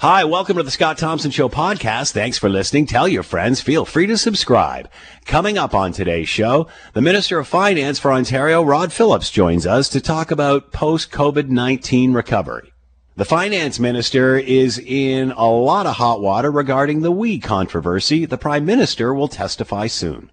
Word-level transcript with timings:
Hi, 0.00 0.24
welcome 0.24 0.56
to 0.56 0.62
the 0.62 0.70
Scott 0.70 0.96
Thompson 0.96 1.30
Show 1.30 1.50
podcast. 1.50 2.12
Thanks 2.12 2.38
for 2.38 2.48
listening. 2.48 2.86
Tell 2.86 3.06
your 3.06 3.22
friends. 3.22 3.60
Feel 3.60 3.84
free 3.84 4.06
to 4.06 4.16
subscribe. 4.16 4.88
Coming 5.26 5.58
up 5.58 5.74
on 5.74 5.92
today's 5.92 6.26
show, 6.26 6.68
the 6.94 7.02
Minister 7.02 7.38
of 7.38 7.46
Finance 7.46 7.98
for 7.98 8.10
Ontario, 8.10 8.62
Rod 8.62 8.94
Phillips, 8.94 9.30
joins 9.30 9.66
us 9.66 9.90
to 9.90 10.00
talk 10.00 10.30
about 10.30 10.72
post 10.72 11.10
COVID 11.10 11.50
19 11.50 12.14
recovery. 12.14 12.72
The 13.16 13.26
finance 13.26 13.78
minister 13.78 14.38
is 14.38 14.78
in 14.78 15.32
a 15.32 15.44
lot 15.44 15.84
of 15.84 15.96
hot 15.96 16.22
water 16.22 16.50
regarding 16.50 17.02
the 17.02 17.12
WE 17.12 17.38
controversy. 17.38 18.24
The 18.24 18.38
prime 18.38 18.64
minister 18.64 19.12
will 19.12 19.28
testify 19.28 19.86
soon. 19.86 20.30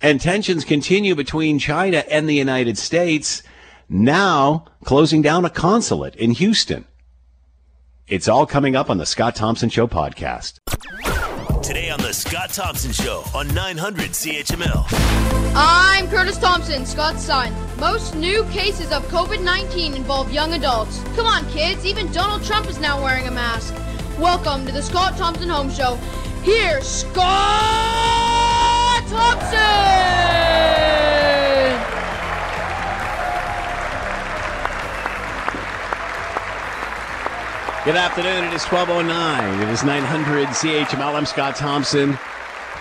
And 0.00 0.20
tensions 0.20 0.64
continue 0.64 1.16
between 1.16 1.58
China 1.58 2.04
and 2.08 2.28
the 2.28 2.36
United 2.36 2.78
States, 2.78 3.42
now 3.88 4.66
closing 4.84 5.22
down 5.22 5.44
a 5.44 5.50
consulate 5.50 6.14
in 6.14 6.30
Houston. 6.30 6.84
It's 8.08 8.28
all 8.28 8.46
coming 8.46 8.76
up 8.76 8.88
on 8.88 8.98
the 8.98 9.04
Scott 9.04 9.34
Thompson 9.34 9.68
Show 9.68 9.88
podcast. 9.88 10.60
Today 11.60 11.90
on 11.90 11.98
the 11.98 12.12
Scott 12.12 12.50
Thompson 12.50 12.92
Show 12.92 13.24
on 13.34 13.52
900 13.52 14.10
CHML. 14.10 14.86
I'm 15.56 16.06
Curtis 16.06 16.38
Thompson, 16.38 16.86
Scott's 16.86 17.24
son. 17.24 17.52
Most 17.80 18.14
new 18.14 18.44
cases 18.50 18.92
of 18.92 19.02
COVID 19.08 19.42
19 19.42 19.94
involve 19.94 20.32
young 20.32 20.52
adults. 20.52 21.02
Come 21.16 21.26
on, 21.26 21.44
kids, 21.50 21.84
even 21.84 22.06
Donald 22.12 22.44
Trump 22.44 22.68
is 22.68 22.78
now 22.78 23.02
wearing 23.02 23.26
a 23.26 23.32
mask. 23.32 23.74
Welcome 24.20 24.64
to 24.66 24.72
the 24.72 24.82
Scott 24.82 25.16
Thompson 25.16 25.48
Home 25.48 25.68
Show. 25.68 25.96
Here's 26.44 26.86
Scott 26.86 27.26
Thompson! 29.08 31.25
Good 37.86 37.94
afternoon. 37.94 38.42
It 38.42 38.52
is 38.52 38.64
1209. 38.64 39.62
It 39.62 39.68
is 39.68 39.84
900 39.84 40.48
CHML. 40.48 41.14
I'm 41.14 41.24
Scott 41.24 41.54
Thompson. 41.54 42.18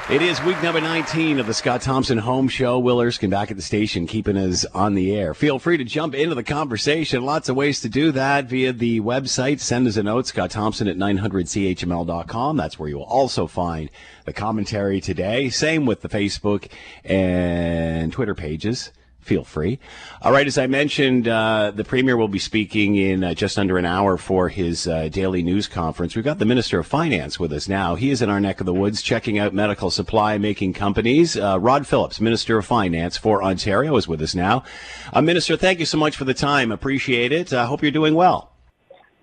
It 0.10 0.24
is 0.24 0.42
week 0.42 0.60
number 0.64 0.82
19 0.82 1.38
of 1.38 1.46
the 1.46 1.54
Scott 1.54 1.84
Thompson 1.84 2.18
Home 2.18 2.48
Show. 2.48 2.80
Will 2.80 3.00
Erskine 3.00 3.30
back 3.30 3.52
at 3.52 3.56
the 3.56 3.62
station, 3.62 4.08
keeping 4.08 4.36
us 4.36 4.66
on 4.74 4.96
the 4.96 5.16
air. 5.16 5.36
Feel 5.36 5.60
free 5.60 5.78
to 5.78 5.84
jump 5.84 6.16
into 6.16 6.34
the 6.34 6.44
conversation. 6.44 7.24
Lots 7.24 7.50
of 7.50 7.56
ways 7.56 7.82
to 7.82 7.88
do 7.88 8.12
that 8.14 8.46
via 8.46 8.74
the 8.74 9.00
website. 9.02 9.60
Send 9.60 9.86
us 9.86 9.96
a 9.96 10.02
note, 10.02 10.26
Scott 10.26 10.50
Thompson 10.50 10.88
at 10.88 10.98
900CHML.com. 10.98 12.58
That's 12.58 12.80
where 12.80 12.90
you 12.90 12.98
will 12.98 13.04
also 13.04 13.46
find 13.46 13.92
the 14.26 14.34
commentary 14.34 15.02
today. 15.02 15.50
Same 15.50 15.86
with 15.86 16.02
the 16.02 16.10
Facebook 16.10 16.68
and 17.04 18.12
Twitter 18.12 18.34
pages 18.34 18.90
feel 19.26 19.44
free. 19.44 19.80
All 20.22 20.32
right, 20.32 20.46
as 20.46 20.58
I 20.58 20.68
mentioned, 20.68 21.28
uh, 21.28 21.72
the 21.72 21.84
Premier 21.84 22.16
will 22.16 22.28
be 22.28 22.38
speaking 22.38 22.96
in 22.96 23.24
uh, 23.24 23.34
just 23.34 23.58
under 23.58 23.80
an 23.80 23.86
hour 23.86 24.18
for 24.18 24.50
his 24.50 24.88
uh, 24.88 25.10
daily 25.10 25.42
news 25.42 25.68
conference. 25.68 26.16
We've 26.16 26.24
got 26.24 26.38
the 26.38 26.46
Minister 26.46 26.80
of 26.80 26.86
Finance 26.86 27.40
with 27.40 27.52
us 27.52 27.68
now. 27.68 27.96
He 27.96 28.12
is 28.12 28.22
in 28.22 28.30
our 28.30 28.40
neck 28.40 28.60
of 28.60 28.68
the 28.68 28.74
woods 28.74 29.02
checking 29.02 29.40
out 29.40 29.52
medical 29.52 29.90
supply 29.90 30.38
making 30.38 30.74
companies. 30.74 31.36
Uh, 31.36 31.58
Rod 31.60 31.88
Phillips, 31.88 32.22
Minister 32.22 32.60
of 32.60 32.68
Finance 32.68 33.18
for 33.18 33.44
Ontario, 33.44 33.96
is 33.98 34.08
with 34.08 34.22
us 34.22 34.36
now. 34.36 34.64
Uh, 35.12 35.22
Minister, 35.22 35.58
thank 35.58 35.80
you 35.80 35.88
so 35.88 35.98
much 35.98 36.16
for 36.16 36.26
the 36.26 36.36
time. 36.36 36.72
Appreciate 36.72 37.32
it. 37.32 37.52
I 37.52 37.66
hope 37.66 37.82
you're 37.82 37.92
doing 37.92 38.14
well. 38.14 38.52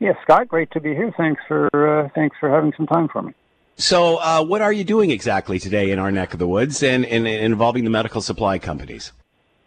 Yes, 0.00 0.16
Scott, 0.24 0.48
great 0.48 0.72
to 0.72 0.80
be 0.80 0.96
here. 0.96 1.14
Thanks 1.16 1.40
for 1.46 1.68
uh, 1.72 2.08
thanks 2.16 2.36
for 2.40 2.50
having 2.50 2.72
some 2.76 2.88
time 2.88 3.06
for 3.06 3.22
me. 3.22 3.34
So, 3.76 4.42
what 4.42 4.62
are 4.62 4.72
you 4.72 4.82
doing 4.82 5.12
exactly 5.12 5.60
today 5.60 5.92
in 5.92 6.00
our 6.00 6.10
neck 6.10 6.32
of 6.32 6.40
the 6.40 6.48
woods 6.48 6.82
and, 6.82 7.06
and, 7.06 7.26
and 7.26 7.44
involving 7.44 7.84
the 7.84 7.90
medical 7.90 8.20
supply 8.20 8.58
companies? 8.58 9.12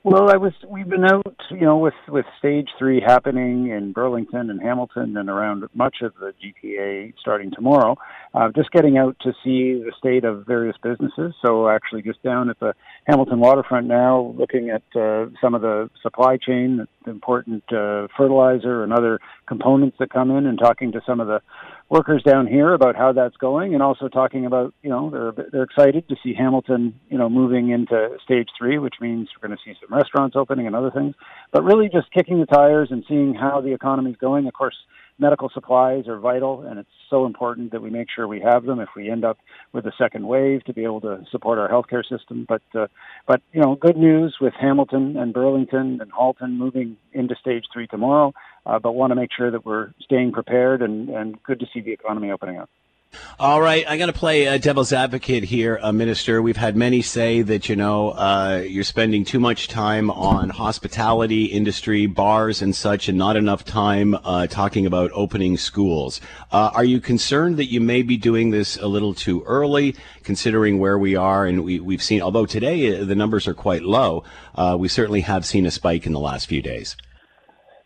Well, 0.06 0.30
I 0.30 0.38
was. 0.38 0.54
We've 0.70 0.88
been 0.88 1.04
out, 1.04 1.36
you 1.50 1.62
know, 1.62 1.80
with 1.80 1.96
with 2.08 2.28
stage 2.38 2.70
three 2.78 3.02
happening 3.02 3.70
in 3.70 3.92
Burlington 3.92 4.52
and 4.52 4.62
Hamilton 4.62 5.18
and 5.18 5.32
around 5.32 5.64
much 5.74 5.96
of 6.04 6.14
the 6.20 6.32
GTA 6.44 7.16
starting 7.20 7.50
tomorrow. 7.50 7.98
Uh, 8.32 8.50
just 8.56 8.70
getting 8.70 9.00
out 9.00 9.18
to 9.22 9.32
see 9.44 9.82
the 9.82 9.92
state 9.98 10.24
of 10.24 10.46
various 10.46 10.76
businesses. 10.84 11.34
So 11.44 11.68
actually, 11.68 12.04
just 12.04 12.22
down 12.22 12.52
at 12.52 12.60
the 12.60 12.76
Hamilton 13.08 13.40
waterfront 13.40 13.88
now, 13.88 14.36
looking 14.38 14.70
at 14.70 14.84
uh, 14.96 15.26
some 15.42 15.56
of 15.56 15.64
the 15.64 15.90
supply 16.04 16.38
chain, 16.38 16.86
important 17.08 17.64
uh, 17.74 18.06
fertilizer 18.16 18.84
and 18.84 18.94
other 18.94 19.20
components 19.48 19.98
that 20.00 20.14
come 20.14 20.30
in, 20.30 20.46
and 20.46 20.60
talking 20.60 20.92
to 20.92 21.02
some 21.08 21.20
of 21.20 21.26
the 21.26 21.42
workers 21.90 22.24
down 22.24 22.48
here 22.48 22.74
about 22.74 22.96
how 22.96 23.14
that's 23.14 23.38
going, 23.38 23.74
and 23.74 23.84
also 23.84 24.08
talking 24.08 24.46
about 24.46 24.74
you 24.82 24.90
know 24.90 25.10
they're 25.10 25.48
they're 25.52 25.64
excited 25.64 26.08
to 26.10 26.16
see 26.24 26.34
Hamilton 26.34 27.00
you 27.10 27.18
know 27.18 27.30
moving 27.30 27.70
into 27.70 28.10
stage 28.24 28.50
three, 28.58 28.78
which 28.78 28.96
means 29.00 29.30
we're 29.36 29.48
going 29.48 29.58
to 29.58 29.64
see 29.64 29.78
some 29.80 29.96
restaurants 29.96 30.36
opening 30.36 30.68
and 30.68 30.76
other 30.76 30.92
things. 30.92 31.16
But 31.52 31.64
really, 31.64 31.90
just 31.90 32.12
kicking 32.12 32.40
the 32.40 32.46
tires 32.46 32.90
and 32.92 33.04
seeing 33.08 33.34
how 33.34 33.62
the 33.62 33.74
economy 33.74 34.12
is 34.12 34.18
going. 34.18 34.48
Of 34.48 34.54
course, 34.54 34.76
medical 35.18 35.50
supplies 35.54 36.08
are 36.08 36.20
vital, 36.20 36.62
and 36.62 36.80
it's 36.80 36.90
so 37.10 37.26
important 37.26 37.72
that 37.72 37.82
we 37.82 37.90
make 37.90 38.08
sure 38.14 38.28
we 38.28 38.42
have 38.42 38.66
them 38.66 38.80
if 38.80 38.90
we 38.96 39.10
end 39.10 39.24
up 39.24 39.38
with 39.74 39.86
a 39.86 39.92
second 39.98 40.28
wave 40.28 40.64
to 40.66 40.74
be 40.74 40.84
able 40.84 41.02
to 41.02 41.24
support 41.32 41.58
our 41.58 41.70
healthcare 41.70 42.04
system. 42.08 42.46
But 42.48 42.62
uh, 42.74 42.88
but 43.28 43.42
you 43.54 43.62
know, 43.62 43.76
good 43.76 43.98
news 43.98 44.38
with 44.42 44.54
Hamilton 44.60 45.18
and 45.18 45.34
Burlington 45.34 46.00
and 46.02 46.12
Halton 46.12 46.58
moving 46.58 46.98
into 47.14 47.36
stage 47.36 47.66
three 47.72 47.88
tomorrow. 47.88 48.34
Uh, 48.66 48.80
but 48.80 48.94
want 48.94 49.12
to 49.12 49.16
make 49.16 49.30
sure 49.32 49.52
that 49.52 49.66
we're 49.66 49.94
staying 50.02 50.32
prepared 50.32 50.82
and, 50.82 51.10
and 51.10 51.42
good 51.44 51.60
to 51.60 51.68
see 51.72 51.82
the 51.82 51.92
economy 51.92 52.32
opening 52.32 52.58
up. 52.58 52.70
All 53.38 53.60
right, 53.60 53.84
I'm 53.86 53.98
going 53.98 54.12
to 54.12 54.18
play 54.18 54.48
uh, 54.48 54.58
devil's 54.58 54.94
advocate 54.94 55.44
here, 55.44 55.78
uh, 55.82 55.92
Minister. 55.92 56.42
We've 56.42 56.56
had 56.56 56.78
many 56.78 57.02
say 57.02 57.42
that 57.42 57.68
you 57.68 57.76
know 57.76 58.12
uh, 58.12 58.64
you're 58.66 58.86
spending 58.86 59.26
too 59.26 59.42
much 59.42 59.68
time 59.68 60.10
on 60.10 60.50
hospitality 60.50 61.46
industry, 61.46 62.06
bars, 62.06 62.62
and 62.62 62.74
such, 62.74 63.10
and 63.10 63.18
not 63.18 63.36
enough 63.36 63.66
time 63.66 64.16
uh, 64.24 64.48
talking 64.48 64.86
about 64.86 65.12
opening 65.14 65.58
schools. 65.58 66.22
Uh, 66.52 66.72
are 66.74 66.86
you 66.86 67.02
concerned 67.02 67.58
that 67.58 67.70
you 67.70 67.82
may 67.82 68.02
be 68.04 68.16
doing 68.16 68.52
this 68.52 68.78
a 68.78 68.88
little 68.88 69.14
too 69.14 69.44
early, 69.44 69.96
considering 70.24 70.80
where 70.80 70.98
we 70.98 71.18
are? 71.18 71.46
And 71.46 71.66
we, 71.66 71.82
we've 71.82 72.04
seen, 72.04 72.22
although 72.22 72.46
today 72.46 73.02
uh, 73.02 73.04
the 73.04 73.16
numbers 73.16 73.50
are 73.50 73.54
quite 73.54 73.84
low, 73.84 74.24
we 74.78 74.88
certainly 74.88 75.22
have 75.22 75.46
seen 75.46 75.66
a 75.66 75.72
spike 75.72 76.06
in 76.06 76.14
the 76.14 76.20
last 76.22 76.48
few 76.48 76.62
days. 76.62 76.96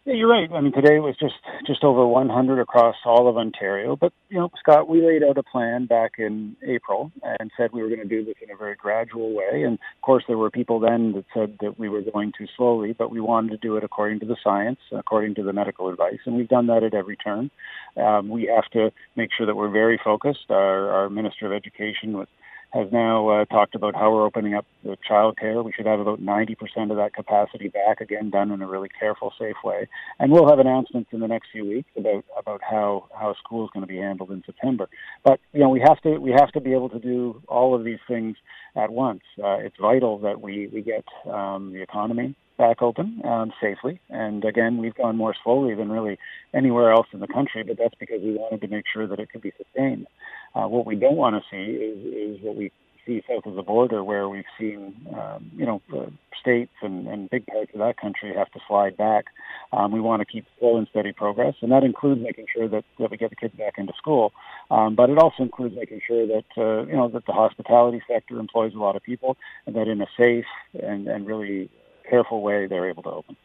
Yeah, 0.06 0.14
you're 0.14 0.30
right. 0.30 0.50
I 0.52 0.62
mean, 0.62 0.72
today 0.72 0.96
it 0.96 1.04
was 1.04 1.16
just 1.20 1.36
just 1.68 1.84
over 1.84 2.08
100 2.08 2.60
across 2.62 2.96
all 3.06 3.28
of 3.28 3.38
Ontario. 3.38 3.96
But 3.96 4.14
you 4.30 4.40
know, 4.40 4.50
Scott, 4.60 4.88
we 4.88 5.06
laid 5.06 5.24
out 5.24 5.38
a 5.38 5.44
plan 5.44 5.86
back 5.86 6.14
in 6.18 6.56
April 6.66 7.12
and 7.22 7.52
said 7.58 7.72
we 7.74 7.82
were 7.82 7.90
going 7.90 8.02
to 8.02 8.08
do 8.08 8.24
this 8.24 8.36
in 8.42 8.50
a 8.50 8.56
very 8.56 8.76
gradual 8.76 9.36
way. 9.36 9.64
And 9.64 9.74
of 9.74 10.02
course, 10.02 10.24
there 10.28 10.38
were 10.38 10.50
people 10.50 10.80
then 10.80 11.12
that 11.14 11.26
said 11.34 11.58
that 11.62 11.78
we 11.78 11.90
were 11.90 12.02
going 12.02 12.32
too 12.36 12.48
slowly, 12.56 12.94
but 12.98 13.12
we 13.12 13.20
wanted 13.20 13.52
to 13.52 13.58
do 13.58 13.76
it 13.76 13.84
according 13.84 14.22
to 14.22 14.26
the 14.26 14.38
science, 14.42 14.80
according 14.92 15.36
to 15.36 15.44
the 15.44 15.54
medical 15.54 15.90
advice, 15.90 16.20
and 16.26 16.36
we've 16.36 16.48
done 16.48 16.68
that 16.68 16.84
at 16.84 16.94
every 16.94 17.18
turn. 17.18 17.52
Um, 17.98 18.30
we 18.30 18.50
have 18.54 18.70
to 18.72 18.92
make 19.18 19.30
sure 19.38 19.46
that 19.46 19.56
we're 19.56 19.70
very 19.70 20.00
focused. 20.02 20.50
Our, 20.50 20.90
our 20.92 21.10
Minister 21.10 21.46
of 21.46 21.52
Education 21.52 22.14
was 22.14 22.28
has 22.72 22.88
now 22.92 23.28
uh, 23.30 23.46
talked 23.46 23.74
about 23.74 23.96
how 23.96 24.12
we're 24.12 24.26
opening 24.26 24.54
up 24.54 24.66
the 24.84 24.96
childcare. 25.10 25.64
We 25.64 25.72
should 25.72 25.88
have 25.88 26.00
about 26.00 26.22
90% 26.22 26.56
of 26.92 26.98
that 26.98 27.14
capacity 27.14 27.68
back 27.68 28.00
again, 28.00 28.30
done 28.30 28.52
in 28.52 28.62
a 28.62 28.68
really 28.68 28.90
careful, 29.00 29.34
safe 29.40 29.56
way. 29.64 29.88
And 30.20 30.32
we'll 30.32 30.48
have 30.48 30.60
announcements 30.60 31.10
in 31.12 31.20
the 31.20 31.28
next 31.28 31.50
few 31.52 31.68
weeks 31.68 31.90
about 31.98 32.26
about 32.38 32.62
how 32.62 33.08
how 33.18 33.34
school 33.36 33.66
is 33.66 33.72
going 33.74 33.86
to 33.86 33.92
be 33.92 33.98
handled 33.98 34.32
in 34.32 34.44
September. 34.46 34.88
But 35.24 35.40
you 35.52 35.60
know, 35.60 35.70
we 35.70 35.82
have 35.82 36.00
to 36.02 36.18
we 36.20 36.32
have 36.32 36.52
to 36.52 36.62
be 36.62 36.74
able 36.74 36.90
to 36.90 37.00
do 37.00 37.42
all 37.48 37.74
of 37.74 37.84
these 37.84 38.00
things 38.08 38.38
at 38.76 38.92
once. 38.92 39.22
Uh, 39.44 39.58
it's 39.58 39.76
vital 39.82 40.20
that 40.20 40.42
we 40.42 40.68
we 40.68 40.82
get 40.82 41.06
um, 41.32 41.74
the 41.74 41.82
economy 41.82 42.36
back 42.60 42.84
open 42.84 43.22
um, 43.26 43.52
safely. 43.60 44.00
And 44.10 44.46
again, 44.46 44.78
we've 44.78 44.94
gone 44.94 45.18
more 45.18 45.34
slowly 45.44 45.74
than 45.74 45.90
really 45.90 46.20
anywhere 46.54 46.92
else 46.92 47.08
in 47.12 47.22
the 47.22 47.28
country, 47.28 47.64
but 47.64 47.78
that's 47.80 47.96
because 48.00 48.22
we 48.22 48.36
wanted 48.36 48.62
to 48.62 48.68
make 48.68 48.86
sure 48.94 49.08
that 49.08 49.20
it 49.20 49.32
could 49.32 49.42
be 49.42 49.54
sustained. 49.58 50.06
Uh, 50.54 50.68
what 50.68 50.86
we 50.86 50.96
don't 50.96 51.16
want 51.16 51.36
to 51.36 51.42
see 51.50 51.72
is, 51.72 52.38
is 52.38 52.44
what 52.44 52.56
we 52.56 52.72
see 53.08 53.24
south 53.28 53.46
of 53.46 53.56
the 53.56 53.64
border, 53.64 54.04
where 54.04 54.28
we've 54.28 54.52
seen, 54.60 54.94
um, 55.18 55.50
you 55.56 55.66
know, 55.66 55.82
uh, 55.98 56.06
states 56.40 56.72
and, 56.82 57.08
and 57.08 57.30
big 57.30 57.46
parts 57.48 57.72
of 57.74 57.80
that 57.80 57.98
country 57.98 58.34
have 58.36 58.52
to 58.52 58.60
slide 58.68 58.96
back. 58.98 59.26
Um, 59.72 59.92
we 59.92 60.02
want 60.02 60.22
to 60.22 60.26
keep 60.26 60.46
slow 60.60 60.78
and 60.78 60.88
steady 60.90 61.14
progress, 61.14 61.56
and 61.62 61.72
that 61.72 61.84
includes 61.84 62.22
making 62.22 62.46
sure 62.54 62.68
that, 62.68 62.84
that 63.00 63.10
we 63.10 63.18
get 63.18 63.30
the 63.30 63.36
kids 63.36 63.56
back 63.56 63.76
into 63.78 63.94
school. 63.98 64.32
Um, 64.70 64.96
but 64.96 65.10
it 65.10 65.18
also 65.18 65.44
includes 65.44 65.76
making 65.76 66.02
sure 66.06 66.28
that 66.28 66.46
uh, 66.58 66.86
you 66.88 66.96
know 66.96 67.08
that 67.10 67.26
the 67.26 67.34
hospitality 67.34 68.02
sector 68.08 68.38
employs 68.40 68.74
a 68.76 68.80
lot 68.80 68.96
of 68.96 69.04
people, 69.04 69.38
and 69.66 69.76
that 69.76 69.88
in 69.88 70.02
a 70.02 70.08
safe 70.18 70.46
and, 70.74 71.08
and 71.08 71.26
really 71.26 71.70
careful 72.10 72.42
way 72.42 72.68
they're 72.68 72.90
able 72.90 73.04
to 73.04 73.10
open. 73.10 73.36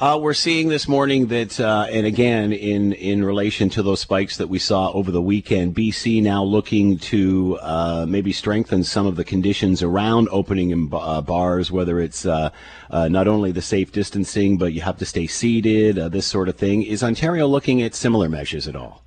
Uh, 0.00 0.16
we're 0.16 0.32
seeing 0.32 0.68
this 0.68 0.86
morning 0.86 1.26
that, 1.26 1.58
uh, 1.58 1.84
and 1.90 2.06
again, 2.06 2.52
in, 2.52 2.92
in 2.92 3.24
relation 3.24 3.68
to 3.68 3.82
those 3.82 3.98
spikes 3.98 4.36
that 4.36 4.46
we 4.46 4.58
saw 4.58 4.92
over 4.92 5.10
the 5.10 5.20
weekend, 5.20 5.74
BC 5.74 6.22
now 6.22 6.44
looking 6.44 6.98
to 6.98 7.58
uh, 7.60 8.06
maybe 8.08 8.32
strengthen 8.32 8.84
some 8.84 9.06
of 9.06 9.16
the 9.16 9.24
conditions 9.24 9.82
around 9.82 10.28
opening 10.30 10.70
in 10.70 10.88
uh, 10.92 11.20
bars, 11.20 11.72
whether 11.72 11.98
it's 11.98 12.24
uh, 12.24 12.50
uh, 12.90 13.08
not 13.08 13.26
only 13.26 13.50
the 13.50 13.60
safe 13.60 13.90
distancing, 13.90 14.56
but 14.56 14.72
you 14.72 14.82
have 14.82 14.98
to 14.98 15.04
stay 15.04 15.26
seated, 15.26 15.96
this 16.12 16.26
sort 16.26 16.48
of 16.48 16.54
thing. 16.54 16.84
Is 16.84 17.02
Ontario 17.02 17.48
looking 17.48 17.82
at 17.82 17.96
similar 17.96 18.28
measures 18.28 18.68
at 18.68 18.76
all? 18.76 19.02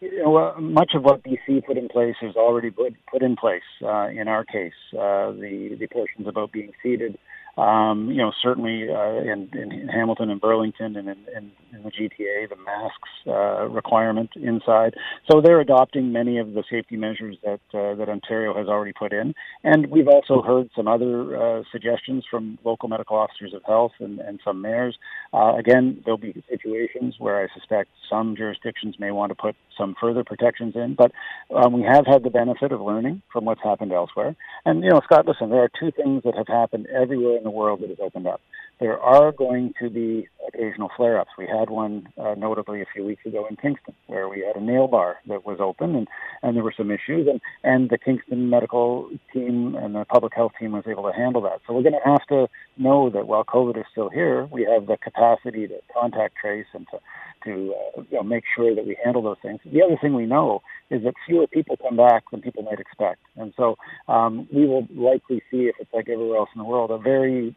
You 0.00 0.22
know, 0.22 0.54
much 0.58 0.92
of 0.94 1.02
what 1.02 1.22
BC 1.22 1.66
put 1.66 1.76
in 1.76 1.88
place 1.88 2.16
is 2.22 2.34
already 2.34 2.70
put, 2.70 2.94
put 3.12 3.20
in 3.20 3.36
place. 3.36 3.62
in 3.80 4.26
our 4.26 4.44
case, 4.44 4.72
the 4.92 5.76
the 5.78 5.86
portions 5.88 6.26
about 6.26 6.50
being 6.50 6.72
seated 6.82 7.18
Um, 7.58 8.08
you 8.08 8.18
know, 8.18 8.30
certainly 8.40 8.88
uh, 8.88 9.16
in, 9.16 9.50
in 9.52 9.88
Hamilton 9.88 10.30
and 10.30 10.40
Burlington 10.40 10.96
and 10.96 11.08
in, 11.08 11.16
in, 11.36 11.50
in 11.74 11.82
the 11.82 11.90
GTA, 11.90 12.48
the 12.48 12.56
masks 12.56 13.08
uh, 13.26 13.66
requirement 13.68 14.30
inside. 14.36 14.94
So 15.28 15.40
they're 15.40 15.60
adopting 15.60 16.12
many 16.12 16.38
of 16.38 16.52
the 16.52 16.62
safety 16.70 16.96
measures 16.96 17.36
that 17.42 17.60
uh, 17.74 17.96
that 17.96 18.08
Ontario 18.08 18.56
has 18.56 18.68
already 18.68 18.92
put 18.92 19.12
in. 19.12 19.34
And 19.64 19.90
we've 19.90 20.06
also 20.06 20.40
heard 20.40 20.70
some 20.76 20.86
other 20.86 21.36
uh, 21.36 21.62
suggestions 21.72 22.24
from 22.30 22.58
local 22.64 22.88
medical 22.88 23.16
officers 23.16 23.52
of 23.52 23.62
health 23.66 23.92
and, 23.98 24.20
and 24.20 24.38
some 24.44 24.62
mayors. 24.62 24.96
Uh, 25.32 25.56
again, 25.56 26.00
there'll 26.04 26.16
be 26.16 26.40
situations 26.48 27.16
where 27.18 27.42
I 27.42 27.48
suspect 27.58 27.90
some 28.08 28.36
jurisdictions 28.36 28.96
may 29.00 29.10
want 29.10 29.30
to 29.30 29.34
put 29.34 29.56
some 29.76 29.96
further 30.00 30.22
protections 30.22 30.74
in, 30.76 30.94
but 30.94 31.10
um, 31.54 31.72
we 31.72 31.82
have 31.82 32.06
had 32.06 32.22
the 32.22 32.30
benefit 32.30 32.70
of 32.70 32.80
learning 32.80 33.22
from 33.32 33.44
what's 33.44 33.62
happened 33.62 33.92
elsewhere. 33.92 34.36
And 34.64 34.84
you 34.84 34.90
know, 34.90 35.00
Scott, 35.04 35.26
listen, 35.26 35.50
there 35.50 35.62
are 35.62 35.70
two 35.78 35.90
things 35.90 36.22
that 36.24 36.36
have 36.36 36.48
happened 36.48 36.86
everywhere 36.94 37.38
in 37.38 37.47
the 37.48 37.56
world 37.56 37.80
that 37.80 37.88
has 37.88 37.98
opened 38.00 38.26
up. 38.26 38.40
There 38.80 39.00
are 39.00 39.32
going 39.32 39.74
to 39.80 39.90
be 39.90 40.28
occasional 40.46 40.88
flare-ups. 40.96 41.30
We 41.36 41.46
had 41.46 41.68
one 41.68 42.08
uh, 42.16 42.34
notably 42.36 42.80
a 42.80 42.86
few 42.92 43.04
weeks 43.04 43.26
ago 43.26 43.46
in 43.50 43.56
Kingston, 43.56 43.94
where 44.06 44.28
we 44.28 44.44
had 44.46 44.56
a 44.56 44.64
nail 44.64 44.86
bar 44.86 45.16
that 45.26 45.44
was 45.44 45.58
open, 45.60 45.96
and 45.96 46.06
and 46.42 46.56
there 46.56 46.62
were 46.62 46.74
some 46.76 46.90
issues, 46.90 47.26
and 47.26 47.40
and 47.64 47.90
the 47.90 47.98
Kingston 47.98 48.48
medical 48.48 49.10
team 49.32 49.74
and 49.74 49.94
the 49.94 50.04
public 50.04 50.32
health 50.34 50.52
team 50.58 50.72
was 50.72 50.84
able 50.86 51.10
to 51.10 51.12
handle 51.12 51.42
that. 51.42 51.60
So 51.66 51.74
we're 51.74 51.82
going 51.82 52.00
to 52.00 52.08
have 52.08 52.24
to 52.28 52.48
know 52.76 53.10
that 53.10 53.26
while 53.26 53.44
COVID 53.44 53.76
is 53.78 53.84
still 53.90 54.10
here, 54.10 54.46
we 54.46 54.62
have 54.64 54.86
the 54.86 54.96
capacity 54.96 55.66
to 55.66 55.80
contact 55.92 56.36
trace 56.40 56.66
and 56.72 56.86
to 56.92 57.00
to 57.44 57.74
uh, 57.96 58.02
you 58.10 58.16
know, 58.16 58.22
make 58.22 58.44
sure 58.54 58.74
that 58.74 58.86
we 58.86 58.96
handle 59.04 59.22
those 59.22 59.36
things. 59.42 59.60
The 59.64 59.82
other 59.82 59.96
thing 60.00 60.14
we 60.14 60.26
know 60.26 60.62
is 60.90 61.02
that 61.04 61.14
fewer 61.26 61.46
people 61.46 61.76
come 61.76 61.96
back 61.96 62.24
than 62.30 62.42
people 62.42 62.62
might 62.62 62.80
expect, 62.80 63.20
and 63.36 63.52
so 63.56 63.76
um, 64.06 64.48
we 64.52 64.66
will 64.66 64.86
likely 64.94 65.42
see, 65.50 65.66
if 65.66 65.76
it's 65.80 65.92
like 65.92 66.08
everywhere 66.08 66.38
else 66.38 66.50
in 66.54 66.58
the 66.58 66.64
world, 66.64 66.90
a 66.90 66.98
very 66.98 67.54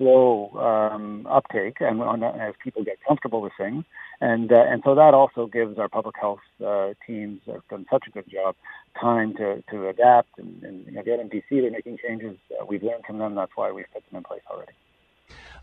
slow 0.00 0.50
um, 0.56 1.26
uptake, 1.26 1.76
and 1.80 2.00
as 2.24 2.54
people 2.64 2.82
get 2.82 2.96
comfortable 3.06 3.42
with 3.42 3.52
things, 3.58 3.84
and 4.22 4.50
uh, 4.50 4.64
and 4.66 4.82
so 4.84 4.94
that 4.94 5.12
also 5.12 5.46
gives 5.46 5.78
our 5.78 5.88
public 5.88 6.16
health 6.18 6.40
uh, 6.64 6.94
teams 7.06 7.40
have 7.46 7.60
done 7.68 7.84
such 7.92 8.04
a 8.08 8.10
good 8.10 8.28
job 8.30 8.56
time 8.98 9.34
to 9.34 9.62
to 9.70 9.88
adapt 9.88 10.38
and, 10.38 10.62
and 10.62 10.86
you 10.86 10.92
know, 10.92 11.02
get 11.02 11.20
in 11.20 11.28
BC. 11.28 11.44
They're 11.50 11.70
making 11.70 11.98
changes. 12.02 12.38
Uh, 12.50 12.64
we've 12.64 12.82
learned 12.82 13.04
from 13.06 13.18
them. 13.18 13.34
That's 13.34 13.52
why 13.54 13.70
we've 13.70 13.84
put 13.92 14.02
them 14.10 14.16
in 14.18 14.24
place 14.24 14.42
already. 14.50 14.72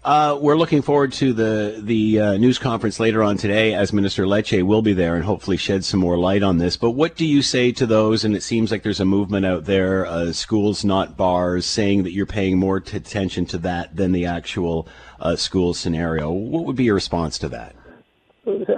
Uh, 0.04 0.38
we're 0.40 0.56
looking 0.58 0.82
forward 0.82 1.12
to 1.12 1.34
the 1.34 1.80
the 1.84 2.20
uh, 2.20 2.38
news 2.38 2.60
conference 2.60 3.00
later 3.00 3.24
on 3.24 3.36
today, 3.36 3.74
as 3.74 3.92
Minister 3.92 4.26
Lecce 4.26 4.64
will 4.64 4.82
be 4.82 4.94
there 4.94 5.16
and 5.16 5.26
hopefully 5.26 5.58
shed 5.58 5.84
some 5.84 6.00
more 6.00 6.18
light 6.18 6.44
on 6.44 6.60
this. 6.60 6.78
But 6.78 6.92
what 6.92 7.16
do 7.16 7.26
you 7.26 7.42
say 7.42 7.72
to 7.74 7.86
those? 7.86 8.24
And 8.24 8.36
it 8.36 8.44
seems 8.44 8.72
like 8.72 8.84
there's 8.84 9.00
a 9.00 9.06
movement 9.06 9.46
out 9.46 9.66
there, 9.66 10.06
uh, 10.06 10.32
schools 10.32 10.86
not 10.86 11.18
bars, 11.18 11.66
saying 11.66 12.04
that 12.04 12.12
you're 12.12 12.26
paying 12.26 12.58
more 12.58 12.80
t- 12.80 12.96
attention 12.96 13.46
to 13.48 13.58
that 13.60 13.96
than 13.96 14.12
the 14.12 14.26
actual 14.26 14.88
uh, 15.20 15.36
school 15.36 15.74
scenario. 15.74 16.32
What 16.32 16.66
would 16.66 16.76
be 16.76 16.86
your 16.86 16.96
response 16.96 17.38
to 17.40 17.50
that? 17.50 17.76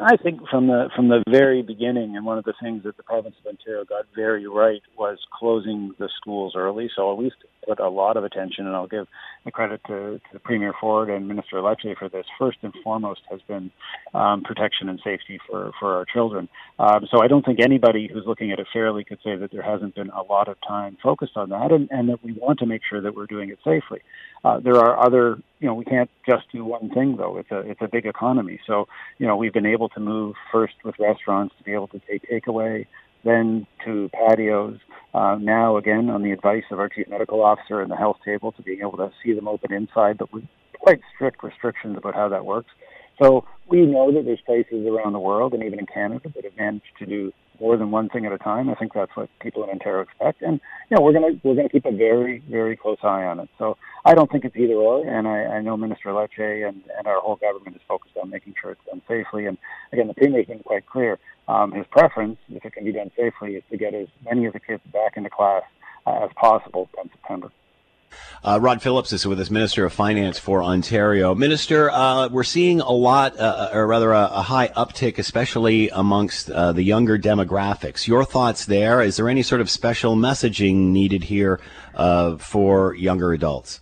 I 0.01 0.18
think 0.18 0.48
from 0.50 0.66
the 0.66 0.89
from 0.95 1.10
the 1.10 1.24
very 1.30 1.62
beginning, 1.62 2.16
and 2.16 2.25
one 2.25 2.39
of 2.39 2.44
the 2.44 2.56
things 2.60 2.83
that 2.83 2.98
the 2.98 3.04
province 3.04 3.36
of 3.39 3.45
Ontario 3.45 3.86
got 3.86 4.06
very 4.16 4.48
right 4.48 4.81
was 4.98 5.19
closing 5.31 5.94
the 6.00 6.10
schools 6.19 6.54
early. 6.56 6.89
So 6.95 7.13
at 7.13 7.19
least 7.19 7.36
put 7.67 7.79
a 7.79 7.89
lot 7.89 8.17
of 8.17 8.23
attention, 8.23 8.65
and 8.65 8.75
I'll 8.75 8.88
give 8.88 9.07
the 9.45 9.51
credit 9.51 9.81
to, 9.88 10.19
to 10.19 10.33
the 10.33 10.39
Premier 10.39 10.73
Ford 10.79 11.09
and 11.09 11.27
Minister 11.27 11.57
Lecce 11.57 11.97
for 11.97 12.09
this. 12.09 12.25
First 12.38 12.57
and 12.61 12.73
foremost 12.83 13.21
has 13.29 13.41
been 13.47 13.71
um, 14.13 14.44
protection 14.44 14.89
and 14.89 15.00
safety 15.03 15.39
for, 15.47 15.71
for 15.79 15.95
our 15.95 16.06
children. 16.06 16.50
Um, 16.77 17.07
so 17.11 17.21
I 17.21 17.27
don't 17.27 17.45
think 17.45 17.59
anybody 17.59 18.09
who's 18.11 18.23
looking 18.25 18.51
at 18.51 18.59
it 18.59 18.67
fairly 18.71 19.03
could 19.03 19.19
say 19.23 19.35
that 19.35 19.51
there 19.51 19.61
hasn't 19.61 19.95
been 19.95 20.09
a 20.09 20.23
lot 20.23 20.47
of 20.47 20.57
time 20.67 20.97
focused 21.01 21.35
on 21.35 21.50
that, 21.50 21.71
and, 21.71 21.88
and 21.91 22.09
that 22.09 22.23
we 22.23 22.33
want 22.33 22.59
to 22.59 22.65
make 22.65 22.81
sure 22.89 23.01
that 23.01 23.15
we're 23.15 23.27
doing 23.27 23.50
it 23.50 23.59
safely. 23.63 24.00
Uh, 24.44 24.59
there 24.59 24.75
are 24.75 25.03
other, 25.06 25.38
you 25.59 25.67
know, 25.67 25.73
we 25.73 25.85
can't 25.85 26.09
just 26.27 26.44
do 26.51 26.63
one 26.63 26.89
thing 26.89 27.17
though. 27.17 27.38
It's 27.38 27.51
a 27.51 27.59
it's 27.59 27.81
a 27.81 27.88
big 27.88 28.06
economy, 28.06 28.59
so 28.65 28.88
you 29.17 29.27
know 29.27 29.35
we've 29.35 29.53
been 29.53 29.65
able 29.65 29.89
to 29.89 30.00
move 30.00 30.35
first 30.51 30.75
with 30.83 30.95
restaurants 31.00 31.56
to 31.57 31.63
be 31.63 31.73
able 31.73 31.88
to 31.89 32.01
take 32.09 32.23
takeaway 32.29 32.85
then 33.24 33.68
to 33.86 34.10
patios. 34.13 34.80
Uh, 35.13 35.38
now, 35.39 35.77
again, 35.77 36.10
on 36.10 36.21
the 36.21 36.31
advice 36.31 36.63
of 36.71 36.80
our 36.80 36.89
chief 36.89 37.07
medical 37.07 37.42
officer 37.42 37.81
and 37.81 37.92
the 37.92 37.95
health 37.95 38.18
table, 38.24 38.51
to 38.51 38.62
being 38.62 38.81
able 38.81 38.98
to 38.98 39.12
see 39.24 39.33
them 39.33 39.48
open 39.48 39.74
inside, 39.74 40.18
but 40.18 40.31
with 40.31 40.44
quite 40.80 41.00
strict 41.16 41.44
restrictions 41.44 41.98
about 41.98 42.16
how 42.16 42.30
that 42.30 42.45
works. 42.45 42.69
So 43.21 43.45
we 43.68 43.86
know 43.86 44.12
that 44.13 44.24
there's 44.25 44.42
places 44.45 44.88
around 44.88 45.13
the 45.13 45.19
world 45.19 45.54
and 45.54 45.63
even 45.63 45.80
in 45.80 45.86
Canada 45.86 46.31
that 46.33 46.44
have 46.44 46.56
managed 46.57 46.86
to 47.00 47.06
do 47.06 47.33
more 47.60 47.75
than 47.77 47.92
one 47.92 48.10
thing 48.10 48.25
at 48.25 48.31
a 48.31 48.38
time. 48.38 48.69
I 48.69 48.75
think 48.75 48.94
that's 48.94 49.12
what 49.16 49.30
people 49.42 49.63
in 49.63 49.69
Ontario 49.69 50.01
expect, 50.01 50.42
and 50.42 50.62
you 50.89 50.95
know 50.95 51.01
we're 51.01 51.13
gonna 51.13 51.39
we're 51.44 51.56
gonna 51.56 51.69
keep 51.69 51.86
a 51.86 51.92
very 51.92 52.42
very 52.50 52.77
close 52.77 53.00
eye 53.04 53.25
on 53.25 53.39
it. 53.39 53.50
So 53.57 53.77
I 54.06 54.13
don't 54.16 54.31
think 54.31 54.45
it's 54.45 54.56
either 54.56 54.74
or, 54.74 55.06
and 55.06 55.27
I, 55.27 55.57
I 55.57 55.62
know 55.62 55.75
Minister 55.75 56.10
Lecce 56.10 56.68
and 56.68 56.81
and 56.98 57.07
our 57.07 57.19
whole 57.19 57.36
government 57.36 57.75
is 57.75 57.81
focused 57.88 58.16
on 58.21 58.30
making 58.30 58.56
sure 58.62 58.71
it's 58.71 58.86
done 58.86 59.01
safely. 59.07 59.45
And 59.45 59.57
again, 59.92 60.07
the 60.07 60.13
Premier's 60.13 60.45
been 60.45 60.60
quite 60.60 60.86
clear. 60.86 61.19
Um, 61.50 61.72
his 61.72 61.88
preference, 61.88 62.38
if 62.50 62.63
it 62.63 62.74
can 62.74 62.86
be 62.86 62.92
done 62.92 63.10
safely, 63.18 63.56
is 63.56 63.63
to 63.72 63.78
get 63.78 63.96
as 63.96 64.07
many 64.24 64.46
of 64.46 64.54
the 64.54 64.60
kids 64.60 64.84
back 64.94 65.18
into 65.18 65.31
class 65.31 65.63
uh, 66.06 66.24
as 66.24 66.30
possible 66.36 66.88
come 66.96 67.10
September. 67.12 67.51
Uh, 68.44 68.60
Rod 68.62 68.81
Phillips 68.84 69.12
is 69.13 69.25
with 69.25 69.40
us, 69.40 69.50
Minister 69.50 69.84
of 69.86 69.92
Finance 69.92 70.38
for 70.38 70.63
Ontario. 70.63 71.34
Minister, 71.34 71.90
uh, 71.90 72.30
we're 72.30 72.44
seeing 72.44 72.81
a 72.81 72.92
lot, 72.92 73.38
uh, 73.40 73.69
or 73.74 73.88
rather 73.88 74.12
a, 74.12 74.30
a, 74.31 74.42
high 74.44 74.68
uptick, 74.69 75.18
especially 75.18 75.90
amongst 75.90 76.50
uh, 76.51 76.72
the 76.72 76.84
younger 76.84 77.18
demographics. 77.18 78.07
Your 78.07 78.24
thoughts 78.25 78.66
there? 78.66 79.02
Is 79.02 79.18
there 79.18 79.28
any 79.28 79.44
sort 79.44 79.62
of 79.62 79.69
special 79.69 80.16
messaging 80.16 80.75
needed 80.92 81.24
here 81.24 81.60
uh, 81.95 82.38
for 82.38 82.95
younger 82.95 83.34
adults? 83.34 83.81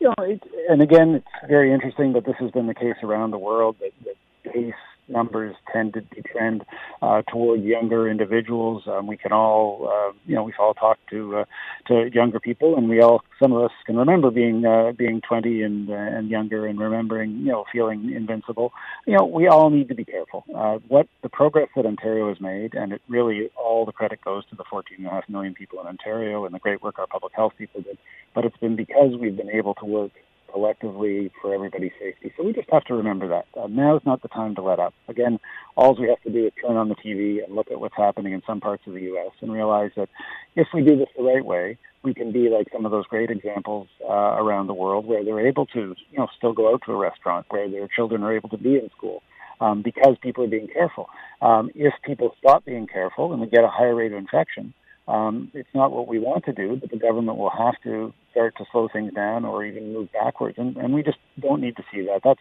You 0.00 0.08
know, 0.08 0.24
it, 0.24 0.42
and 0.68 0.82
again, 0.82 1.16
it's 1.16 1.48
very 1.48 1.72
interesting 1.72 2.14
that 2.14 2.24
this 2.24 2.36
has 2.38 2.50
been 2.50 2.66
the 2.66 2.74
case 2.74 2.96
around 3.02 3.30
the 3.30 3.38
world, 3.38 3.76
that, 3.80 3.92
that 4.04 4.52
pace 4.52 4.74
numbers 5.12 5.54
tend 5.72 5.94
to 5.94 6.02
trend 6.22 6.64
uh, 7.00 7.22
toward 7.30 7.62
younger 7.62 8.08
individuals. 8.08 8.82
Um, 8.86 9.06
we 9.06 9.16
can 9.16 9.32
all, 9.32 9.88
uh, 9.92 10.12
you 10.26 10.34
know, 10.34 10.42
we've 10.42 10.54
all 10.58 10.74
talked 10.74 11.08
to 11.10 11.38
uh, 11.38 11.44
to 11.88 12.10
younger 12.12 12.40
people, 12.40 12.76
and 12.76 12.88
we 12.88 13.00
all, 13.00 13.22
some 13.40 13.52
of 13.52 13.62
us, 13.62 13.70
can 13.86 13.96
remember 13.96 14.30
being 14.30 14.64
uh, 14.64 14.92
being 14.92 15.20
20 15.20 15.62
and 15.62 15.90
uh, 15.90 15.94
and 15.94 16.30
younger, 16.30 16.66
and 16.66 16.78
remembering, 16.78 17.30
you 17.38 17.52
know, 17.52 17.64
feeling 17.72 18.12
invincible. 18.14 18.72
You 19.06 19.16
know, 19.16 19.26
we 19.26 19.46
all 19.48 19.70
need 19.70 19.88
to 19.88 19.94
be 19.94 20.04
careful. 20.04 20.44
Uh, 20.54 20.78
what 20.88 21.08
the 21.22 21.28
progress 21.28 21.68
that 21.76 21.86
Ontario 21.86 22.28
has 22.28 22.40
made, 22.40 22.74
and 22.74 22.92
it 22.92 23.02
really 23.08 23.50
all 23.56 23.84
the 23.84 23.92
credit 23.92 24.20
goes 24.24 24.44
to 24.46 24.56
the 24.56 24.64
14.5 24.64 25.28
million 25.28 25.54
people 25.54 25.80
in 25.80 25.86
Ontario 25.86 26.44
and 26.44 26.54
the 26.54 26.58
great 26.58 26.82
work 26.82 26.98
our 26.98 27.06
public 27.06 27.32
health 27.34 27.52
people 27.58 27.82
did. 27.82 27.98
But 28.34 28.44
it's 28.44 28.56
been 28.56 28.76
because 28.76 29.16
we've 29.18 29.36
been 29.36 29.50
able 29.50 29.74
to 29.74 29.84
work 29.84 30.12
collectively 30.52 31.30
for 31.40 31.54
everybody's 31.54 31.92
safety. 31.98 32.32
So 32.36 32.44
we 32.44 32.52
just 32.52 32.68
have 32.70 32.84
to 32.84 32.94
remember 32.94 33.28
that. 33.28 33.46
Uh, 33.58 33.66
now 33.68 33.96
is 33.96 34.02
not 34.04 34.22
the 34.22 34.28
time 34.28 34.54
to 34.56 34.62
let 34.62 34.78
up. 34.78 34.94
Again, 35.08 35.38
all 35.76 35.96
we 35.98 36.08
have 36.08 36.20
to 36.22 36.30
do 36.30 36.46
is 36.46 36.52
turn 36.60 36.76
on 36.76 36.88
the 36.88 36.94
TV 36.94 37.42
and 37.44 37.54
look 37.54 37.70
at 37.70 37.80
what's 37.80 37.96
happening 37.96 38.32
in 38.32 38.42
some 38.46 38.60
parts 38.60 38.82
of 38.86 38.94
the 38.94 39.00
U.S. 39.02 39.32
and 39.40 39.52
realize 39.52 39.90
that 39.96 40.08
if 40.54 40.68
we 40.74 40.82
do 40.82 40.96
this 40.96 41.08
the 41.16 41.22
right 41.22 41.44
way, 41.44 41.78
we 42.02 42.14
can 42.14 42.32
be 42.32 42.48
like 42.48 42.68
some 42.72 42.84
of 42.84 42.90
those 42.90 43.06
great 43.06 43.30
examples 43.30 43.88
uh, 44.08 44.12
around 44.12 44.66
the 44.66 44.74
world 44.74 45.06
where 45.06 45.24
they're 45.24 45.46
able 45.46 45.66
to, 45.66 45.94
you 46.10 46.18
know, 46.18 46.26
still 46.36 46.52
go 46.52 46.72
out 46.72 46.82
to 46.86 46.92
a 46.92 46.96
restaurant, 46.96 47.46
where 47.50 47.70
their 47.70 47.88
children 47.88 48.22
are 48.22 48.34
able 48.34 48.48
to 48.48 48.58
be 48.58 48.74
in 48.74 48.90
school. 48.96 49.22
Um, 49.60 49.80
because 49.80 50.16
people 50.20 50.42
are 50.42 50.48
being 50.48 50.66
careful. 50.66 51.08
Um, 51.40 51.70
if 51.76 51.94
people 52.04 52.34
stop 52.40 52.64
being 52.64 52.88
careful 52.88 53.30
and 53.32 53.40
we 53.40 53.46
get 53.46 53.62
a 53.62 53.68
higher 53.68 53.94
rate 53.94 54.10
of 54.10 54.18
infection, 54.18 54.74
um, 55.08 55.50
it's 55.52 55.68
not 55.74 55.90
what 55.90 56.06
we 56.06 56.18
want 56.18 56.44
to 56.44 56.52
do, 56.52 56.76
but 56.76 56.90
the 56.90 56.96
government 56.96 57.38
will 57.38 57.50
have 57.50 57.74
to 57.82 58.12
start 58.30 58.56
to 58.58 58.64
slow 58.70 58.88
things 58.92 59.12
down 59.12 59.44
or 59.44 59.64
even 59.64 59.92
move 59.92 60.08
backwards, 60.12 60.58
and, 60.58 60.76
and 60.76 60.94
we 60.94 61.02
just 61.02 61.18
don't 61.40 61.60
need 61.60 61.76
to 61.76 61.84
see 61.92 62.02
that. 62.02 62.20
That's, 62.22 62.40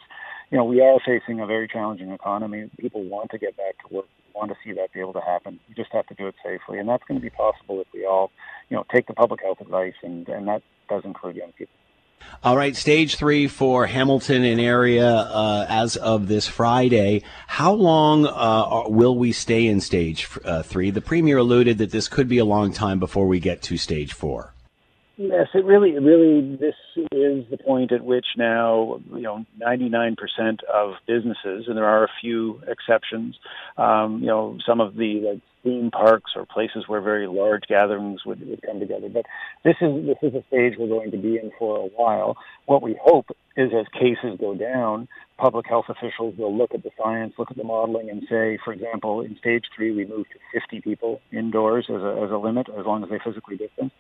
you 0.51 0.58
know, 0.58 0.63
we 0.63 0.82
are 0.82 1.00
facing 1.06 1.39
a 1.39 1.46
very 1.46 1.68
challenging 1.68 2.12
economy. 2.12 2.70
People 2.80 3.03
want 3.03 3.32
to 3.32 3.38
get 3.38 3.58
back 3.58 3.75
to 3.88 3.96
work, 3.96 4.06
want 4.36 4.51
to 4.51 4.58
see 4.63 4.74
that 4.74 4.94
be 4.94 5.00
able 5.00 5.13
to 5.13 5.22
happen. 5.22 5.60
You 5.68 5.75
just 5.75 5.91
have 5.91 6.06
to 6.08 6.13
do 6.13 6.27
it 6.27 6.36
safely, 6.44 6.77
and 6.77 6.88
that's 6.88 7.03
going 7.08 7.20
to 7.20 7.24
be 7.24 7.32
possible 7.32 7.82
if 7.82 7.88
we 7.94 8.06
all, 8.06 8.32
you 8.70 8.77
know, 8.77 8.86
take 8.94 9.08
the 9.08 9.13
public 9.13 9.41
health 9.41 9.60
advice, 9.60 9.96
and, 10.03 10.27
and 10.30 10.48
that 10.48 10.62
does 10.88 11.03
include 11.03 11.38
young 11.38 11.51
people. 11.53 11.74
All 12.44 12.58
right, 12.58 12.75
stage 12.75 13.18
three 13.18 13.48
for 13.48 13.86
Hamilton 13.86 14.44
and 14.44 14.60
area 14.60 15.08
uh, 15.08 15.68
as 15.70 15.96
of 15.96 16.28
this 16.28 16.48
Friday. 16.48 17.22
How 17.46 17.72
long 17.74 18.25
uh, 18.25 18.90
will 18.90 19.16
we 19.16 19.32
stay 19.32 19.68
in 19.68 19.80
stage 19.80 20.28
uh, 20.44 20.63
three? 20.63 20.90
The 20.90 21.01
premier 21.01 21.38
alluded 21.38 21.78
that 21.78 21.92
this 21.92 22.08
could 22.08 22.28
be 22.28 22.40
a 22.40 22.46
long 22.46 22.74
time 22.74 23.00
before 23.00 23.28
we 23.28 23.40
get 23.40 23.62
to 23.63 23.78
stage 23.78 24.13
four. 24.13 24.56
Yes, 25.18 25.48
it 25.53 25.65
really, 25.65 25.91
really, 26.00 26.56
this 26.56 26.75
is 27.12 27.46
the 27.51 27.58
point 27.63 27.91
at 27.91 28.03
which 28.03 28.25
now, 28.38 29.01
you 29.13 29.22
know, 29.22 29.46
99% 29.62 30.15
of 30.74 30.94
businesses, 31.06 31.65
and 31.68 31.77
there 31.77 31.86
are 31.86 32.06
a 32.06 32.12
few 32.22 32.62
exceptions, 32.68 33.36
um, 33.77 34.20
you 34.22 34.27
know, 34.27 34.58
some 34.65 34.80
of 34.80 34.96
the 34.96 35.22
like 35.22 35.41
theme 35.63 35.91
parks 35.91 36.32
or 36.36 36.46
places 36.46 36.86
where 36.88 37.01
very 37.01 37.27
large 37.27 37.63
gatherings 37.68 38.25
would, 38.25 38.48
would 38.48 38.62
come 38.63 38.80
together. 38.80 39.10
But 39.10 39.25
this 39.63 39.75
is 39.82 40.06
this 40.06 40.18
is 40.24 40.34
a 40.34 40.44
stage 40.48 40.74
we're 40.80 40.88
going 40.88 41.12
to 41.12 41.18
be 41.18 41.38
in 41.38 41.51
for 41.60 41.77
a 41.77 41.88
while. 41.88 42.38
What 42.65 42.82
we 42.82 42.98
hope 43.03 43.27
is 43.58 43.72
as 43.77 43.86
cases 43.94 44.39
go 44.39 44.56
down, 44.56 45.08
public 45.38 45.68
health 45.68 45.86
officials 45.89 46.36
will 46.38 46.56
look 46.56 46.74
at 46.74 46.84
the 46.84 46.91
science, 46.98 47.34
look 47.38 47.51
at 47.51 47.58
the 47.58 47.63
modeling, 47.63 48.10
and 48.10 48.22
say, 48.30 48.58
for 48.63 48.74
example, 48.74 49.22
in 49.22 49.38
stage 49.38 49.65
three, 49.75 49.91
we 49.91 50.06
move 50.06 50.25
to 50.30 50.60
50 50.60 50.82
people 50.82 51.22
indoors 51.32 51.88
as 51.89 52.01
a, 52.01 52.22
as 52.24 52.32
a 52.32 52.38
limit, 52.38 52.68
as 52.70 52.86
long 52.86 53.03
as 53.03 53.10
they 53.10 53.20
physically 53.24 53.58
distance. 53.58 53.91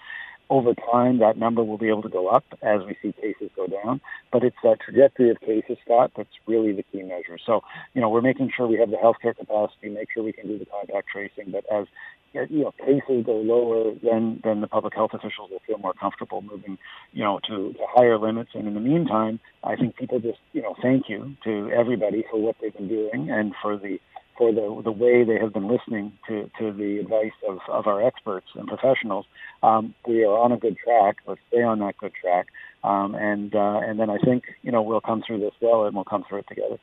Over 0.51 0.73
time, 0.75 1.19
that 1.19 1.37
number 1.37 1.63
will 1.63 1.77
be 1.77 1.87
able 1.87 2.01
to 2.01 2.09
go 2.09 2.27
up 2.27 2.43
as 2.61 2.81
we 2.85 2.97
see 3.01 3.13
cases 3.13 3.49
go 3.55 3.67
down. 3.67 4.01
But 4.33 4.43
it's 4.43 4.57
that 4.63 4.81
trajectory 4.81 5.29
of 5.29 5.39
cases, 5.39 5.77
Scott, 5.85 6.11
that's 6.17 6.27
really 6.45 6.73
the 6.73 6.83
key 6.83 7.03
measure. 7.03 7.37
So, 7.45 7.61
you 7.93 8.01
know, 8.01 8.09
we're 8.09 8.19
making 8.19 8.51
sure 8.53 8.67
we 8.67 8.77
have 8.77 8.91
the 8.91 8.97
healthcare 8.97 9.33
capacity, 9.33 9.87
make 9.87 10.09
sure 10.13 10.23
we 10.23 10.33
can 10.33 10.47
do 10.47 10.59
the 10.59 10.65
contact 10.65 11.07
tracing. 11.07 11.53
But 11.53 11.63
as 11.71 11.87
you 12.33 12.63
know, 12.63 12.73
cases 12.73 13.25
go 13.25 13.37
lower, 13.37 13.93
then 14.03 14.41
then 14.43 14.59
the 14.59 14.67
public 14.67 14.93
health 14.93 15.11
officials 15.13 15.51
will 15.51 15.61
feel 15.65 15.77
more 15.77 15.93
comfortable 15.93 16.41
moving, 16.41 16.77
you 17.13 17.23
know, 17.23 17.39
to, 17.47 17.71
to 17.71 17.85
higher 17.87 18.17
limits. 18.17 18.51
And 18.53 18.67
in 18.67 18.73
the 18.73 18.81
meantime, 18.81 19.39
I 19.63 19.77
think 19.77 19.95
people 19.95 20.19
just, 20.19 20.39
you 20.51 20.61
know, 20.61 20.75
thank 20.81 21.07
you 21.07 21.37
to 21.45 21.71
everybody 21.71 22.25
for 22.29 22.41
what 22.41 22.57
they've 22.61 22.75
been 22.75 22.89
doing 22.89 23.29
and 23.31 23.53
for 23.61 23.77
the 23.77 23.99
for 24.41 24.51
the 24.51 24.81
the 24.83 24.91
way 24.91 25.23
they 25.23 25.37
have 25.37 25.53
been 25.53 25.67
listening 25.67 26.13
to, 26.27 26.49
to 26.57 26.73
the 26.73 26.97
advice 26.97 27.31
of, 27.47 27.59
of 27.69 27.85
our 27.85 28.01
experts 28.01 28.47
and 28.55 28.67
professionals. 28.67 29.27
Um, 29.61 29.93
we 30.07 30.23
are 30.23 30.35
on 30.35 30.51
a 30.51 30.57
good 30.57 30.77
track. 30.83 31.17
Let's 31.27 31.39
stay 31.49 31.61
on 31.61 31.77
that 31.79 31.95
good 31.99 32.13
track, 32.19 32.47
um, 32.83 33.13
and 33.13 33.53
uh, 33.53 33.81
and 33.85 33.99
then 33.99 34.09
I 34.09 34.17
think 34.17 34.45
you 34.63 34.71
know 34.71 34.81
we'll 34.81 34.99
come 34.99 35.21
through 35.25 35.41
this 35.41 35.53
well, 35.61 35.85
and 35.85 35.95
we'll 35.95 36.05
come 36.05 36.25
through 36.27 36.39
it 36.39 36.47
together. 36.47 36.79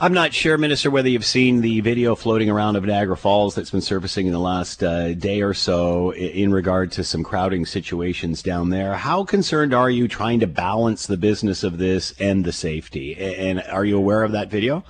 I'm 0.00 0.12
not 0.12 0.34
sure, 0.34 0.58
Minister, 0.58 0.90
whether 0.90 1.08
you've 1.08 1.24
seen 1.24 1.60
the 1.60 1.80
video 1.80 2.16
floating 2.16 2.50
around 2.50 2.74
of 2.74 2.84
Niagara 2.84 3.16
Falls 3.16 3.54
that's 3.54 3.70
been 3.70 3.80
surfacing 3.80 4.26
in 4.26 4.32
the 4.32 4.40
last 4.40 4.82
uh, 4.82 5.14
day 5.14 5.42
or 5.42 5.54
so 5.54 6.12
in 6.12 6.52
regard 6.52 6.90
to 6.92 7.04
some 7.04 7.22
crowding 7.22 7.64
situations 7.64 8.42
down 8.42 8.70
there. 8.70 8.94
How 8.94 9.24
concerned 9.24 9.72
are 9.72 9.88
you 9.88 10.08
trying 10.08 10.40
to 10.40 10.46
balance 10.46 11.06
the 11.06 11.16
business 11.16 11.62
of 11.62 11.78
this 11.78 12.12
and 12.20 12.44
the 12.44 12.52
safety? 12.52 13.16
And 13.16 13.62
are 13.62 13.84
you 13.84 13.96
aware 13.96 14.22
of 14.22 14.32
that 14.32 14.50
video? 14.50 14.84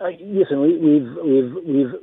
Uh, 0.00 0.08
listen, 0.20 0.60
we, 0.62 0.78
we've 0.78 1.16
we've 1.24 1.54
we've 1.66 1.94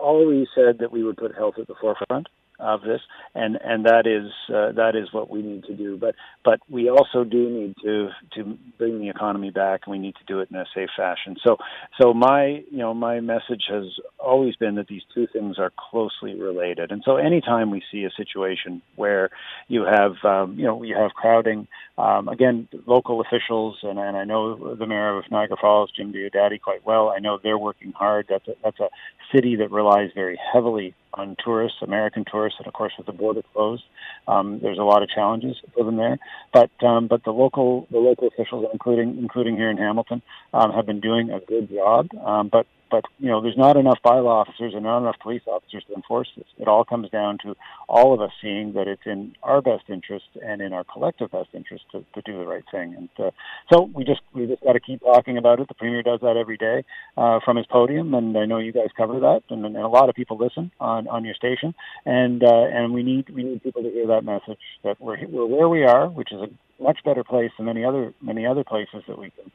always 0.00 0.48
said 0.54 0.78
that 0.80 0.90
we 0.90 1.04
would 1.04 1.16
put 1.16 1.34
health 1.34 1.54
at 1.58 1.66
the 1.68 1.74
forefront 1.80 2.26
of 2.58 2.82
this, 2.82 3.00
and 3.34 3.58
and 3.62 3.84
that 3.86 4.06
is 4.06 4.30
uh, 4.54 4.72
that 4.72 4.96
is 4.96 5.12
what 5.12 5.30
we 5.30 5.42
need 5.42 5.64
to 5.64 5.74
do. 5.74 5.96
But 5.96 6.14
but 6.44 6.60
we 6.68 6.90
also 6.90 7.24
do 7.24 7.48
need 7.48 7.76
to 7.84 8.08
to 8.34 8.58
bring 8.78 9.00
the 9.00 9.08
economy 9.08 9.50
back, 9.50 9.82
and 9.86 9.92
we 9.92 9.98
need 9.98 10.14
to 10.16 10.24
do 10.26 10.40
it 10.40 10.50
in 10.50 10.56
a 10.56 10.64
safe 10.74 10.90
fashion. 10.96 11.36
So 11.46 11.56
so 12.00 12.12
my 12.12 12.62
you 12.70 12.78
know 12.78 12.94
my 12.94 13.20
message 13.20 13.64
has 13.68 13.84
always 14.18 14.56
been 14.56 14.74
that 14.76 14.88
these 14.88 15.02
two 15.14 15.26
things 15.32 15.58
are 15.58 15.72
closely 15.90 16.34
related. 16.34 16.90
And 16.90 17.02
so 17.04 17.16
anytime 17.16 17.70
we 17.70 17.82
see 17.92 18.04
a 18.04 18.10
situation 18.10 18.82
where 18.96 19.30
you 19.68 19.84
have 19.84 20.16
um, 20.24 20.58
you 20.58 20.64
know 20.64 20.82
you 20.82 20.96
have 20.96 21.12
crowding, 21.12 21.68
um, 21.96 22.28
again 22.28 22.68
local 22.86 23.20
officials, 23.20 23.78
and, 23.82 23.98
and 23.98 24.16
I 24.16 24.24
know 24.24 24.74
the 24.74 24.86
mayor 24.86 25.18
of 25.18 25.24
Niagara 25.30 25.56
Falls, 25.60 25.90
Jim 25.96 26.12
Diodati, 26.12 26.60
quite 26.60 26.84
well. 26.84 27.10
I 27.10 27.20
know 27.20 27.38
they're 27.42 27.58
working 27.58 27.92
hard. 27.92 28.26
That's 28.28 28.48
a, 28.48 28.52
that's 28.64 28.80
a 28.80 28.88
city 29.34 29.56
that 29.56 29.70
relies 29.70 30.10
very 30.14 30.38
heavily 30.52 30.94
on 31.14 31.36
tourists, 31.44 31.78
American 31.82 32.24
tourists, 32.30 32.58
and 32.58 32.66
of 32.66 32.72
course 32.72 32.92
with 32.96 33.06
the 33.06 33.12
border 33.12 33.42
closed, 33.52 33.84
um, 34.26 34.60
there's 34.62 34.78
a 34.78 34.82
lot 34.82 35.02
of 35.02 35.08
challenges 35.08 35.56
for 35.74 35.84
them 35.84 35.96
there. 35.96 36.18
But 36.52 36.70
um, 36.84 37.08
but 37.08 37.24
the 37.24 37.30
local 37.30 37.86
the 37.90 37.98
local 37.98 38.28
officials, 38.28 38.66
including 38.72 39.18
including 39.18 39.56
here 39.56 39.70
in 39.70 39.78
Hamilton, 39.78 40.22
um, 40.52 40.72
have 40.72 40.86
been 40.86 41.00
doing 41.00 41.30
a 41.30 41.40
good 41.40 41.70
job. 41.70 42.08
Um, 42.24 42.48
but 42.48 42.66
but 42.90 43.04
you 43.18 43.28
know, 43.28 43.40
there's 43.40 43.56
not 43.56 43.76
enough 43.76 43.98
bylaw 44.04 44.26
officers 44.26 44.72
and 44.74 44.84
not 44.84 44.98
enough 44.98 45.16
police 45.20 45.42
officers 45.46 45.84
to 45.88 45.94
enforce 45.94 46.28
this. 46.36 46.46
It 46.58 46.68
all 46.68 46.84
comes 46.84 47.10
down 47.10 47.38
to 47.44 47.54
all 47.88 48.14
of 48.14 48.20
us 48.20 48.30
seeing 48.40 48.72
that 48.74 48.88
it's 48.88 49.06
in 49.06 49.34
our 49.42 49.60
best 49.60 49.84
interest 49.88 50.26
and 50.44 50.60
in 50.60 50.72
our 50.72 50.84
collective 50.84 51.30
best 51.30 51.48
interest 51.54 51.84
to, 51.92 52.04
to 52.14 52.22
do 52.22 52.38
the 52.38 52.46
right 52.46 52.64
thing. 52.70 52.94
And 52.94 53.26
uh, 53.26 53.30
so 53.72 53.90
we 53.94 54.04
just 54.04 54.20
we 54.34 54.46
just 54.46 54.62
got 54.62 54.72
to 54.72 54.80
keep 54.80 55.00
talking 55.00 55.38
about 55.38 55.60
it. 55.60 55.68
The 55.68 55.74
premier 55.74 56.02
does 56.02 56.20
that 56.20 56.36
every 56.36 56.56
day 56.56 56.84
uh, 57.16 57.40
from 57.44 57.56
his 57.56 57.66
podium, 57.66 58.14
and 58.14 58.36
I 58.36 58.46
know 58.46 58.58
you 58.58 58.72
guys 58.72 58.88
cover 58.96 59.20
that, 59.20 59.42
and, 59.50 59.64
and 59.64 59.76
a 59.76 59.88
lot 59.88 60.08
of 60.08 60.14
people 60.14 60.36
listen 60.36 60.70
on 60.80 61.08
on 61.08 61.24
your 61.24 61.34
station. 61.34 61.74
And 62.04 62.42
uh, 62.42 62.66
and 62.72 62.92
we 62.92 63.02
need 63.02 63.28
we 63.30 63.42
need 63.42 63.62
people 63.62 63.82
to 63.82 63.90
hear 63.90 64.06
that 64.08 64.24
message 64.24 64.58
that 64.84 65.00
we're 65.00 65.26
we're 65.26 65.46
where 65.46 65.68
we 65.68 65.84
are, 65.84 66.08
which 66.08 66.32
is 66.32 66.40
a 66.40 66.82
much 66.82 66.98
better 67.04 67.24
place 67.24 67.50
than 67.56 67.66
many 67.66 67.84
other 67.84 68.14
many 68.22 68.46
other 68.46 68.64
places 68.64 69.02
that 69.08 69.18
we 69.18 69.30
can 69.30 69.50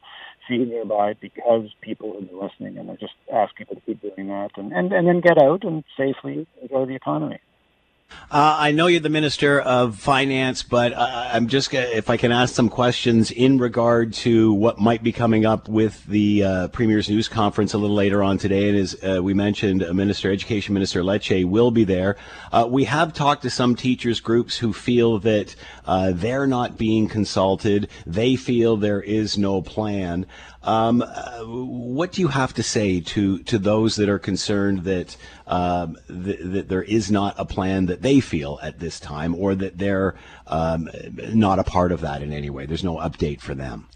see 0.47 0.57
nearby 0.57 1.13
because 1.19 1.69
people 1.81 2.13
been 2.13 2.39
listening, 2.39 2.77
and 2.77 2.89
I 2.91 2.95
just 2.95 3.13
ask 3.33 3.55
people 3.55 3.75
to 3.75 3.81
keep 3.81 4.01
doing 4.01 4.27
that, 4.27 4.51
and 4.57 4.71
and, 4.73 4.91
and 4.91 5.07
then 5.07 5.21
get 5.21 5.41
out 5.41 5.63
and 5.63 5.83
safely 5.97 6.47
enjoy 6.61 6.85
the 6.85 6.95
economy. 6.95 7.39
Uh, 8.33 8.57
I 8.59 8.71
know 8.71 8.87
you're 8.87 8.99
the 8.99 9.09
Minister 9.09 9.61
of 9.61 9.95
Finance, 9.95 10.63
but 10.63 10.91
uh, 10.93 11.29
I'm 11.31 11.47
just 11.47 11.71
if 11.71 12.09
I 12.09 12.17
can 12.17 12.31
ask 12.31 12.55
some 12.55 12.67
questions 12.67 13.29
in 13.29 13.59
regard 13.59 14.11
to 14.13 14.51
what 14.53 14.79
might 14.79 15.03
be 15.03 15.11
coming 15.11 15.45
up 15.45 15.69
with 15.69 16.03
the 16.07 16.43
uh, 16.43 16.67
Premier's 16.69 17.07
news 17.09 17.27
conference 17.27 17.75
a 17.75 17.77
little 17.77 17.95
later 17.95 18.23
on 18.23 18.39
today. 18.39 18.69
And 18.69 18.77
as 18.79 18.95
uh, 19.03 19.21
we 19.21 19.35
mentioned, 19.35 19.83
uh, 19.83 19.93
Minister 19.93 20.31
Education 20.31 20.73
Minister 20.73 21.03
Lecce 21.03 21.45
will 21.45 21.69
be 21.69 21.83
there. 21.83 22.17
Uh, 22.51 22.67
we 22.67 22.85
have 22.85 23.13
talked 23.13 23.43
to 23.43 23.51
some 23.51 23.75
teachers 23.75 24.19
groups 24.19 24.57
who 24.57 24.73
feel 24.73 25.19
that 25.19 25.55
they're 25.85 26.47
not 26.47 26.75
being 26.75 27.07
consulted. 27.07 27.87
They 28.07 28.35
feel 28.35 28.77
there 28.77 29.01
is 29.01 29.37
no 29.37 29.61
plan. 29.61 30.25
Um, 30.63 31.01
what 31.01 32.13
do 32.13 32.21
you 32.21 32.29
have 32.29 32.53
to 32.53 32.63
say 32.63 33.01
to 33.01 33.39
to 33.39 33.57
those 33.57 33.97
that 33.97 34.07
are 34.07 34.19
concerned 34.19 34.85
that 34.85 35.17
um, 35.45 35.97
th- 36.07 36.39
that 36.41 36.69
there 36.69 36.83
is 36.83 37.11
not 37.11 37.35
a 37.37 37.45
plan 37.45 37.87
that 37.87 38.01
they 38.01 38.21
feel 38.21 38.59
at 38.63 38.79
this 38.79 38.99
time, 38.99 39.35
or 39.35 39.55
that 39.55 39.77
they're 39.77 40.15
um, 40.47 40.89
not 41.33 41.59
a 41.59 41.63
part 41.63 41.91
of 41.91 42.01
that 42.01 42.21
in 42.21 42.31
any 42.31 42.49
way. 42.49 42.65
There's 42.65 42.83
no 42.83 42.95
update 42.95 43.41
for 43.41 43.53
them. 43.53 43.87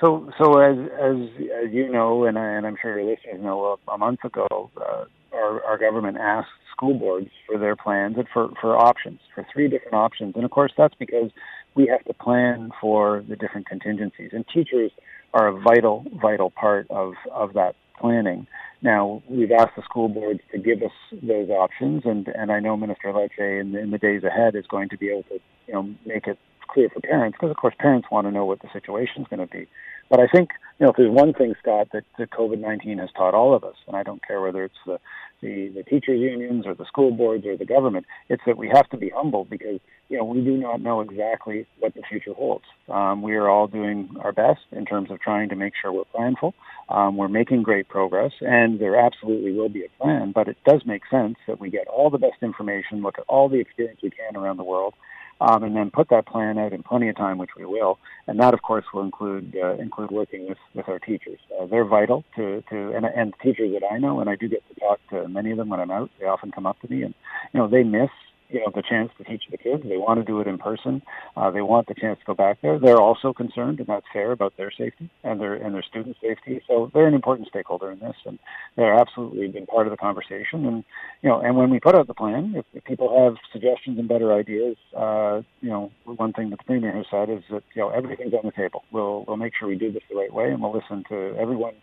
So, 0.00 0.30
so 0.38 0.58
as 0.58 0.78
as 0.98 1.16
as 1.64 1.72
you 1.72 1.90
know, 1.90 2.24
and, 2.24 2.38
I, 2.38 2.46
and 2.52 2.66
I'm 2.66 2.76
sure 2.80 2.98
your 2.98 3.10
listeners 3.10 3.42
know, 3.42 3.76
a, 3.86 3.90
a 3.92 3.98
month 3.98 4.24
ago, 4.24 4.70
uh, 4.80 5.04
our 5.34 5.62
our 5.64 5.76
government 5.76 6.16
asked 6.16 6.48
school 6.72 6.94
boards 6.94 7.28
for 7.46 7.58
their 7.58 7.76
plans 7.76 8.16
and 8.16 8.26
for 8.32 8.48
for 8.58 8.78
options, 8.78 9.20
for 9.34 9.46
three 9.52 9.68
different 9.68 9.94
options, 9.94 10.34
and 10.34 10.46
of 10.46 10.50
course 10.50 10.72
that's 10.78 10.94
because 10.94 11.30
we 11.74 11.86
have 11.88 12.02
to 12.04 12.14
plan 12.14 12.70
for 12.80 13.22
the 13.28 13.36
different 13.36 13.66
contingencies, 13.66 14.30
and 14.32 14.46
teachers 14.48 14.90
are 15.36 15.48
a 15.48 15.60
vital 15.60 16.04
vital 16.20 16.50
part 16.50 16.86
of 16.90 17.12
of 17.30 17.52
that 17.52 17.74
planning. 18.00 18.46
Now, 18.82 19.22
we've 19.28 19.50
asked 19.52 19.76
the 19.76 19.82
school 19.82 20.08
boards 20.08 20.40
to 20.52 20.58
give 20.58 20.82
us 20.82 20.92
those 21.12 21.48
options, 21.48 22.02
and, 22.04 22.28
and 22.28 22.52
I 22.52 22.60
know 22.60 22.76
Minister 22.76 23.08
Lecce 23.12 23.60
in, 23.60 23.74
in 23.74 23.90
the 23.90 23.98
days 23.98 24.22
ahead 24.22 24.54
is 24.54 24.66
going 24.66 24.90
to 24.90 24.98
be 24.98 25.08
able 25.08 25.24
to, 25.24 25.38
you 25.66 25.74
know, 25.74 25.94
make 26.04 26.26
it 26.26 26.38
clear 26.68 26.88
for 26.90 27.00
parents, 27.00 27.36
because 27.36 27.50
of 27.50 27.56
course 27.56 27.74
parents 27.78 28.08
want 28.10 28.26
to 28.26 28.30
know 28.30 28.44
what 28.44 28.60
the 28.60 28.68
situation 28.72 29.22
is 29.22 29.28
going 29.28 29.46
to 29.46 29.52
be. 29.52 29.66
But 30.10 30.20
I 30.20 30.26
think, 30.26 30.50
you 30.78 30.84
know, 30.84 30.90
if 30.90 30.96
there's 30.96 31.10
one 31.10 31.32
thing, 31.32 31.54
Scott, 31.62 31.88
that, 31.92 32.04
that 32.18 32.30
COVID-19 32.30 33.00
has 33.00 33.08
taught 33.16 33.34
all 33.34 33.54
of 33.54 33.64
us, 33.64 33.76
and 33.86 33.96
I 33.96 34.02
don't 34.02 34.24
care 34.26 34.42
whether 34.42 34.62
it's 34.64 34.82
the, 34.86 35.00
the, 35.40 35.68
the 35.74 35.82
teachers 35.82 36.20
unions 36.20 36.66
or 36.66 36.74
the 36.74 36.86
school 36.86 37.10
boards 37.10 37.46
or 37.46 37.56
the 37.56 37.64
government, 37.64 38.06
it's 38.28 38.42
that 38.46 38.56
we 38.56 38.68
have 38.68 38.88
to 38.90 38.96
be 38.96 39.10
humble 39.10 39.44
because 39.44 39.80
you 40.08 40.18
know, 40.18 40.24
we 40.24 40.40
do 40.40 40.56
not 40.56 40.80
know 40.80 41.00
exactly 41.00 41.66
what 41.80 41.94
the 41.94 42.02
future 42.08 42.32
holds. 42.32 42.64
Um, 42.88 43.22
we 43.22 43.34
are 43.34 43.48
all 43.48 43.66
doing 43.66 44.08
our 44.20 44.32
best 44.32 44.60
in 44.72 44.84
terms 44.84 45.10
of 45.10 45.20
trying 45.20 45.48
to 45.48 45.56
make 45.56 45.72
sure 45.80 45.92
we're 45.92 46.04
planful. 46.14 46.52
Um, 46.88 47.16
we're 47.16 47.28
making 47.28 47.62
great 47.62 47.88
progress, 47.88 48.32
and 48.40 48.78
there 48.78 48.96
absolutely 48.96 49.52
will 49.52 49.68
be 49.68 49.84
a 49.84 50.02
plan, 50.02 50.32
but 50.32 50.46
it 50.46 50.56
does 50.64 50.82
make 50.86 51.02
sense 51.10 51.36
that 51.48 51.58
we 51.58 51.70
get 51.70 51.88
all 51.88 52.10
the 52.10 52.18
best 52.18 52.42
information, 52.42 53.02
look 53.02 53.18
at 53.18 53.24
all 53.28 53.48
the 53.48 53.58
experience 53.58 54.00
we 54.02 54.10
can 54.10 54.36
around 54.36 54.58
the 54.58 54.64
world, 54.64 54.94
um, 55.40 55.62
and 55.62 55.76
then 55.76 55.90
put 55.90 56.08
that 56.10 56.26
plan 56.26 56.58
out 56.58 56.72
in 56.72 56.82
plenty 56.82 57.08
of 57.08 57.16
time, 57.16 57.38
which 57.38 57.50
we 57.56 57.64
will. 57.64 57.98
And 58.26 58.40
that, 58.40 58.54
of 58.54 58.62
course, 58.62 58.84
will 58.92 59.02
include 59.02 59.56
uh, 59.62 59.74
include 59.74 60.10
working 60.10 60.48
with, 60.48 60.58
with 60.74 60.88
our 60.88 60.98
teachers. 60.98 61.38
Uh, 61.58 61.66
they're 61.66 61.84
vital 61.84 62.24
to, 62.36 62.62
to 62.70 62.92
and, 62.92 63.04
and 63.04 63.34
teachers 63.42 63.72
that 63.72 63.86
I 63.86 63.98
know, 63.98 64.20
and 64.20 64.30
I 64.30 64.36
do 64.36 64.48
get 64.48 64.62
to 64.68 64.80
talk 64.80 65.00
to 65.10 65.28
many 65.28 65.50
of 65.50 65.58
them 65.58 65.68
when 65.68 65.80
I'm 65.80 65.90
out. 65.90 66.10
They 66.18 66.26
often 66.26 66.50
come 66.50 66.66
up 66.66 66.80
to 66.80 66.88
me, 66.88 67.02
and 67.02 67.14
you 67.52 67.60
know 67.60 67.68
they 67.68 67.82
miss 67.82 68.10
you 68.48 68.60
know 68.60 68.70
the 68.74 68.82
chance 68.82 69.10
to 69.18 69.24
teach 69.24 69.44
the 69.50 69.58
kids. 69.58 69.82
They 69.82 69.96
want 69.96 70.20
to 70.20 70.24
do 70.24 70.40
it 70.40 70.46
in 70.46 70.58
person. 70.58 71.02
Uh, 71.36 71.50
they 71.50 71.62
want 71.62 71.88
the 71.88 71.94
chance 71.94 72.18
to 72.20 72.24
go 72.24 72.34
back 72.34 72.58
there. 72.62 72.78
They're 72.78 73.00
also 73.00 73.32
concerned, 73.32 73.78
and 73.78 73.88
that's 73.88 74.06
fair, 74.12 74.32
about 74.32 74.56
their 74.56 74.70
safety 74.70 75.10
and 75.24 75.40
their 75.40 75.54
and 75.54 75.74
their 75.74 75.82
student 75.82 76.16
safety. 76.20 76.60
So 76.66 76.90
they're 76.92 77.06
an 77.06 77.14
important 77.14 77.48
stakeholder 77.48 77.90
in 77.90 77.98
this, 77.98 78.16
and 78.24 78.38
they're 78.76 78.94
absolutely 78.94 79.48
been 79.48 79.66
part 79.66 79.86
of 79.86 79.90
the 79.90 79.96
conversation. 79.96 80.66
And 80.66 80.84
you 81.22 81.28
know, 81.28 81.40
and 81.40 81.56
when 81.56 81.70
we 81.70 81.80
put 81.80 81.94
out 81.94 82.06
the 82.06 82.14
plan, 82.14 82.54
if, 82.56 82.64
if 82.74 82.84
people 82.84 83.24
have 83.24 83.36
suggestions 83.52 83.98
and 83.98 84.08
better 84.08 84.32
ideas, 84.32 84.76
uh, 84.96 85.42
you 85.60 85.70
know, 85.70 85.90
one 86.04 86.32
thing 86.32 86.50
that 86.50 86.58
the 86.58 86.64
premier 86.64 86.92
has 86.92 87.06
said 87.10 87.30
is 87.30 87.42
that 87.50 87.62
you 87.74 87.82
know 87.82 87.90
everything's 87.90 88.34
on 88.34 88.44
the 88.44 88.52
table. 88.52 88.84
We'll 88.90 89.24
we'll 89.26 89.36
make 89.36 89.54
sure 89.58 89.68
we 89.68 89.76
do 89.76 89.92
this 89.92 90.02
the 90.08 90.16
right 90.16 90.32
way, 90.32 90.50
and 90.50 90.62
we'll 90.62 90.74
listen 90.74 91.04
to 91.08 91.36
everyone 91.38 91.74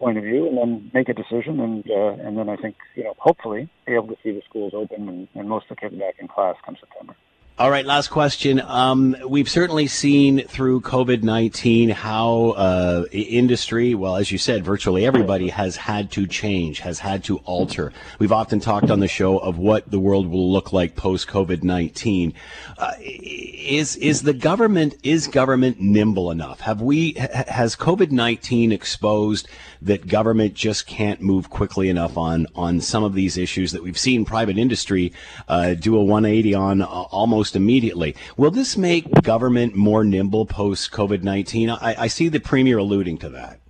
point 0.00 0.16
of 0.16 0.24
view 0.24 0.46
and 0.46 0.56
then 0.56 0.90
make 0.94 1.08
a 1.08 1.14
decision 1.14 1.60
and 1.60 1.84
uh, 1.90 2.26
and 2.26 2.36
then 2.38 2.48
I 2.48 2.56
think 2.56 2.74
you 2.96 3.04
know 3.04 3.14
hopefully 3.18 3.68
be 3.86 3.94
able 3.94 4.08
to 4.08 4.16
see 4.22 4.32
the 4.32 4.42
schools 4.48 4.72
open 4.74 5.08
and, 5.08 5.28
and 5.34 5.48
most 5.48 5.66
of 5.70 5.76
the 5.76 5.80
kids 5.80 5.99
back 6.00 6.16
in 6.18 6.26
class 6.26 6.56
come 6.64 6.76
September. 6.80 7.14
All 7.60 7.70
right, 7.70 7.84
last 7.84 8.08
question. 8.08 8.58
Um, 8.58 9.14
we've 9.28 9.46
certainly 9.46 9.86
seen 9.86 10.48
through 10.48 10.80
COVID 10.80 11.22
19 11.22 11.90
how 11.90 12.54
uh, 12.56 13.04
industry, 13.12 13.94
well, 13.94 14.16
as 14.16 14.32
you 14.32 14.38
said, 14.38 14.64
virtually 14.64 15.04
everybody 15.04 15.50
has 15.50 15.76
had 15.76 16.10
to 16.12 16.26
change, 16.26 16.80
has 16.80 17.00
had 17.00 17.22
to 17.24 17.36
alter. 17.44 17.92
We've 18.18 18.32
often 18.32 18.60
talked 18.60 18.90
on 18.90 19.00
the 19.00 19.08
show 19.08 19.36
of 19.36 19.58
what 19.58 19.90
the 19.90 19.98
world 19.98 20.28
will 20.28 20.50
look 20.50 20.72
like 20.72 20.96
post 20.96 21.28
COVID 21.28 21.62
19. 21.62 22.32
Uh, 22.78 22.92
is, 22.98 23.94
is 23.96 24.22
the 24.22 24.32
government, 24.32 24.94
is 25.02 25.26
government 25.28 25.78
nimble 25.80 26.30
enough? 26.30 26.60
Have 26.60 26.80
we, 26.80 27.12
has 27.12 27.76
COVID 27.76 28.10
19 28.10 28.72
exposed 28.72 29.48
that 29.82 30.06
government 30.06 30.54
just 30.54 30.86
can't 30.86 31.20
move 31.20 31.50
quickly 31.50 31.88
enough 31.88 32.16
on, 32.16 32.46
on 32.54 32.80
some 32.80 33.04
of 33.04 33.14
these 33.14 33.36
issues 33.38 33.72
that 33.72 33.82
we've 33.82 33.98
seen 33.98 34.24
private 34.24 34.58
industry 34.58 35.12
uh, 35.48 35.74
do 35.74 35.96
a 35.96 36.04
180 36.04 36.54
on 36.54 36.82
uh, 36.82 36.86
almost 36.86 37.56
immediately. 37.56 38.14
Will 38.36 38.50
this 38.50 38.76
make 38.76 39.10
government 39.22 39.74
more 39.74 40.04
nimble 40.04 40.46
post 40.46 40.90
COVID 40.92 41.22
19? 41.22 41.70
I, 41.70 42.02
I, 42.02 42.06
see 42.06 42.28
the 42.28 42.40
Premier 42.40 42.78
alluding 42.78 43.18
to 43.18 43.28
that. 43.30 43.60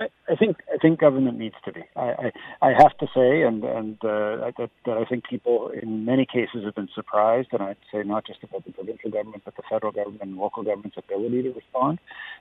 I 0.00 0.36
think 0.36 0.58
I 0.72 0.76
think 0.76 1.00
government 1.00 1.38
needs 1.38 1.54
to 1.64 1.72
be. 1.72 1.82
I 1.96 2.32
I, 2.60 2.68
I 2.68 2.72
have 2.72 2.96
to 2.98 3.06
say, 3.14 3.42
and 3.42 3.64
and 3.64 3.96
uh, 4.04 4.52
that, 4.58 4.70
that 4.84 4.96
I 4.96 5.04
think 5.04 5.24
people 5.24 5.70
in 5.70 6.04
many 6.04 6.26
cases 6.26 6.64
have 6.64 6.74
been 6.74 6.88
surprised, 6.94 7.48
and 7.52 7.62
I'd 7.62 7.76
say 7.90 8.02
not 8.02 8.26
just 8.26 8.42
about 8.42 8.64
the 8.64 8.72
provincial 8.72 9.10
government, 9.10 9.42
but 9.44 9.56
the 9.56 9.62
federal 9.68 9.90
government 9.90 10.22
and 10.22 10.36
local 10.36 10.62
government's 10.62 10.98
ability 10.98 11.42
to 11.42 11.52
respond. 11.52 11.98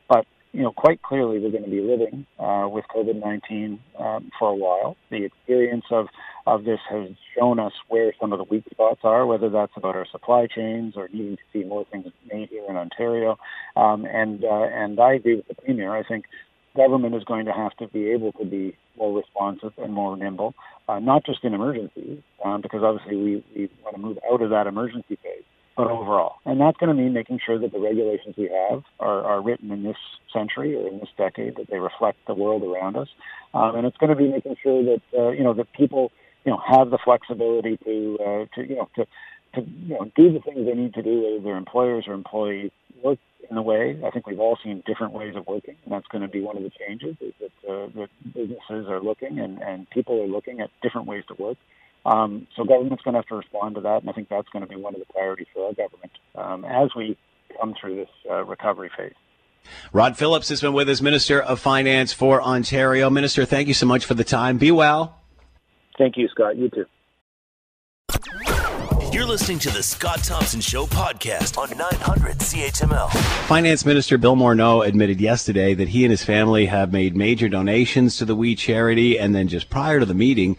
But 0.07 0.27
you 0.53 0.61
know, 0.61 0.71
quite 0.71 1.01
clearly 1.01 1.39
we're 1.39 1.51
going 1.51 1.63
to 1.63 1.69
be 1.69 1.81
living 1.81 2.25
uh, 2.39 2.67
with 2.69 2.85
COVID-19 2.93 3.79
um, 3.99 4.31
for 4.39 4.49
a 4.49 4.55
while. 4.55 4.95
The 5.11 5.23
experience 5.23 5.85
of, 5.91 6.07
of 6.45 6.63
this 6.63 6.79
has 6.89 7.09
shown 7.37 7.59
us 7.59 7.73
where 7.89 8.13
some 8.19 8.31
of 8.31 8.39
the 8.39 8.45
weak 8.45 8.63
spots 8.71 9.01
are, 9.03 9.25
whether 9.25 9.49
that's 9.49 9.73
about 9.75 9.95
our 9.95 10.07
supply 10.11 10.47
chains 10.47 10.93
or 10.95 11.09
needing 11.11 11.37
to 11.37 11.43
see 11.53 11.63
more 11.63 11.85
things 11.91 12.07
made 12.31 12.49
here 12.49 12.63
in 12.69 12.75
Ontario. 12.75 13.37
Um, 13.75 14.05
and 14.05 14.43
uh, 14.43 14.67
and 14.71 14.99
I 14.99 15.13
agree 15.13 15.35
with 15.35 15.47
the 15.47 15.55
premier. 15.55 15.95
I 15.95 16.03
think 16.03 16.25
government 16.75 17.15
is 17.15 17.23
going 17.23 17.45
to 17.45 17.53
have 17.53 17.75
to 17.77 17.87
be 17.87 18.11
able 18.11 18.31
to 18.33 18.45
be 18.45 18.77
more 18.97 19.17
responsive 19.17 19.73
and 19.77 19.93
more 19.93 20.15
nimble, 20.15 20.53
uh, 20.87 20.99
not 20.99 21.25
just 21.25 21.43
in 21.43 21.53
emergencies, 21.53 22.19
um, 22.43 22.61
because 22.61 22.81
obviously 22.83 23.17
we, 23.17 23.43
we 23.55 23.69
want 23.83 23.95
to 23.95 24.01
move 24.01 24.17
out 24.31 24.41
of 24.41 24.49
that 24.51 24.67
emergency 24.67 25.17
phase 25.21 25.43
but 25.77 25.91
overall. 25.91 26.37
And 26.43 26.59
that's 26.59 26.75
going 26.77 26.89
to 26.89 26.99
mean 26.99 27.13
making 27.13 27.39
sure 27.45 27.59
that 27.59 27.71
the 27.71 27.79
regulations 27.79 28.35
we 28.35 28.49
have 28.49 28.83
are, 28.99 29.23
are 29.23 29.41
written 29.41 29.71
in 29.71 29.83
this 29.83 29.95
century 30.33 30.75
or 30.75 30.87
in 30.87 30.97
this 30.99 31.09
decade, 31.17 31.55
that 31.57 31.67
they 31.69 31.77
reflect 31.77 32.17
the 32.25 32.33
world 32.33 32.63
around 32.63 32.97
us. 32.97 33.07
Um, 33.53 33.75
and 33.75 33.85
it's 33.85 33.97
going 33.97 34.09
to 34.09 34.15
be 34.15 34.27
making 34.27 34.55
sure 34.61 34.83
that, 34.83 35.01
uh, 35.17 35.29
you 35.29 35.43
know, 35.43 35.53
that 35.53 35.71
people, 35.73 36.11
you 36.43 36.51
know, 36.51 36.59
have 36.67 36.89
the 36.89 36.97
flexibility 36.97 37.77
to, 37.85 38.17
uh, 38.19 38.45
to, 38.55 38.67
you 38.67 38.75
know, 38.75 38.89
to, 38.95 39.05
to, 39.53 39.61
you 39.61 39.93
know, 39.93 40.11
do 40.15 40.33
the 40.33 40.39
things 40.39 40.65
they 40.65 40.73
need 40.73 40.95
to 40.95 41.03
do, 41.03 41.23
whether 41.23 41.43
they're 41.43 41.57
employers 41.57 42.05
or 42.07 42.13
employees, 42.13 42.71
work 43.03 43.19
in 43.49 43.55
a 43.55 43.61
way. 43.61 43.99
I 44.03 44.09
think 44.09 44.25
we've 44.25 44.39
all 44.39 44.57
seen 44.63 44.81
different 44.87 45.13
ways 45.13 45.35
of 45.35 45.45
working, 45.45 45.75
and 45.83 45.93
that's 45.93 46.07
going 46.07 46.23
to 46.23 46.27
be 46.27 46.41
one 46.41 46.57
of 46.57 46.63
the 46.63 46.71
changes 46.71 47.15
is 47.21 47.33
that, 47.39 47.69
uh, 47.69 47.87
that 47.95 48.09
businesses 48.33 48.89
are 48.89 49.01
looking 49.01 49.39
and, 49.39 49.61
and 49.61 49.87
people 49.91 50.19
are 50.21 50.27
looking 50.27 50.59
at 50.59 50.69
different 50.81 51.07
ways 51.07 51.23
to 51.27 51.35
work. 51.41 51.57
Um, 52.05 52.47
so 52.55 52.63
government's 52.63 53.03
going 53.03 53.13
to 53.13 53.19
have 53.19 53.27
to 53.27 53.35
respond 53.35 53.75
to 53.75 53.81
that, 53.81 54.01
and 54.01 54.09
I 54.09 54.13
think 54.13 54.29
that's 54.29 54.47
going 54.49 54.65
to 54.65 54.69
be 54.69 54.77
one 54.77 54.93
of 54.93 54.99
the 54.99 55.11
priorities 55.11 55.47
for 55.53 55.67
our 55.67 55.73
government 55.73 56.11
um, 56.35 56.63
as 56.63 56.89
we 56.95 57.17
come 57.59 57.73
through 57.79 57.95
this 57.95 58.09
uh, 58.29 58.45
recovery 58.45 58.89
phase. 58.95 59.13
Rod 59.91 60.17
Phillips 60.17 60.49
has 60.49 60.61
been 60.61 60.73
with 60.73 60.87
us, 60.87 61.01
Minister 61.01 61.41
of 61.41 61.59
Finance 61.59 62.13
for 62.13 62.41
Ontario. 62.41 63.09
Minister, 63.09 63.43
thank 63.43 63.67
you 63.67 63.73
so 63.73 63.85
much 63.85 64.05
for 64.05 64.13
the 64.13 64.23
time. 64.23 64.57
Be 64.57 64.71
well. 64.71 65.19
Thank 65.97 66.15
you, 66.15 66.27
Scott. 66.29 66.55
You 66.55 66.69
too. 66.69 66.85
You're 69.11 69.25
listening 69.25 69.57
to 69.59 69.69
the 69.71 69.81
Scott 69.81 70.23
Thompson 70.23 70.61
Show 70.61 70.85
podcast 70.85 71.57
on 71.57 71.75
900 71.75 72.37
CHML. 72.37 73.09
Finance 73.47 73.85
Minister 73.85 74.17
Bill 74.17 74.35
Morneau 74.35 74.85
admitted 74.85 75.19
yesterday 75.19 75.73
that 75.73 75.87
he 75.87 76.03
and 76.03 76.11
his 76.11 76.23
family 76.23 76.67
have 76.67 76.91
made 76.91 77.15
major 77.15 77.49
donations 77.49 78.17
to 78.17 78.25
the 78.25 78.35
We 78.35 78.53
Charity, 78.53 79.17
and 79.17 79.33
then 79.33 79.47
just 79.47 79.69
prior 79.69 79.99
to 79.99 80.05
the 80.05 80.13
meeting, 80.13 80.55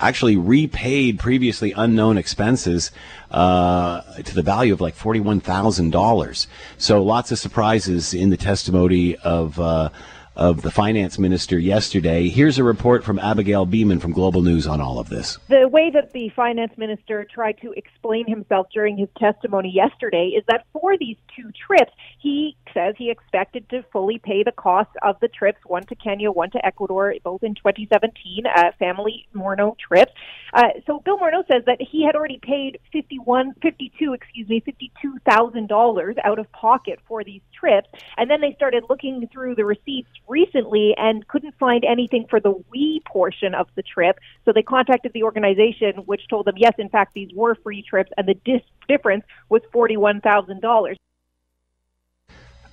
actually 0.00 0.36
repaid 0.36 1.18
previously 1.18 1.72
unknown 1.72 2.18
expenses 2.18 2.90
uh, 3.30 4.00
to 4.22 4.34
the 4.34 4.42
value 4.42 4.72
of 4.72 4.80
like 4.80 4.96
$41,000. 4.96 6.46
So 6.76 7.02
lots 7.02 7.32
of 7.32 7.38
surprises 7.38 8.14
in 8.14 8.30
the 8.30 8.36
testimony 8.36 9.16
of. 9.16 9.58
Uh, 9.58 9.90
of 10.38 10.62
the 10.62 10.70
finance 10.70 11.18
minister 11.18 11.58
yesterday. 11.58 12.28
Here's 12.28 12.58
a 12.58 12.64
report 12.64 13.02
from 13.02 13.18
Abigail 13.18 13.66
Bimman 13.66 14.00
from 14.00 14.12
Global 14.12 14.40
News 14.40 14.68
on 14.68 14.80
all 14.80 15.00
of 15.00 15.08
this. 15.08 15.36
The 15.48 15.66
way 15.66 15.90
that 15.90 16.12
the 16.12 16.30
finance 16.30 16.72
minister 16.78 17.24
tried 17.24 17.60
to 17.60 17.72
explain 17.72 18.26
himself 18.28 18.68
during 18.72 18.96
his 18.96 19.08
testimony 19.18 19.70
yesterday 19.70 20.28
is 20.36 20.44
that 20.46 20.64
for 20.72 20.96
these 20.96 21.16
two 21.36 21.50
trips, 21.66 21.92
he 22.20 22.56
says 22.72 22.94
he 22.96 23.10
expected 23.10 23.68
to 23.70 23.82
fully 23.92 24.18
pay 24.18 24.44
the 24.44 24.52
cost 24.52 24.90
of 25.02 25.18
the 25.20 25.28
trips, 25.28 25.58
one 25.66 25.84
to 25.86 25.96
Kenya, 25.96 26.30
one 26.30 26.50
to 26.52 26.64
Ecuador, 26.64 27.14
both 27.24 27.42
in 27.42 27.56
2017, 27.56 28.44
uh, 28.46 28.70
family 28.78 29.26
Morneau 29.34 29.76
trips. 29.76 30.12
Uh, 30.52 30.68
so 30.86 31.00
Bill 31.00 31.18
Morneau 31.18 31.46
says 31.48 31.64
that 31.66 31.78
he 31.80 32.04
had 32.04 32.14
already 32.14 32.38
paid 32.40 32.78
51, 32.92 33.54
52, 33.60 34.12
excuse 34.12 34.48
me, 34.48 34.62
$52,000 35.04 36.14
out 36.24 36.38
of 36.38 36.50
pocket 36.52 37.00
for 37.08 37.24
these 37.24 37.42
trips. 37.52 37.88
And 38.16 38.30
then 38.30 38.40
they 38.40 38.52
started 38.54 38.84
looking 38.88 39.28
through 39.32 39.56
the 39.56 39.64
receipts 39.64 40.08
recently 40.28 40.94
and 40.96 41.26
couldn't 41.28 41.54
find 41.58 41.84
anything 41.84 42.26
for 42.28 42.40
the 42.40 42.54
we 42.70 43.02
portion 43.06 43.54
of 43.54 43.68
the 43.74 43.82
trip. 43.82 44.18
So 44.44 44.52
they 44.52 44.62
contacted 44.62 45.12
the 45.12 45.22
organization, 45.22 45.96
which 46.06 46.28
told 46.28 46.46
them, 46.46 46.56
yes, 46.56 46.74
in 46.78 46.88
fact, 46.88 47.14
these 47.14 47.30
were 47.34 47.54
free 47.56 47.82
trips, 47.82 48.10
and 48.16 48.28
the 48.28 48.34
dis- 48.34 48.62
difference 48.88 49.24
was 49.48 49.62
$41,000. 49.74 50.96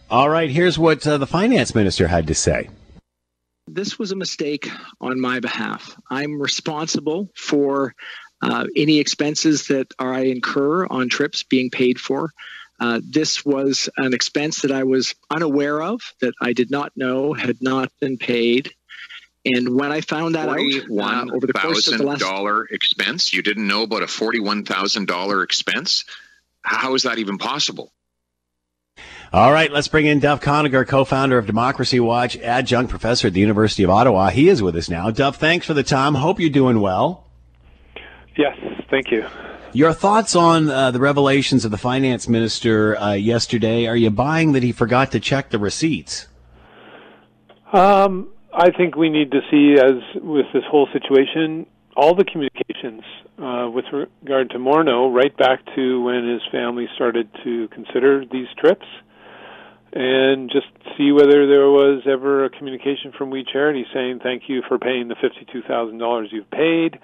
All 0.09 0.29
right, 0.29 0.49
here's 0.49 0.77
what 0.77 1.05
uh, 1.07 1.17
the 1.17 1.27
finance 1.27 1.73
minister 1.73 2.07
had 2.07 2.27
to 2.27 2.35
say. 2.35 2.69
This 3.67 3.97
was 3.97 4.11
a 4.11 4.15
mistake 4.15 4.69
on 5.01 5.19
my 5.19 5.39
behalf. 5.39 5.99
I'm 6.11 6.39
responsible 6.39 7.29
for 7.35 7.95
uh, 8.41 8.67
any 8.75 8.99
expenses 8.99 9.67
that 9.67 9.91
I 9.97 10.25
incur 10.25 10.85
on 10.85 11.09
trips 11.09 11.41
being 11.41 11.71
paid 11.71 11.99
for. 11.99 12.29
Uh, 12.79 12.99
this 13.03 13.45
was 13.45 13.89
an 13.97 14.13
expense 14.13 14.61
that 14.63 14.71
I 14.71 14.83
was 14.83 15.15
unaware 15.29 15.81
of, 15.81 16.01
that 16.19 16.33
I 16.41 16.53
did 16.53 16.69
not 16.69 16.91
know 16.95 17.33
had 17.33 17.61
not 17.61 17.91
been 17.99 18.17
paid. 18.17 18.71
And 19.45 19.75
when 19.75 19.91
I 19.91 20.01
found 20.01 20.35
that 20.35 20.49
out 20.49 20.57
uh, 20.57 21.33
over 21.33 21.45
the 21.45 21.53
course 21.53 21.87
of 21.87 21.99
the 21.99 22.03
last 22.03 22.19
dollar 22.19 22.65
expense, 22.65 23.33
you 23.33 23.41
didn't 23.43 23.67
know 23.67 23.83
about 23.83 24.01
a 24.01 24.07
forty-one 24.07 24.65
thousand 24.65 25.07
dollar 25.07 25.43
expense. 25.43 26.03
How 26.63 26.95
is 26.95 27.03
that 27.03 27.19
even 27.19 27.37
possible? 27.37 27.91
All 29.31 29.51
right, 29.51 29.71
let's 29.71 29.87
bring 29.87 30.05
in 30.05 30.19
Duff 30.19 30.41
Conacher, 30.41 30.87
co-founder 30.87 31.37
of 31.37 31.45
Democracy 31.45 31.99
Watch, 31.99 32.37
adjunct 32.37 32.89
professor 32.89 33.27
at 33.27 33.33
the 33.33 33.39
University 33.39 33.83
of 33.83 33.89
Ottawa. 33.89 34.29
He 34.29 34.49
is 34.49 34.61
with 34.61 34.75
us 34.75 34.89
now. 34.89 35.11
Duff, 35.11 35.35
thanks 35.37 35.65
for 35.65 35.73
the 35.73 35.83
time. 35.83 36.15
Hope 36.15 36.39
you're 36.39 36.49
doing 36.49 36.79
well. 36.79 37.27
Yes, 38.37 38.57
thank 38.89 39.11
you. 39.11 39.25
Your 39.75 39.91
thoughts 39.91 40.37
on 40.37 40.69
uh, 40.69 40.91
the 40.91 41.01
revelations 41.01 41.65
of 41.65 41.71
the 41.71 41.77
finance 41.77 42.29
minister 42.29 42.97
uh, 42.97 43.11
yesterday? 43.11 43.87
Are 43.87 43.95
you 43.97 44.09
buying 44.09 44.53
that 44.53 44.63
he 44.63 44.71
forgot 44.71 45.11
to 45.11 45.19
check 45.19 45.49
the 45.49 45.59
receipts? 45.59 46.27
Um, 47.73 48.29
I 48.53 48.71
think 48.71 48.95
we 48.95 49.09
need 49.09 49.31
to 49.31 49.41
see, 49.51 49.73
as 49.73 50.23
with 50.23 50.45
this 50.53 50.63
whole 50.71 50.87
situation, 50.93 51.65
all 51.97 52.15
the 52.15 52.23
communications 52.23 53.03
uh, 53.37 53.69
with 53.69 53.83
regard 53.91 54.49
to 54.51 54.59
Morneau, 54.59 55.13
right 55.13 55.35
back 55.35 55.59
to 55.75 56.01
when 56.01 56.25
his 56.25 56.41
family 56.53 56.87
started 56.95 57.27
to 57.43 57.67
consider 57.67 58.23
these 58.31 58.47
trips, 58.57 58.85
and 59.91 60.49
just 60.49 60.67
see 60.97 61.11
whether 61.11 61.47
there 61.47 61.69
was 61.69 62.03
ever 62.09 62.45
a 62.45 62.49
communication 62.49 63.11
from 63.17 63.29
We 63.29 63.43
Charity 63.43 63.85
saying 63.93 64.21
thank 64.23 64.43
you 64.47 64.61
for 64.69 64.79
paying 64.79 65.09
the 65.09 65.15
fifty-two 65.15 65.63
thousand 65.63 65.97
dollars 65.97 66.29
you've 66.31 66.49
paid 66.49 66.97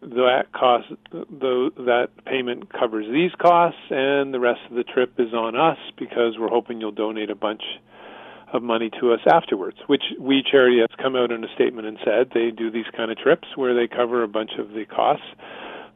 that 0.00 0.52
cost 0.52 0.86
the, 1.10 1.70
that 1.76 2.08
payment 2.24 2.72
covers 2.72 3.06
these 3.10 3.32
costs 3.40 3.80
and 3.90 4.32
the 4.32 4.40
rest 4.40 4.60
of 4.70 4.76
the 4.76 4.84
trip 4.84 5.12
is 5.18 5.32
on 5.32 5.56
us 5.56 5.78
because 5.98 6.34
we're 6.38 6.48
hoping 6.48 6.80
you'll 6.80 6.92
donate 6.92 7.30
a 7.30 7.34
bunch 7.34 7.62
of 8.52 8.62
money 8.62 8.90
to 9.00 9.12
us 9.12 9.20
afterwards 9.30 9.76
which 9.88 10.04
we 10.18 10.42
charity 10.48 10.78
has 10.78 10.88
come 11.02 11.16
out 11.16 11.32
in 11.32 11.44
a 11.44 11.48
statement 11.54 11.86
and 11.86 11.98
said 12.04 12.30
they 12.32 12.50
do 12.50 12.70
these 12.70 12.86
kind 12.96 13.10
of 13.10 13.18
trips 13.18 13.48
where 13.56 13.74
they 13.74 13.88
cover 13.88 14.22
a 14.22 14.28
bunch 14.28 14.52
of 14.58 14.70
the 14.70 14.84
costs 14.84 15.26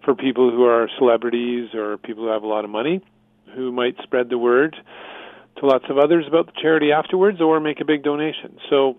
for 0.05 0.15
people 0.15 0.51
who 0.51 0.65
are 0.65 0.89
celebrities 0.99 1.73
or 1.75 1.97
people 1.97 2.25
who 2.25 2.31
have 2.31 2.43
a 2.43 2.47
lot 2.47 2.65
of 2.65 2.71
money 2.71 3.01
who 3.55 3.71
might 3.71 3.97
spread 4.03 4.29
the 4.29 4.39
word 4.39 4.77
to 5.59 5.67
lots 5.67 5.85
of 5.89 5.99
others 5.99 6.25
about 6.27 6.47
the 6.47 6.53
charity 6.61 6.91
afterwards 6.93 7.41
or 7.41 7.61
make 7.61 7.81
a 7.81 7.85
big 7.85 8.03
donation. 8.03 8.59
So 8.69 8.97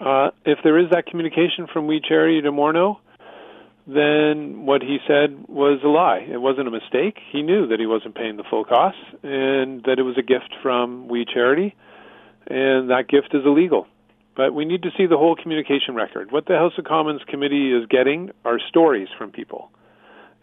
uh, 0.00 0.30
if 0.44 0.58
there 0.62 0.78
is 0.78 0.90
that 0.90 1.06
communication 1.06 1.66
from 1.72 1.86
we 1.86 2.00
charity 2.00 2.40
to 2.42 2.52
morneau 2.52 2.98
then 3.86 4.66
what 4.66 4.82
he 4.82 4.98
said 5.06 5.46
was 5.48 5.80
a 5.84 5.88
lie. 5.88 6.26
It 6.28 6.40
wasn't 6.40 6.66
a 6.66 6.72
mistake. 6.72 7.18
He 7.30 7.42
knew 7.42 7.68
that 7.68 7.78
he 7.78 7.86
wasn't 7.86 8.16
paying 8.16 8.36
the 8.36 8.42
full 8.48 8.64
cost 8.64 8.96
and 9.22 9.82
that 9.84 9.96
it 9.98 10.02
was 10.02 10.18
a 10.18 10.22
gift 10.22 10.52
from 10.60 11.06
We 11.08 11.24
Charity, 11.24 11.74
and 12.48 12.90
that 12.90 13.08
gift 13.08 13.28
is 13.32 13.42
illegal. 13.46 13.86
But 14.36 14.54
we 14.54 14.64
need 14.64 14.82
to 14.82 14.90
see 14.98 15.06
the 15.06 15.16
whole 15.16 15.36
communication 15.36 15.94
record. 15.94 16.32
What 16.32 16.46
the 16.46 16.56
House 16.56 16.72
of 16.78 16.84
Commons 16.84 17.22
committee 17.26 17.72
is 17.72 17.86
getting 17.86 18.32
are 18.44 18.58
stories 18.68 19.08
from 19.16 19.30
people, 19.30 19.70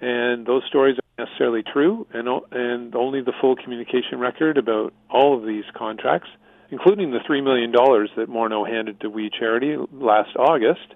and 0.02 0.48
those 0.48 0.64
stories 0.68 0.98
aren't 0.98 1.30
necessarily 1.30 1.64
true, 1.64 2.08
and 2.14 2.28
and 2.52 2.96
only 2.96 3.22
the 3.22 3.34
full 3.40 3.56
communication 3.56 4.20
record 4.20 4.58
about 4.58 4.94
all 5.12 5.38
of 5.38 5.46
these 5.46 5.66
contracts, 5.76 6.30
including 6.72 7.12
the 7.12 7.20
three 7.28 7.42
million 7.42 7.72
dollars 7.72 8.10
that 8.16 8.30
Morneau 8.30 8.68
handed 8.68 9.02
to 9.02 9.10
We 9.10 9.30
Charity 9.30 9.76
last 9.92 10.36
August 10.38 10.96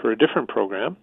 for 0.00 0.10
a 0.10 0.16
different 0.16 0.48
program. 0.48 0.96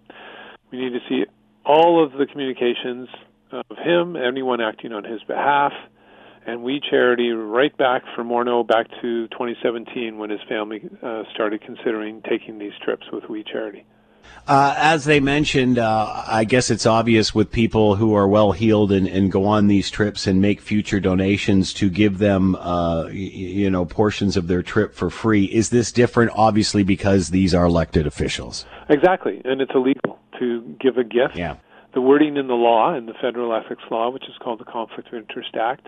We 0.71 0.77
need 0.77 0.91
to 0.91 0.99
see 1.07 1.25
all 1.65 2.03
of 2.03 2.13
the 2.13 2.25
communications 2.25 3.07
of 3.51 3.77
him, 3.77 4.15
anyone 4.15 4.61
acting 4.61 4.93
on 4.93 5.03
his 5.03 5.21
behalf, 5.23 5.73
and 6.45 6.63
We 6.63 6.79
Charity 6.79 7.31
right 7.31 7.75
back 7.77 8.03
from 8.15 8.29
Morneau 8.29 8.65
back 8.65 8.87
to 9.01 9.27
2017 9.27 10.17
when 10.17 10.29
his 10.29 10.39
family 10.47 10.81
uh, 11.01 11.23
started 11.33 11.61
considering 11.61 12.21
taking 12.27 12.59
these 12.59 12.73
trips 12.83 13.05
with 13.11 13.29
We 13.29 13.43
Charity. 13.43 13.85
Uh, 14.47 14.75
as 14.77 15.05
they 15.05 15.19
mentioned, 15.19 15.79
uh, 15.79 16.23
I 16.27 16.43
guess 16.43 16.69
it's 16.69 16.85
obvious 16.85 17.33
with 17.33 17.51
people 17.51 17.95
who 17.95 18.13
are 18.13 18.27
well 18.27 18.51
heeled 18.51 18.91
and, 18.91 19.07
and, 19.07 19.31
go 19.31 19.45
on 19.45 19.67
these 19.67 19.89
trips 19.89 20.27
and 20.27 20.41
make 20.41 20.61
future 20.61 20.99
donations 20.99 21.73
to 21.73 21.89
give 21.89 22.19
them, 22.19 22.55
uh, 22.55 23.05
y- 23.05 23.11
you 23.11 23.69
know, 23.69 23.85
portions 23.85 24.37
of 24.37 24.47
their 24.47 24.61
trip 24.61 24.93
for 24.93 25.09
free. 25.09 25.45
Is 25.45 25.69
this 25.69 25.91
different? 25.91 26.31
Obviously, 26.35 26.83
because 26.83 27.29
these 27.29 27.55
are 27.55 27.65
elected 27.65 28.05
officials. 28.05 28.65
Exactly, 28.87 29.41
and 29.45 29.61
it's 29.61 29.71
illegal 29.73 30.18
to 30.39 30.61
give 30.79 30.97
a 30.97 31.03
gift. 31.03 31.35
Yeah. 31.35 31.57
The 31.93 32.01
wording 32.01 32.37
in 32.37 32.47
the 32.47 32.53
law, 32.53 32.93
in 32.95 33.07
the 33.07 33.13
federal 33.19 33.53
ethics 33.53 33.83
law, 33.89 34.09
which 34.09 34.23
is 34.23 34.35
called 34.39 34.59
the 34.59 34.65
Conflict 34.65 35.07
of 35.07 35.15
Interest 35.15 35.55
Act, 35.55 35.87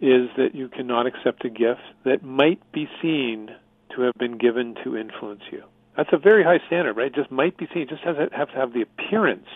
is 0.00 0.28
that 0.36 0.54
you 0.54 0.68
cannot 0.68 1.06
accept 1.06 1.44
a 1.44 1.48
gift 1.48 1.80
that 2.04 2.22
might 2.22 2.60
be 2.72 2.88
seen 3.02 3.50
to 3.94 4.02
have 4.02 4.14
been 4.18 4.38
given 4.38 4.76
to 4.84 4.96
influence 4.96 5.42
you. 5.50 5.62
That's 5.96 6.10
a 6.12 6.18
very 6.18 6.44
high 6.44 6.60
standard, 6.66 6.96
right? 6.96 7.08
It 7.08 7.14
just 7.14 7.30
might 7.30 7.56
be 7.56 7.66
seen. 7.72 7.82
It 7.82 7.88
just 7.88 8.02
has 8.02 8.16
to 8.16 8.28
have 8.36 8.48
to 8.50 8.54
have 8.54 8.72
the 8.72 8.82
appearance 8.82 9.48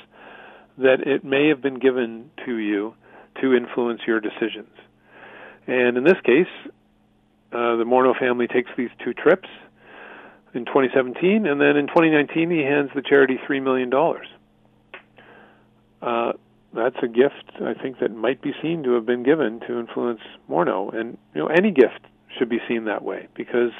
that 0.78 1.06
it 1.06 1.24
may 1.24 1.48
have 1.48 1.60
been 1.60 1.78
given 1.78 2.30
to 2.46 2.56
you 2.56 2.94
to 3.40 3.54
influence 3.54 4.00
your 4.06 4.20
decisions. 4.20 4.70
And 5.66 5.96
in 5.96 6.04
this 6.04 6.20
case, 6.24 6.48
uh, 7.52 7.76
the 7.76 7.84
Morneau 7.84 8.18
family 8.18 8.48
takes 8.48 8.70
these 8.76 8.90
two 9.04 9.14
trips 9.14 9.48
in 10.54 10.64
2017, 10.64 11.46
and 11.46 11.60
then 11.60 11.76
in 11.76 11.86
2019 11.86 12.50
he 12.50 12.58
hands 12.58 12.90
the 12.94 13.02
charity 13.02 13.38
three 13.46 13.60
million 13.60 13.90
dollars. 13.90 14.26
Uh, 16.00 16.32
that's 16.74 16.96
a 17.02 17.08
gift 17.08 17.52
I 17.60 17.74
think 17.74 18.00
that 18.00 18.14
might 18.14 18.40
be 18.42 18.52
seen 18.62 18.82
to 18.84 18.92
have 18.94 19.06
been 19.06 19.22
given 19.22 19.60
to 19.68 19.78
influence 19.78 20.20
Morneau, 20.50 20.94
and 20.94 21.18
you 21.34 21.42
know 21.42 21.46
any 21.46 21.70
gift 21.70 22.00
should 22.38 22.48
be 22.48 22.58
seen 22.68 22.86
that 22.86 23.02
way 23.02 23.28
because 23.34 23.72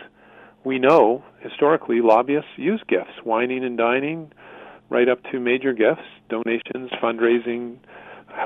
we 0.64 0.78
know 0.78 1.24
historically 1.40 2.00
lobbyists 2.00 2.50
use 2.56 2.82
gifts, 2.86 3.12
wining 3.24 3.64
and 3.64 3.76
dining, 3.76 4.30
right 4.90 5.08
up 5.08 5.18
to 5.32 5.40
major 5.40 5.72
gifts, 5.72 6.06
donations, 6.28 6.90
fundraising, 7.02 7.78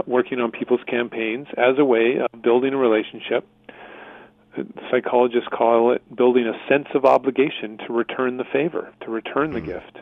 working 0.06 0.40
on 0.40 0.50
people's 0.50 0.80
campaigns 0.88 1.46
as 1.56 1.78
a 1.78 1.84
way 1.84 2.18
of 2.18 2.42
building 2.42 2.72
a 2.72 2.76
relationship. 2.76 3.46
Psychologists 4.90 5.48
call 5.52 5.92
it 5.92 6.02
building 6.14 6.46
a 6.46 6.68
sense 6.68 6.88
of 6.94 7.04
obligation 7.04 7.78
to 7.86 7.92
return 7.92 8.36
the 8.36 8.44
favor, 8.44 8.92
to 9.02 9.10
return 9.10 9.52
the 9.52 9.60
mm-hmm. 9.60 9.72
gift. 9.72 9.98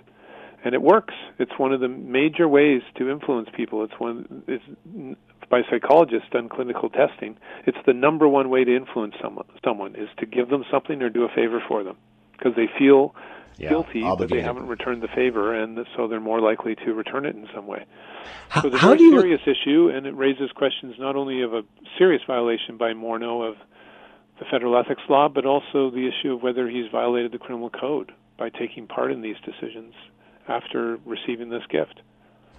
And 0.65 0.75
it 0.75 0.81
works. 0.81 1.15
It's 1.39 1.53
one 1.59 1.73
of 1.73 1.81
the 1.81 1.89
major 1.89 2.49
ways 2.49 2.83
to 2.97 3.11
influence 3.11 3.49
people. 3.55 3.85
It's 3.85 3.99
one 3.99 4.45
it's 4.49 4.65
by 5.49 5.63
psychologists 5.71 6.29
done 6.31 6.49
clinical 6.49 6.89
testing, 6.89 7.37
it's 7.67 7.79
the 7.87 7.93
number 7.93 8.27
one 8.29 8.51
way 8.51 8.65
to 8.65 8.75
influence 8.75 9.15
someone, 9.23 9.45
someone 9.65 9.95
is 9.95 10.09
to 10.19 10.27
give 10.27 10.49
them 10.49 10.65
something 10.71 11.03
or 11.03 11.11
do 11.11 11.25
a 11.25 11.29
favor 11.29 11.63
for 11.69 11.85
them 11.85 11.97
because 12.33 12.55
they 12.57 12.69
feel 12.79 13.15
yeah, 13.57 13.69
guilty 13.69 14.03
obligated. 14.03 14.19
that 14.19 14.35
they 14.35 14.43
haven't 14.43 14.67
returned 14.67 15.03
the 15.03 15.09
favor, 15.09 15.55
and 15.55 15.79
so 15.97 16.09
they're 16.09 16.19
more 16.19 16.41
likely 16.41 16.75
to 16.75 16.93
return 16.93 17.25
it 17.25 17.37
in 17.37 17.47
some 17.55 17.67
way. 17.67 17.85
How, 18.49 18.63
so 18.63 18.69
it's 18.69 18.77
a 18.77 18.81
very 18.81 19.01
you... 19.01 19.21
serious 19.21 19.41
issue, 19.47 19.93
and 19.95 20.07
it 20.07 20.17
raises 20.17 20.51
questions 20.53 20.97
not 20.99 21.15
only 21.15 21.43
of 21.43 21.55
a 21.55 21.63
serious 21.99 22.23
violation 22.27 22.77
by 22.77 22.93
Morneau 22.93 23.49
of 23.49 23.57
the 24.39 24.45
federal 24.51 24.77
ethics 24.77 25.03
law, 25.09 25.29
but 25.29 25.47
also 25.47 25.91
the 25.91 26.09
issue 26.09 26.35
of 26.35 26.43
whether 26.43 26.69
he's 26.69 26.91
violated 26.91 27.33
the 27.33 27.39
criminal 27.39 27.71
code 27.71 28.13
by 28.37 28.51
taking 28.51 28.87
part 28.87 29.13
in 29.13 29.23
these 29.23 29.37
decisions 29.45 29.95
after 30.49 30.99
receiving 31.05 31.51
this 31.51 31.63
gift. 31.69 32.01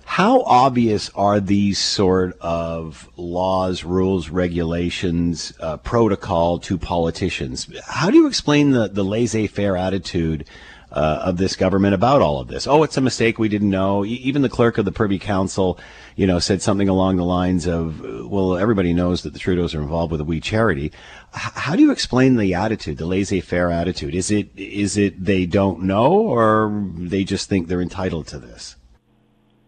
How 0.06 0.44
obvious 0.44 1.10
are 1.16 1.40
these 1.40 1.80
sort 1.80 2.38
of 2.40 3.10
laws, 3.18 3.84
rules, 3.84 4.30
regulations, 4.30 5.52
uh, 5.60 5.78
protocol 5.78 6.60
to 6.60 6.78
politicians? 6.78 7.68
How 7.86 8.12
do 8.12 8.18
you 8.18 8.28
explain 8.28 8.72
the, 8.72 8.88
the 8.88 9.04
laissez 9.04 9.48
faire 9.48 9.76
attitude 9.76 10.48
uh, 10.92 11.24
of 11.24 11.38
this 11.38 11.56
government 11.56 11.94
about 11.94 12.22
all 12.22 12.40
of 12.40 12.48
this? 12.48 12.68
Oh, 12.68 12.84
it's 12.84 12.98
a 12.98 13.02
mistake. 13.02 13.38
We 13.40 13.50
didn't 13.50 13.70
know. 13.70 14.06
Even 14.06 14.42
the 14.42 14.50
clerk 14.50 14.78
of 14.78 14.86
the 14.86 14.92
Privy 14.92 15.20
Council, 15.20 15.80
you 16.16 16.26
know, 16.28 16.40
said 16.40 16.62
something 16.62 16.90
along 16.90 17.18
the 17.18 17.26
lines 17.26 17.68
of, 17.68 18.02
well, 18.30 18.58
everybody 18.58 18.94
knows 18.94 19.24
that 19.24 19.34
the 19.34 19.40
Trudeaus 19.40 19.76
are 19.76 19.82
involved 19.82 20.12
with 20.12 20.22
a 20.22 20.26
We 20.26 20.40
Charity. 20.40 20.86
H- 20.86 20.92
how 21.34 21.76
do 21.76 21.82
you 21.82 21.92
explain 21.92 22.38
the 22.38 22.54
attitude, 22.54 22.98
the 22.98 23.06
laissez 23.06 23.42
faire 23.42 23.72
attitude? 23.72 24.16
Is 24.16 24.32
it, 24.32 24.50
is 24.56 24.98
it 24.98 25.24
they 25.24 25.46
don't 25.46 25.84
know 25.84 26.14
or 26.14 26.86
they 26.96 27.24
just 27.24 27.50
think 27.50 27.68
they're 27.68 27.82
entitled 27.82 28.28
to 28.28 28.40
this? 28.40 28.76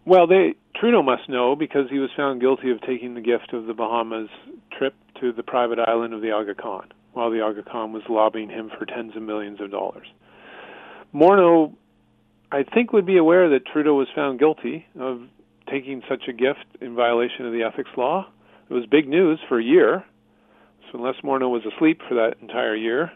Well, 0.06 0.28
they 0.28 0.56
Trudeau 0.80 1.02
must 1.02 1.28
know 1.28 1.56
because 1.56 1.90
he 1.90 2.00
was 2.00 2.10
found 2.16 2.40
guilty 2.40 2.72
of 2.72 2.80
taking 2.82 3.16
the 3.16 3.22
gift 3.22 3.52
of 3.52 3.66
the 3.66 3.74
Bahamas 3.74 4.30
trip 4.78 4.94
to 5.20 5.34
the 5.34 5.44
private 5.44 5.80
island 5.80 6.14
of 6.14 6.22
the 6.22 6.32
Aga 6.32 6.56
Khan, 6.56 6.92
while 7.14 7.32
the 7.32 7.42
Aga 7.42 7.64
Khan 7.64 7.94
was 7.94 8.04
lobbying 8.08 8.50
him 8.50 8.70
for 8.78 8.86
tens 8.86 9.16
of 9.16 9.24
millions 9.24 9.60
of 9.60 9.72
dollars. 9.72 10.08
Morneau, 11.14 11.74
I 12.52 12.64
think, 12.64 12.94
would 12.94 13.06
be 13.06 13.18
aware 13.18 13.50
that 13.50 13.66
Trudeau 13.66 13.96
was 13.96 14.08
found 14.16 14.40
guilty 14.40 14.86
of 15.00 15.22
taking 15.70 16.02
such 16.10 16.28
a 16.28 16.34
gift 16.34 16.66
in 16.82 16.96
violation 16.96 17.46
of 17.46 17.54
the 17.54 17.64
ethics 17.64 17.90
law. 17.98 18.28
It 18.70 18.74
was 18.74 18.86
big 18.86 19.08
news 19.08 19.40
for 19.48 19.60
a 19.60 19.64
year. 19.64 20.06
So 20.92 21.00
unless 21.00 21.16
Morneau 21.24 21.50
was 21.50 21.64
asleep 21.66 22.02
for 22.08 22.16
that 22.16 22.36
entire 22.42 22.76
year, 22.76 23.12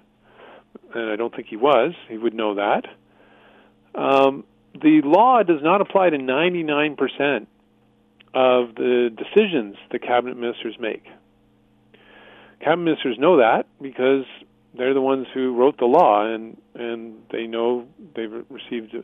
and 0.93 1.09
I 1.09 1.15
don't 1.15 1.33
think 1.33 1.47
he 1.47 1.57
was, 1.57 1.93
he 2.09 2.17
would 2.17 2.33
know 2.33 2.55
that. 2.55 2.85
Um, 3.95 4.43
the 4.73 5.01
law 5.03 5.43
does 5.43 5.61
not 5.61 5.81
apply 5.81 6.09
to 6.09 6.17
99% 6.17 7.47
of 8.33 8.75
the 8.75 9.09
decisions 9.15 9.75
the 9.91 9.99
cabinet 9.99 10.37
ministers 10.37 10.75
make. 10.79 11.03
Cabinet 12.59 12.83
ministers 12.83 13.17
know 13.17 13.37
that 13.37 13.65
because 13.81 14.25
they're 14.77 14.93
the 14.93 15.01
ones 15.01 15.27
who 15.33 15.55
wrote 15.55 15.77
the 15.77 15.85
law, 15.85 16.25
and 16.25 16.57
and 16.75 17.15
they 17.31 17.47
know 17.47 17.87
they've 18.15 18.31
received 18.49 18.95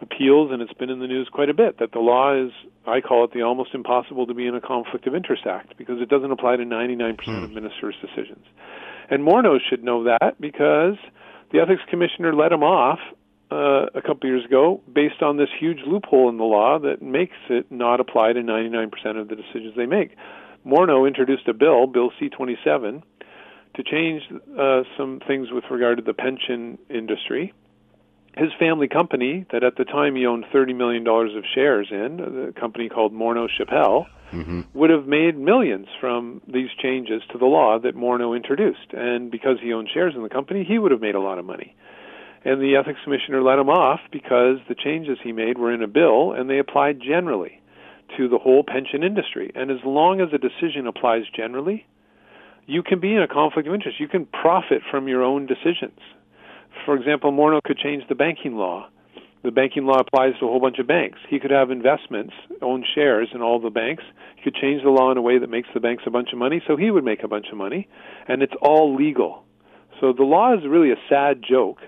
appeals, 0.00 0.50
and 0.52 0.62
it's 0.62 0.72
been 0.74 0.90
in 0.90 1.00
the 1.00 1.06
news 1.06 1.28
quite 1.32 1.48
a 1.48 1.54
bit 1.54 1.78
that 1.78 1.92
the 1.92 2.00
law 2.00 2.34
is. 2.34 2.52
I 2.86 3.00
call 3.00 3.24
it 3.24 3.32
the 3.32 3.42
almost 3.42 3.74
impossible 3.74 4.26
to 4.26 4.34
be 4.34 4.46
in 4.46 4.54
a 4.54 4.60
conflict 4.60 5.06
of 5.06 5.14
interest 5.14 5.46
act 5.46 5.76
because 5.78 6.00
it 6.00 6.08
doesn't 6.08 6.30
apply 6.30 6.56
to 6.56 6.64
99% 6.64 7.24
hmm. 7.24 7.44
of 7.44 7.50
ministers' 7.50 7.94
decisions. 8.00 8.44
And 9.10 9.26
Morneau 9.26 9.58
should 9.58 9.82
know 9.82 10.04
that 10.04 10.40
because 10.40 10.96
the 11.52 11.60
ethics 11.60 11.82
commissioner 11.88 12.34
let 12.34 12.52
him 12.52 12.62
off 12.62 12.98
uh, 13.50 13.86
a 13.94 14.02
couple 14.02 14.28
years 14.28 14.44
ago 14.44 14.80
based 14.92 15.22
on 15.22 15.36
this 15.36 15.48
huge 15.58 15.78
loophole 15.86 16.28
in 16.28 16.36
the 16.36 16.44
law 16.44 16.78
that 16.78 17.02
makes 17.02 17.36
it 17.48 17.70
not 17.70 18.00
apply 18.00 18.32
to 18.32 18.40
99% 18.40 18.90
of 19.20 19.28
the 19.28 19.36
decisions 19.36 19.74
they 19.76 19.86
make. 19.86 20.16
Morneau 20.66 21.06
introduced 21.06 21.46
a 21.46 21.52
bill, 21.52 21.86
Bill 21.86 22.10
C-27, 22.18 23.02
to 23.74 23.82
change 23.82 24.22
uh, 24.58 24.82
some 24.96 25.20
things 25.26 25.48
with 25.50 25.64
regard 25.70 25.98
to 25.98 26.04
the 26.04 26.14
pension 26.14 26.78
industry. 26.88 27.52
His 28.36 28.50
family 28.58 28.88
company, 28.88 29.46
that 29.52 29.62
at 29.62 29.76
the 29.76 29.84
time 29.84 30.16
he 30.16 30.26
owned 30.26 30.44
$30 30.52 30.74
million 30.76 31.06
of 31.06 31.44
shares 31.54 31.88
in, 31.90 32.16
the 32.16 32.52
company 32.58 32.88
called 32.88 33.12
Morneau 33.12 33.46
Shepell, 33.48 34.06
mm-hmm. 34.32 34.62
would 34.74 34.90
have 34.90 35.06
made 35.06 35.38
millions 35.38 35.86
from 36.00 36.40
these 36.52 36.70
changes 36.82 37.22
to 37.30 37.38
the 37.38 37.46
law 37.46 37.78
that 37.78 37.94
Morneau 37.94 38.34
introduced. 38.34 38.92
And 38.92 39.30
because 39.30 39.58
he 39.62 39.72
owned 39.72 39.88
shares 39.94 40.14
in 40.16 40.22
the 40.22 40.28
company, 40.28 40.64
he 40.64 40.78
would 40.78 40.90
have 40.90 41.00
made 41.00 41.14
a 41.14 41.20
lot 41.20 41.38
of 41.38 41.44
money 41.44 41.76
and 42.44 42.60
the 42.60 42.76
ethics 42.76 43.00
commissioner 43.02 43.42
let 43.42 43.58
him 43.58 43.70
off 43.70 44.00
because 44.12 44.58
the 44.68 44.74
changes 44.74 45.18
he 45.22 45.32
made 45.32 45.58
were 45.58 45.72
in 45.72 45.82
a 45.82 45.88
bill 45.88 46.32
and 46.32 46.48
they 46.48 46.58
applied 46.58 47.00
generally 47.00 47.60
to 48.16 48.28
the 48.28 48.38
whole 48.38 48.62
pension 48.62 49.02
industry. 49.02 49.50
And 49.54 49.70
as 49.70 49.78
long 49.84 50.20
as 50.20 50.28
a 50.32 50.38
decision 50.38 50.86
applies 50.86 51.22
generally, 51.34 51.86
you 52.66 52.82
can 52.82 53.00
be 53.00 53.14
in 53.14 53.22
a 53.22 53.28
conflict 53.28 53.68
of 53.68 53.74
interest. 53.74 54.00
You 54.00 54.08
can 54.08 54.26
profit 54.26 54.82
from 54.90 55.08
your 55.08 55.22
own 55.22 55.46
decisions. 55.46 55.98
For 56.84 56.96
example, 56.96 57.32
Morneau 57.32 57.62
could 57.62 57.78
change 57.78 58.04
the 58.08 58.14
banking 58.14 58.56
law. 58.56 58.88
The 59.42 59.50
banking 59.50 59.84
law 59.84 59.98
applies 59.98 60.32
to 60.40 60.46
a 60.46 60.48
whole 60.48 60.60
bunch 60.60 60.78
of 60.78 60.86
banks. 60.86 61.18
He 61.28 61.38
could 61.38 61.50
have 61.50 61.70
investments, 61.70 62.32
own 62.62 62.84
shares 62.94 63.28
in 63.34 63.42
all 63.42 63.60
the 63.60 63.70
banks. 63.70 64.02
He 64.36 64.42
could 64.42 64.54
change 64.54 64.82
the 64.82 64.90
law 64.90 65.10
in 65.12 65.18
a 65.18 65.22
way 65.22 65.38
that 65.38 65.50
makes 65.50 65.68
the 65.74 65.80
banks 65.80 66.04
a 66.06 66.10
bunch 66.10 66.32
of 66.32 66.38
money, 66.38 66.62
so 66.66 66.76
he 66.76 66.90
would 66.90 67.04
make 67.04 67.22
a 67.22 67.28
bunch 67.28 67.46
of 67.52 67.58
money. 67.58 67.86
And 68.26 68.42
it's 68.42 68.54
all 68.62 68.96
legal. 68.96 69.44
So 70.00 70.12
the 70.12 70.22
law 70.22 70.54
is 70.54 70.66
really 70.66 70.90
a 70.90 70.96
sad 71.08 71.42
joke 71.46 71.80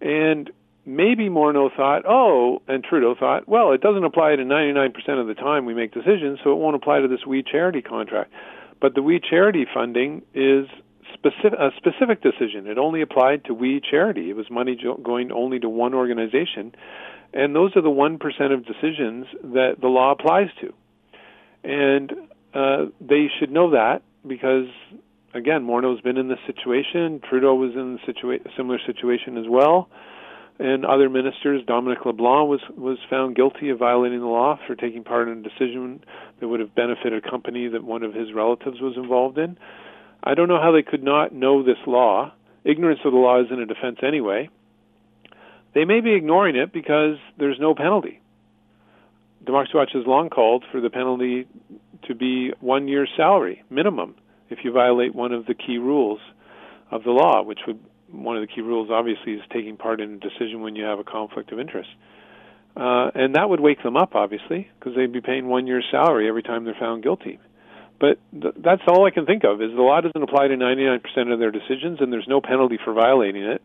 and 0.00 0.50
maybe 0.86 1.28
Morneau 1.28 1.74
thought, 1.74 2.02
oh, 2.08 2.62
and 2.68 2.82
Trudeau 2.82 3.14
thought, 3.18 3.48
well, 3.48 3.72
it 3.72 3.80
doesn't 3.80 4.04
apply 4.04 4.36
to 4.36 4.42
99% 4.42 5.20
of 5.20 5.26
the 5.26 5.34
time 5.34 5.64
we 5.64 5.74
make 5.74 5.92
decisions, 5.92 6.38
so 6.42 6.52
it 6.52 6.56
won't 6.56 6.76
apply 6.76 7.00
to 7.00 7.08
this 7.08 7.26
We 7.26 7.42
Charity 7.42 7.82
contract. 7.82 8.32
But 8.80 8.94
the 8.94 9.02
We 9.02 9.20
Charity 9.20 9.66
funding 9.72 10.22
is 10.34 10.66
specific, 11.14 11.58
a 11.58 11.70
specific 11.76 12.22
decision. 12.22 12.66
It 12.66 12.78
only 12.78 13.02
applied 13.02 13.44
to 13.46 13.54
We 13.54 13.80
Charity. 13.80 14.30
It 14.30 14.36
was 14.36 14.50
money 14.50 14.78
going 15.02 15.32
only 15.32 15.58
to 15.60 15.68
one 15.68 15.94
organization, 15.94 16.74
and 17.34 17.54
those 17.54 17.76
are 17.76 17.82
the 17.82 17.90
one 17.90 18.18
percent 18.18 18.52
of 18.52 18.64
decisions 18.64 19.26
that 19.42 19.76
the 19.80 19.88
law 19.88 20.12
applies 20.12 20.48
to. 20.60 20.72
And 21.64 22.12
uh, 22.54 22.86
they 23.00 23.28
should 23.38 23.50
know 23.50 23.70
that 23.70 24.02
because, 24.26 24.68
again, 25.34 25.64
Morneau's 25.64 26.00
been 26.00 26.16
in 26.16 26.28
this 26.28 26.38
situation. 26.46 27.20
Trudeau 27.28 27.54
was 27.54 27.72
in 27.74 27.98
a 27.98 28.10
situa- 28.10 28.46
similar 28.56 28.78
situation 28.86 29.36
as 29.36 29.46
well. 29.48 29.88
And 30.60 30.84
other 30.84 31.08
ministers, 31.08 31.62
Dominic 31.66 32.04
LeBlanc 32.04 32.48
was, 32.48 32.60
was 32.76 32.98
found 33.08 33.36
guilty 33.36 33.70
of 33.70 33.78
violating 33.78 34.18
the 34.18 34.26
law 34.26 34.58
for 34.66 34.74
taking 34.74 35.04
part 35.04 35.28
in 35.28 35.38
a 35.38 35.42
decision 35.42 36.02
that 36.40 36.48
would 36.48 36.58
have 36.58 36.74
benefited 36.74 37.24
a 37.24 37.30
company 37.30 37.68
that 37.68 37.84
one 37.84 38.02
of 38.02 38.12
his 38.12 38.32
relatives 38.32 38.80
was 38.80 38.96
involved 38.96 39.38
in. 39.38 39.56
I 40.22 40.34
don't 40.34 40.48
know 40.48 40.60
how 40.60 40.72
they 40.72 40.82
could 40.82 41.04
not 41.04 41.32
know 41.32 41.62
this 41.62 41.78
law. 41.86 42.32
Ignorance 42.64 43.00
of 43.04 43.12
the 43.12 43.18
law 43.18 43.42
isn't 43.44 43.60
a 43.60 43.66
defense 43.66 43.98
anyway. 44.02 44.50
They 45.74 45.84
may 45.84 46.00
be 46.00 46.14
ignoring 46.14 46.56
it 46.56 46.72
because 46.72 47.18
there's 47.38 47.58
no 47.60 47.74
penalty. 47.74 48.20
Democracy 49.44 49.72
Watch 49.76 49.92
has 49.92 50.06
long 50.06 50.28
called 50.28 50.64
for 50.72 50.80
the 50.80 50.90
penalty 50.90 51.46
to 52.08 52.14
be 52.14 52.52
one 52.60 52.88
year's 52.88 53.10
salary 53.16 53.62
minimum 53.70 54.16
if 54.50 54.58
you 54.64 54.72
violate 54.72 55.14
one 55.14 55.32
of 55.32 55.46
the 55.46 55.54
key 55.54 55.78
rules 55.78 56.20
of 56.90 57.04
the 57.04 57.10
law, 57.10 57.42
which 57.42 57.60
would 57.66 57.78
one 58.10 58.36
of 58.36 58.42
the 58.42 58.46
key 58.46 58.60
rules 58.60 58.90
obviously 58.90 59.34
is 59.34 59.42
taking 59.52 59.76
part 59.76 60.00
in 60.00 60.14
a 60.14 60.18
decision 60.18 60.60
when 60.60 60.76
you 60.76 60.84
have 60.84 60.98
a 60.98 61.04
conflict 61.04 61.52
of 61.52 61.60
interest. 61.60 61.90
Uh, 62.76 63.10
and 63.14 63.34
that 63.34 63.48
would 63.48 63.60
wake 63.60 63.82
them 63.82 63.96
up, 63.96 64.14
obviously, 64.14 64.68
because 64.78 64.94
they'd 64.94 65.12
be 65.12 65.20
paying 65.20 65.48
one 65.48 65.66
year's 65.66 65.84
salary 65.90 66.28
every 66.28 66.42
time 66.42 66.64
they're 66.64 66.76
found 66.78 67.02
guilty. 67.02 67.38
But 67.98 68.18
th- 68.32 68.54
that's 68.56 68.82
all 68.86 69.04
I 69.04 69.10
can 69.10 69.26
think 69.26 69.42
of 69.44 69.60
is 69.60 69.70
the 69.74 69.82
law 69.82 70.00
doesn't 70.00 70.22
apply 70.22 70.48
to 70.48 70.54
99% 70.54 71.32
of 71.32 71.38
their 71.38 71.50
decisions, 71.50 71.98
and 72.00 72.12
there's 72.12 72.28
no 72.28 72.40
penalty 72.40 72.78
for 72.84 72.92
violating 72.92 73.42
it. 73.42 73.62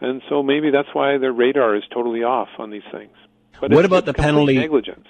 And 0.00 0.22
so 0.28 0.42
maybe 0.42 0.70
that's 0.70 0.88
why 0.92 1.18
their 1.18 1.32
radar 1.32 1.74
is 1.74 1.82
totally 1.92 2.22
off 2.22 2.48
on 2.58 2.70
these 2.70 2.84
things. 2.92 3.12
But 3.60 3.72
what 3.72 3.84
about 3.84 4.04
the 4.04 4.14
penalty? 4.14 4.58
Negligence. 4.58 5.06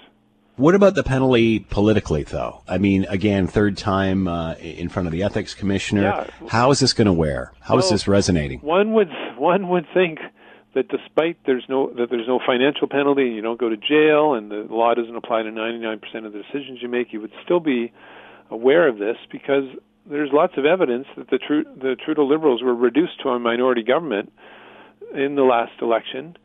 What 0.57 0.73
about 0.73 0.95
the 0.95 1.03
penalty 1.03 1.59
politically, 1.59 2.23
though? 2.23 2.63
I 2.67 2.79
mean, 2.79 3.05
again, 3.09 3.45
third 3.45 3.77
time 3.77 4.27
uh, 4.27 4.53
in 4.55 4.89
front 4.89 5.07
of 5.07 5.11
the 5.11 5.21
ethics 5.21 5.53
commissioner. 5.53 6.01
Yeah. 6.01 6.47
How 6.49 6.71
is 6.71 6.79
this 6.79 6.93
going 6.93 7.05
to 7.05 7.13
wear? 7.13 7.53
How 7.59 7.77
is 7.77 7.83
Well, 7.83 7.91
this 7.91 8.07
resonating? 8.07 8.59
One 8.61 8.93
would 8.93 9.09
one 9.37 9.69
would 9.69 9.85
think 9.93 10.17
that 10.73 10.89
despite 10.89 11.37
there's 11.45 11.65
no 11.69 11.93
that 11.93 12.09
there's 12.09 12.27
no 12.27 12.39
financial 12.43 12.87
penalty, 12.87 13.27
and 13.27 13.35
you 13.35 13.41
don't 13.43 13.59
go 13.59 13.69
to 13.69 13.77
jail, 13.77 14.33
and 14.33 14.49
the 14.49 14.65
law 14.69 14.95
doesn't 14.95 15.15
apply 15.15 15.43
to 15.43 15.49
99% 15.49 16.25
of 16.25 16.33
the 16.33 16.41
decisions 16.41 16.79
you 16.81 16.87
make, 16.87 17.13
you 17.13 17.21
would 17.21 17.33
still 17.45 17.59
be 17.59 17.93
aware 18.49 18.87
of 18.87 18.97
this 18.97 19.17
because 19.31 19.65
there's 20.09 20.31
lots 20.33 20.53
of 20.57 20.65
evidence 20.65 21.05
that 21.17 21.29
the 21.29 21.37
Tru- 21.37 21.65
the 21.65 21.95
Trudeau 22.03 22.25
Liberals 22.25 22.63
were 22.63 22.73
reduced 22.73 23.21
to 23.21 23.29
a 23.29 23.37
minority 23.37 23.83
government 23.83 24.33
in 25.13 25.35
the 25.35 25.43
last 25.43 25.73
election 25.83 26.35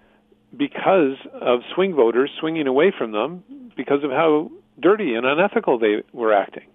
because 0.56 1.16
of 1.40 1.60
swing 1.74 1.94
voters 1.94 2.30
swinging 2.38 2.66
away 2.66 2.92
from 2.96 3.12
them 3.12 3.44
because 3.76 4.04
of 4.04 4.10
how 4.10 4.50
dirty 4.80 5.14
and 5.14 5.26
unethical 5.26 5.78
they 5.78 6.02
were 6.12 6.32
acting. 6.32 6.66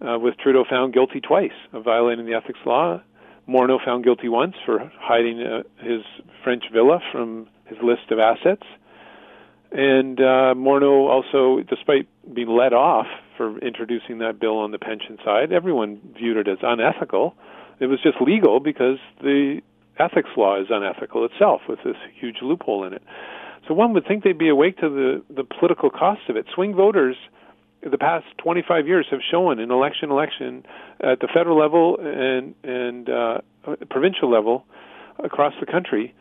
Uh, 0.00 0.18
with 0.18 0.36
Trudeau 0.38 0.64
found 0.68 0.94
guilty 0.94 1.20
twice 1.20 1.52
of 1.72 1.84
violating 1.84 2.24
the 2.24 2.34
ethics 2.34 2.58
law, 2.64 3.02
Morneau 3.46 3.78
found 3.84 4.04
guilty 4.04 4.28
once 4.28 4.54
for 4.64 4.90
hiding 4.98 5.42
uh, 5.42 5.62
his 5.78 6.02
French 6.42 6.64
villa 6.72 7.00
from 7.12 7.48
his 7.66 7.78
list 7.82 8.10
of 8.10 8.18
assets, 8.18 8.62
and 9.72 10.18
uh, 10.18 10.54
Morneau 10.56 11.08
also, 11.08 11.62
despite 11.68 12.08
being 12.32 12.48
let 12.48 12.72
off 12.72 13.06
for 13.36 13.58
introducing 13.58 14.18
that 14.18 14.40
bill 14.40 14.58
on 14.58 14.72
the 14.72 14.78
pension 14.78 15.18
side, 15.24 15.52
everyone 15.52 16.00
viewed 16.18 16.36
it 16.36 16.48
as 16.48 16.58
unethical. 16.62 17.34
It 17.78 17.86
was 17.86 18.00
just 18.02 18.20
legal 18.20 18.60
because 18.60 18.98
the 19.20 19.60
ethics 20.00 20.30
law 20.36 20.60
is 20.60 20.68
unethical 20.70 21.24
itself 21.24 21.62
with 21.68 21.78
this 21.84 21.96
huge 22.18 22.36
loophole 22.42 22.84
in 22.84 22.92
it. 22.92 23.02
So 23.68 23.74
one 23.74 23.92
would 23.92 24.06
think 24.06 24.24
they'd 24.24 24.38
be 24.38 24.48
awake 24.48 24.78
to 24.78 24.88
the, 24.88 25.22
the 25.34 25.44
political 25.44 25.90
costs 25.90 26.24
of 26.28 26.36
it. 26.36 26.46
Swing 26.54 26.74
voters, 26.74 27.16
the 27.88 27.98
past 27.98 28.26
25 28.38 28.86
years, 28.86 29.06
have 29.10 29.20
shown 29.30 29.58
in 29.58 29.70
election 29.70 30.10
election 30.10 30.64
at 31.00 31.20
the 31.20 31.28
federal 31.32 31.58
level 31.58 31.98
and 32.00 32.54
and 32.64 33.08
uh, 33.08 33.38
provincial 33.90 34.30
level 34.30 34.64
across 35.22 35.52
the 35.60 35.66
country 35.66 36.14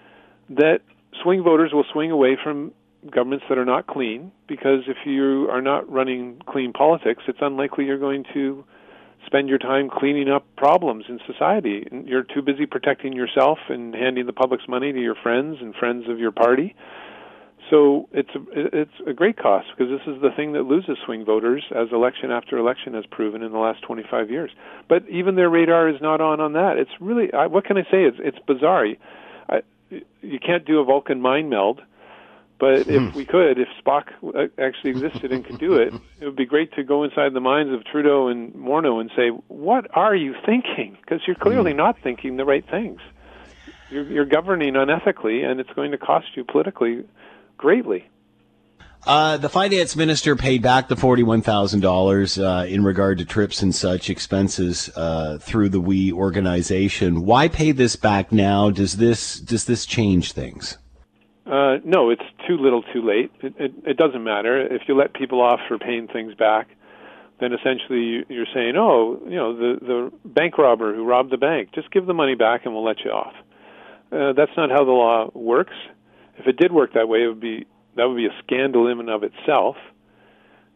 that 0.49 0.79
swing 1.23 1.43
voters 1.43 1.71
will 1.73 1.85
swing 1.91 2.11
away 2.11 2.37
from 2.41 2.71
governments 3.09 3.45
that 3.49 3.57
are 3.57 3.65
not 3.65 3.87
clean 3.87 4.31
because 4.47 4.81
if 4.87 4.97
you 5.05 5.49
are 5.49 5.61
not 5.61 5.89
running 5.89 6.41
clean 6.47 6.73
politics, 6.73 7.23
it's 7.27 7.39
unlikely 7.41 7.85
you're 7.85 7.97
going 7.97 8.25
to 8.33 8.63
spend 9.29 9.47
your 9.47 9.59
time 9.59 9.89
cleaning 9.91 10.27
up 10.27 10.43
problems 10.57 11.05
in 11.07 11.19
society. 11.27 11.87
You're 12.05 12.23
too 12.23 12.41
busy 12.41 12.65
protecting 12.65 13.13
yourself 13.13 13.59
and 13.69 13.93
handing 13.93 14.25
the 14.25 14.33
public's 14.33 14.67
money 14.67 14.91
to 14.91 14.99
your 14.99 15.13
friends 15.13 15.57
and 15.61 15.75
friends 15.75 16.05
of 16.09 16.17
your 16.17 16.31
party. 16.31 16.75
So 17.69 18.09
it's 18.11 18.31
a, 18.33 18.39
it's 18.55 18.99
a 19.05 19.13
great 19.13 19.37
cost 19.37 19.67
because 19.77 19.91
this 19.91 20.15
is 20.15 20.19
the 20.23 20.31
thing 20.35 20.53
that 20.53 20.63
loses 20.63 20.97
swing 21.05 21.23
voters 21.23 21.63
as 21.69 21.89
election 21.91 22.31
after 22.31 22.57
election 22.57 22.95
has 22.95 23.05
proven 23.11 23.43
in 23.43 23.51
the 23.51 23.59
last 23.59 23.83
25 23.83 24.31
years. 24.31 24.49
But 24.87 25.07
even 25.07 25.35
their 25.35 25.49
radar 25.49 25.87
is 25.87 26.01
not 26.01 26.21
on 26.21 26.39
on 26.39 26.53
that. 26.53 26.77
It's 26.77 26.89
really 26.99 27.31
I, 27.31 27.45
what 27.45 27.65
can 27.65 27.77
I 27.77 27.83
say? 27.83 28.05
It's 28.05 28.17
it's 28.19 28.39
bizarre. 28.47 28.87
I, 29.47 29.61
you 29.91 30.39
can't 30.39 30.65
do 30.65 30.79
a 30.79 30.83
Vulcan 30.85 31.21
mind 31.21 31.51
meld, 31.51 31.81
but 32.59 32.87
if 32.87 33.15
we 33.15 33.25
could, 33.25 33.57
if 33.57 33.69
Spock 33.83 34.09
actually 34.59 34.91
existed 34.91 35.31
and 35.31 35.45
could 35.45 35.59
do 35.59 35.75
it, 35.75 35.93
it 36.19 36.25
would 36.25 36.35
be 36.35 36.45
great 36.45 36.73
to 36.73 36.83
go 36.83 37.03
inside 37.03 37.33
the 37.33 37.39
minds 37.39 37.73
of 37.73 37.85
Trudeau 37.85 38.27
and 38.27 38.53
Morneau 38.53 38.99
and 38.99 39.09
say, 39.15 39.29
"What 39.47 39.87
are 39.95 40.15
you 40.15 40.35
thinking?" 40.45 40.97
Because 40.99 41.21
you're 41.25 41.37
clearly 41.37 41.73
not 41.73 41.97
thinking 42.03 42.37
the 42.37 42.45
right 42.45 42.65
things. 42.69 42.99
You're, 43.89 44.03
you're 44.03 44.25
governing 44.25 44.73
unethically, 44.73 45.43
and 45.43 45.59
it's 45.59 45.71
going 45.71 45.91
to 45.91 45.97
cost 45.97 46.27
you 46.35 46.43
politically 46.43 47.05
greatly. 47.57 48.07
Uh, 49.07 49.37
the 49.37 49.49
finance 49.49 49.95
minister 49.95 50.35
paid 50.35 50.61
back 50.61 50.89
the 50.89 50.97
forty-one 50.97 51.41
thousand 51.41 51.83
uh, 51.83 51.87
dollars 51.87 52.37
in 52.37 52.83
regard 52.83 53.17
to 53.19 53.25
trips 53.25 53.61
and 53.61 53.73
such 53.73 54.09
expenses 54.09 54.89
uh, 54.97 55.37
through 55.37 55.69
the 55.69 55.79
We 55.79 56.11
organization. 56.11 57.23
Why 57.25 57.47
pay 57.47 57.71
this 57.71 57.95
back 57.95 58.33
now? 58.33 58.69
Does 58.69 58.97
this 58.97 59.39
does 59.39 59.63
this 59.63 59.85
change 59.85 60.33
things? 60.33 60.77
Uh, 61.49 61.77
no, 61.83 62.11
it's 62.11 62.21
too 62.47 62.57
little, 62.57 62.83
too 62.93 63.01
late. 63.01 63.31
It, 63.41 63.55
it, 63.57 63.73
it 63.85 63.97
doesn't 63.97 64.23
matter 64.23 64.61
if 64.61 64.83
you 64.87 64.95
let 64.95 65.13
people 65.13 65.41
off 65.41 65.59
for 65.67 65.79
paying 65.79 66.07
things 66.07 66.35
back. 66.35 66.67
Then 67.39 67.53
essentially 67.53 68.01
you- 68.01 68.25
you're 68.29 68.45
saying, 68.53 68.75
oh, 68.77 69.19
you 69.25 69.35
know, 69.35 69.55
the 69.55 69.79
the 69.81 70.11
bank 70.25 70.57
robber 70.57 70.93
who 70.93 71.03
robbed 71.05 71.31
the 71.31 71.37
bank, 71.37 71.69
just 71.73 71.89
give 71.91 72.05
the 72.05 72.13
money 72.13 72.35
back 72.35 72.65
and 72.65 72.73
we'll 72.73 72.83
let 72.83 73.03
you 73.03 73.11
off. 73.11 73.33
Uh, 74.11 74.33
that's 74.33 74.51
not 74.57 74.69
how 74.69 74.83
the 74.83 74.91
law 74.91 75.31
works. 75.33 75.73
If 76.37 76.47
it 76.47 76.57
did 76.57 76.71
work 76.71 76.93
that 76.93 77.07
way, 77.09 77.23
it 77.23 77.27
would 77.27 77.39
be 77.39 77.65
that 77.95 78.05
would 78.07 78.17
be 78.17 78.27
a 78.27 78.35
scandal 78.43 78.87
in 78.87 78.99
and 78.99 79.09
of 79.09 79.23
itself. 79.23 79.75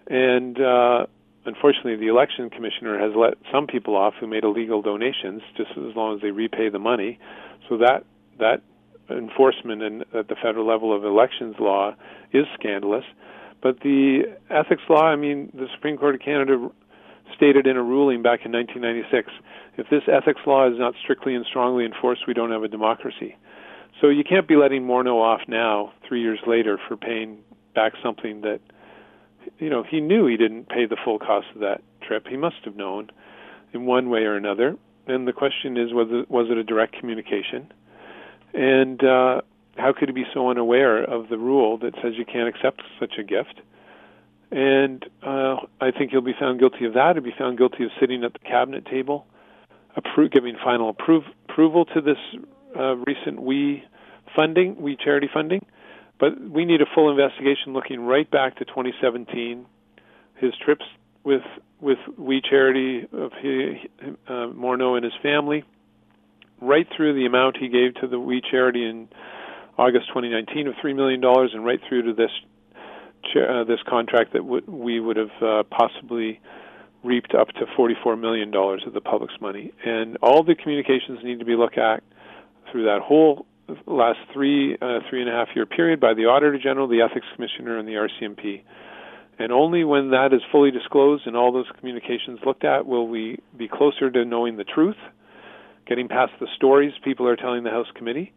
And 0.07 0.59
uh, 0.59 1.05
unfortunately, 1.45 1.97
the 1.97 2.07
election 2.07 2.49
commissioner 2.49 2.97
has 2.99 3.11
let 3.15 3.35
some 3.51 3.67
people 3.67 3.95
off 3.95 4.15
who 4.19 4.27
made 4.27 4.43
illegal 4.43 4.81
donations, 4.81 5.41
just 5.55 5.71
as 5.71 5.95
long 5.95 6.15
as 6.15 6.21
they 6.21 6.31
repay 6.31 6.69
the 6.69 6.79
money. 6.79 7.19
So 7.69 7.77
that 7.77 8.05
that 8.39 8.61
enforcement 9.09 10.05
at 10.13 10.27
the 10.27 10.35
federal 10.41 10.67
level 10.67 10.95
of 10.95 11.03
elections 11.03 11.55
law 11.59 11.95
is 12.31 12.45
scandalous. 12.53 13.05
But 13.61 13.79
the 13.81 14.23
ethics 14.49 14.83
law, 14.89 15.03
I 15.03 15.15
mean, 15.15 15.51
the 15.53 15.67
Supreme 15.73 15.97
Court 15.97 16.15
of 16.15 16.21
Canada 16.21 16.69
stated 17.35 17.65
in 17.65 17.77
a 17.77 17.83
ruling 17.83 18.21
back 18.21 18.45
in 18.45 18.51
1996 18.51 19.31
if 19.77 19.89
this 19.89 20.03
ethics 20.07 20.41
law 20.45 20.69
is 20.69 20.77
not 20.77 20.93
strictly 21.01 21.35
and 21.35 21.45
strongly 21.45 21.85
enforced, 21.85 22.27
we 22.27 22.33
don't 22.33 22.51
have 22.51 22.63
a 22.63 22.67
democracy. 22.67 23.35
So 24.01 24.09
you 24.09 24.23
can't 24.23 24.47
be 24.47 24.55
letting 24.55 24.83
Morneau 24.83 25.19
off 25.21 25.41
now, 25.47 25.93
three 26.07 26.21
years 26.21 26.39
later, 26.45 26.79
for 26.87 26.97
paying 26.97 27.39
back 27.73 27.93
something 28.03 28.41
that, 28.41 28.59
you 29.59 29.69
know, 29.69 29.83
he 29.83 29.99
knew 29.99 30.27
he 30.27 30.37
didn't 30.37 30.69
pay 30.69 30.85
the 30.85 30.97
full 31.03 31.19
cost 31.19 31.47
of 31.55 31.61
that 31.61 31.81
trip. 32.01 32.27
He 32.27 32.37
must 32.37 32.57
have 32.65 32.75
known 32.75 33.09
in 33.73 33.85
one 33.85 34.09
way 34.09 34.21
or 34.21 34.35
another. 34.35 34.75
And 35.07 35.27
the 35.27 35.33
question 35.33 35.77
is, 35.77 35.91
was 35.91 36.07
it, 36.11 36.29
was 36.29 36.47
it 36.49 36.57
a 36.57 36.63
direct 36.63 36.93
communication? 36.99 37.71
And 38.53 39.03
uh, 39.03 39.41
how 39.77 39.93
could 39.93 40.09
he 40.09 40.13
be 40.13 40.25
so 40.33 40.49
unaware 40.49 41.03
of 41.03 41.29
the 41.29 41.37
rule 41.37 41.77
that 41.79 41.95
says 42.01 42.13
you 42.17 42.25
can't 42.25 42.47
accept 42.47 42.81
such 42.99 43.13
a 43.19 43.23
gift? 43.23 43.61
And 44.51 45.03
uh, 45.23 45.57
I 45.81 45.91
think 45.91 46.11
he'll 46.11 46.21
be 46.21 46.35
found 46.39 46.59
guilty 46.59 46.85
of 46.85 46.93
that. 46.93 47.15
He'll 47.15 47.23
be 47.23 47.33
found 47.37 47.57
guilty 47.57 47.85
of 47.85 47.89
sitting 47.99 48.23
at 48.23 48.33
the 48.33 48.39
cabinet 48.39 48.85
table, 48.85 49.25
appro- 49.97 50.31
giving 50.31 50.55
final 50.63 50.89
approve- 50.89 51.23
approval 51.49 51.85
to 51.85 52.01
this 52.01 52.17
uh, 52.77 52.95
recent 52.97 53.41
We 53.41 53.83
funding, 54.35 54.79
We 54.79 54.95
charity 54.95 55.29
funding. 55.33 55.65
But 56.19 56.39
we 56.39 56.65
need 56.65 56.81
a 56.81 56.85
full 56.93 57.09
investigation 57.09 57.73
looking 57.73 58.01
right 58.01 58.29
back 58.29 58.57
to 58.57 58.65
2017, 58.65 59.65
his 60.35 60.53
trips 60.63 60.85
with 61.23 61.41
with 61.81 61.97
We 62.17 62.41
Charity 62.41 63.07
of 63.11 63.31
he, 63.41 63.89
uh, 64.27 64.47
Morneau 64.55 64.95
and 64.95 65.03
his 65.03 65.13
family, 65.21 65.65
right 66.63 66.87
through 66.95 67.13
the 67.13 67.25
amount 67.25 67.57
he 67.57 67.69
gave 67.69 67.95
to 67.95 68.07
the 68.07 68.19
We 68.19 68.41
Charity 68.41 68.85
in 68.85 69.07
August 69.77 70.07
2019 70.09 70.67
of 70.67 70.75
three 70.81 70.93
million 70.93 71.21
dollars, 71.21 71.51
and 71.53 71.65
right 71.65 71.79
through 71.87 72.03
to 72.03 72.13
this 72.13 72.31
uh, 73.35 73.63
this 73.63 73.79
contract 73.87 74.33
that 74.33 74.39
w- 74.39 74.63
we 74.67 74.99
would 74.99 75.17
have 75.17 75.41
uh, 75.41 75.63
possibly 75.63 76.39
reaped 77.03 77.33
up 77.35 77.49
to 77.49 77.65
44 77.75 78.15
million 78.15 78.51
dollars 78.51 78.83
of 78.85 78.93
the 78.93 79.01
public's 79.01 79.35
money. 79.41 79.71
And 79.85 80.17
all 80.21 80.43
the 80.43 80.55
communications 80.55 81.19
need 81.23 81.39
to 81.39 81.45
be 81.45 81.55
looked 81.55 81.77
at 81.77 82.03
through 82.71 82.85
that 82.85 83.01
whole 83.01 83.45
last 83.85 84.19
three 84.33 84.75
uh, 84.81 84.99
three 85.09 85.21
and 85.21 85.29
a 85.29 85.33
half 85.33 85.49
year 85.55 85.65
period 85.65 85.99
by 85.99 86.13
the 86.13 86.25
Auditor 86.25 86.59
General, 86.59 86.87
the 86.87 87.01
Ethics 87.01 87.27
Commissioner, 87.35 87.77
and 87.77 87.87
the 87.87 87.93
RCMP. 87.93 88.61
And 89.39 89.51
only 89.51 89.83
when 89.83 90.11
that 90.11 90.31
is 90.31 90.41
fully 90.51 90.69
disclosed 90.69 91.25
and 91.25 91.35
all 91.35 91.51
those 91.51 91.65
communications 91.79 92.39
looked 92.45 92.63
at 92.63 92.85
will 92.85 93.07
we 93.07 93.39
be 93.57 93.67
closer 93.67 94.11
to 94.11 94.25
knowing 94.25 94.57
the 94.57 94.63
truth, 94.63 94.97
getting 95.85 96.07
past 96.07 96.33
the 96.39 96.47
stories 96.55 96.93
people 97.03 97.27
are 97.27 97.35
telling 97.35 97.63
the 97.63 97.69
House 97.69 97.87
committee, 97.95 98.33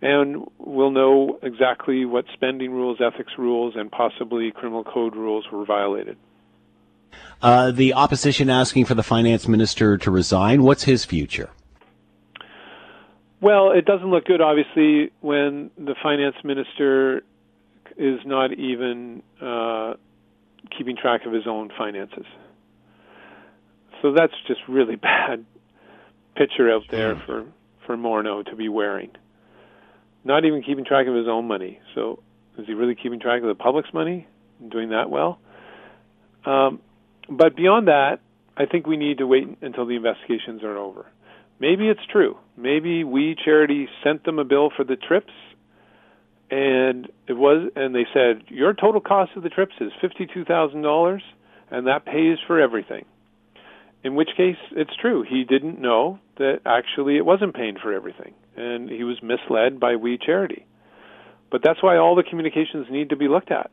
and 0.00 0.46
we'll 0.58 0.90
know 0.90 1.38
exactly 1.42 2.04
what 2.04 2.24
spending 2.32 2.72
rules, 2.72 2.98
ethics 3.00 3.32
rules, 3.38 3.74
and 3.76 3.90
possibly 3.90 4.50
criminal 4.50 4.84
code 4.84 5.14
rules 5.14 5.46
were 5.52 5.64
violated. 5.64 6.16
Uh, 7.40 7.70
the 7.70 7.94
opposition 7.94 8.48
asking 8.48 8.84
for 8.84 8.94
the 8.94 9.02
finance 9.02 9.48
minister 9.48 9.98
to 9.98 10.10
resign. 10.10 10.62
What's 10.62 10.84
his 10.84 11.04
future? 11.04 11.50
Well, 13.40 13.72
it 13.72 13.84
doesn't 13.84 14.08
look 14.08 14.24
good, 14.24 14.40
obviously, 14.40 15.10
when 15.20 15.70
the 15.76 15.96
finance 16.00 16.36
minister 16.44 17.24
is 17.96 18.20
not 18.24 18.52
even 18.52 19.22
uh, 19.40 19.94
keeping 20.76 20.96
track 20.96 21.26
of 21.26 21.32
his 21.32 21.46
own 21.46 21.70
finances. 21.76 22.24
So 24.00 24.12
that's 24.12 24.32
just 24.46 24.60
really 24.68 24.96
bad 24.96 25.44
picture 26.36 26.70
out 26.72 26.82
there 26.90 27.14
hmm. 27.14 27.26
for 27.26 27.46
for 27.86 27.96
Morneau 27.96 28.44
to 28.46 28.56
be 28.56 28.68
wearing. 28.68 29.10
Not 30.24 30.44
even 30.44 30.62
keeping 30.62 30.84
track 30.84 31.08
of 31.08 31.14
his 31.14 31.26
own 31.28 31.48
money. 31.48 31.80
So 31.94 32.22
is 32.58 32.66
he 32.66 32.74
really 32.74 32.94
keeping 32.94 33.18
track 33.18 33.42
of 33.42 33.48
the 33.48 33.54
public's 33.54 33.92
money 33.92 34.26
and 34.60 34.70
doing 34.70 34.90
that 34.90 35.10
well? 35.10 35.40
Um, 36.44 36.80
but 37.28 37.56
beyond 37.56 37.88
that, 37.88 38.20
I 38.56 38.66
think 38.66 38.86
we 38.86 38.96
need 38.96 39.18
to 39.18 39.26
wait 39.26 39.48
until 39.62 39.86
the 39.86 39.96
investigations 39.96 40.62
are 40.62 40.76
over. 40.76 41.06
Maybe 41.58 41.88
it's 41.88 42.04
true. 42.10 42.36
Maybe 42.56 43.04
we 43.04 43.36
charity 43.44 43.88
sent 44.04 44.24
them 44.24 44.38
a 44.38 44.44
bill 44.44 44.70
for 44.76 44.84
the 44.84 44.96
trips 44.96 45.32
and 46.50 47.08
it 47.26 47.32
was 47.32 47.70
and 47.76 47.94
they 47.94 48.06
said 48.12 48.42
your 48.48 48.74
total 48.74 49.00
cost 49.00 49.32
of 49.36 49.42
the 49.42 49.48
trips 49.48 49.74
is 49.80 49.90
$52,000 50.02 51.20
and 51.70 51.86
that 51.86 52.04
pays 52.04 52.38
for 52.46 52.60
everything. 52.60 53.06
In 54.04 54.14
which 54.14 54.30
case 54.36 54.56
it's 54.72 54.94
true. 55.00 55.22
He 55.22 55.44
didn't 55.44 55.80
know 55.80 56.18
that 56.36 56.60
actually 56.66 57.16
it 57.16 57.24
wasn't 57.24 57.54
paying 57.54 57.76
for 57.80 57.92
everything 57.92 58.34
and 58.56 58.88
he 58.88 59.04
was 59.04 59.22
misled 59.22 59.80
by 59.80 59.96
We 59.96 60.18
Charity. 60.18 60.66
But 61.50 61.62
that's 61.62 61.82
why 61.82 61.96
all 61.98 62.14
the 62.14 62.22
communications 62.22 62.86
need 62.90 63.10
to 63.10 63.16
be 63.16 63.28
looked 63.28 63.50
at. 63.50 63.70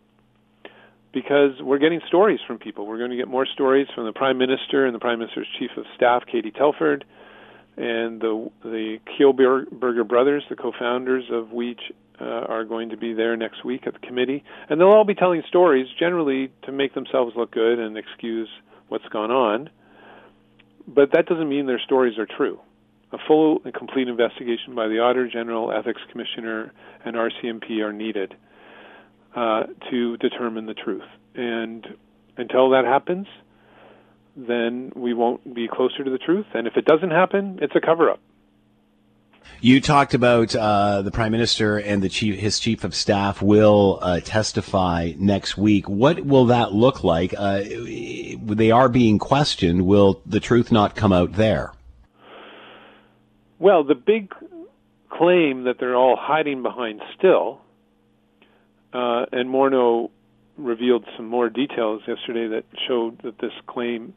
Because 1.11 1.59
we're 1.61 1.79
getting 1.79 2.01
stories 2.07 2.39
from 2.45 2.59
people. 2.59 2.85
We're 2.85 2.99
going 2.99 3.09
to 3.09 3.17
get 3.17 3.27
more 3.27 3.45
stories 3.45 3.87
from 3.95 4.05
the 4.05 4.13
Prime 4.13 4.37
Minister 4.37 4.85
and 4.85 4.93
the 4.93 4.99
Prime 4.99 5.19
Minister's 5.19 5.47
Chief 5.57 5.71
of 5.75 5.85
Staff, 5.95 6.23
Katie 6.31 6.51
Telford, 6.51 7.03
and 7.77 8.21
the 8.21 8.51
the 8.63 8.97
Kielburger 9.07 10.07
brothers, 10.07 10.43
the 10.49 10.55
co-founders 10.55 11.23
of 11.31 11.51
We 11.51 11.77
uh, 12.21 12.25
are 12.25 12.63
going 12.63 12.89
to 12.89 12.97
be 12.97 13.13
there 13.13 13.35
next 13.37 13.65
week 13.65 13.87
at 13.87 13.93
the 13.93 13.99
committee, 13.99 14.43
and 14.69 14.79
they'll 14.79 14.89
all 14.89 15.05
be 15.05 15.15
telling 15.15 15.41
stories, 15.47 15.87
generally 15.97 16.51
to 16.63 16.71
make 16.71 16.93
themselves 16.93 17.35
look 17.35 17.51
good 17.51 17.79
and 17.79 17.97
excuse 17.97 18.49
what's 18.89 19.07
gone 19.07 19.31
on. 19.31 19.69
But 20.93 21.12
that 21.13 21.28
doesn't 21.28 21.47
mean 21.47 21.67
their 21.67 21.80
stories 21.80 22.17
are 22.17 22.25
true. 22.25 22.60
A 23.12 23.17
full 23.28 23.62
and 23.63 23.73
complete 23.73 24.08
investigation 24.08 24.75
by 24.75 24.88
the 24.88 24.99
Auditor 24.99 25.30
General, 25.30 25.71
Ethics 25.71 26.02
Commissioner, 26.12 26.73
and 27.06 27.15
RCMP 27.15 27.82
are 27.84 27.93
needed 27.93 28.34
uh, 29.36 29.63
to 29.91 30.17
determine 30.17 30.65
the 30.65 30.73
truth. 30.73 31.04
And 31.36 31.86
until 32.38 32.71
that 32.71 32.86
happens, 32.86 33.28
then 34.36 34.91
we 34.95 35.13
won't 35.13 35.54
be 35.54 35.67
closer 35.67 36.04
to 36.04 36.10
the 36.10 36.17
truth. 36.17 36.47
And 36.54 36.65
if 36.65 36.75
it 36.75 36.86
doesn't 36.86 37.12
happen, 37.12 37.60
it's 37.62 37.75
a 37.75 37.82
cover 37.82 38.10
up. 38.10 38.19
You 39.62 39.81
talked 39.81 40.13
about 40.13 40.55
uh, 40.55 41.01
the 41.01 41.12
prime 41.12 41.31
minister 41.31 41.77
and 41.77 42.01
the 42.01 42.07
chief, 42.07 42.39
his 42.39 42.59
chief 42.59 42.83
of 42.83 42.95
staff 42.95 43.41
will 43.41 43.99
uh, 44.01 44.21
testify 44.21 45.13
next 45.17 45.57
week. 45.57 45.89
What 45.89 46.25
will 46.25 46.45
that 46.45 46.71
look 46.71 47.03
like? 47.03 47.33
Uh, 47.38 47.63
they 47.63 48.71
are 48.71 48.88
being 48.88 49.19
questioned. 49.19 49.85
Will 49.85 50.21
the 50.25 50.39
truth 50.39 50.71
not 50.71 50.95
come 50.95 51.12
out 51.12 51.33
there? 51.33 51.73
Well, 53.59 53.83
the 53.83 53.95
big 53.95 54.33
claim 55.09 55.65
that 55.65 55.79
they're 55.79 55.95
all 55.95 56.15
hiding 56.17 56.63
behind 56.63 57.01
still, 57.17 57.59
uh, 58.93 59.25
and 59.33 59.49
Morneau 59.49 60.09
revealed 60.57 61.05
some 61.17 61.25
more 61.27 61.49
details 61.49 62.01
yesterday 62.07 62.47
that 62.47 62.63
showed 62.88 63.21
that 63.23 63.39
this 63.39 63.51
claim 63.67 64.13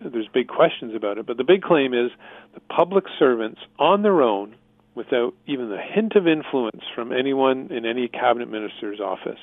there's 0.00 0.28
big 0.32 0.48
questions 0.48 0.94
about 0.94 1.18
it, 1.18 1.26
but 1.26 1.36
the 1.36 1.44
big 1.44 1.62
claim 1.62 1.92
is 1.92 2.10
the 2.54 2.60
public 2.60 3.04
servants 3.18 3.60
on 3.78 4.02
their 4.02 4.22
own, 4.22 4.54
without 4.94 5.34
even 5.46 5.68
the 5.70 5.78
hint 5.78 6.14
of 6.16 6.26
influence 6.26 6.82
from 6.94 7.12
anyone 7.12 7.68
in 7.70 7.86
any 7.86 8.08
cabinet 8.08 8.50
minister's 8.50 9.00
office 9.00 9.38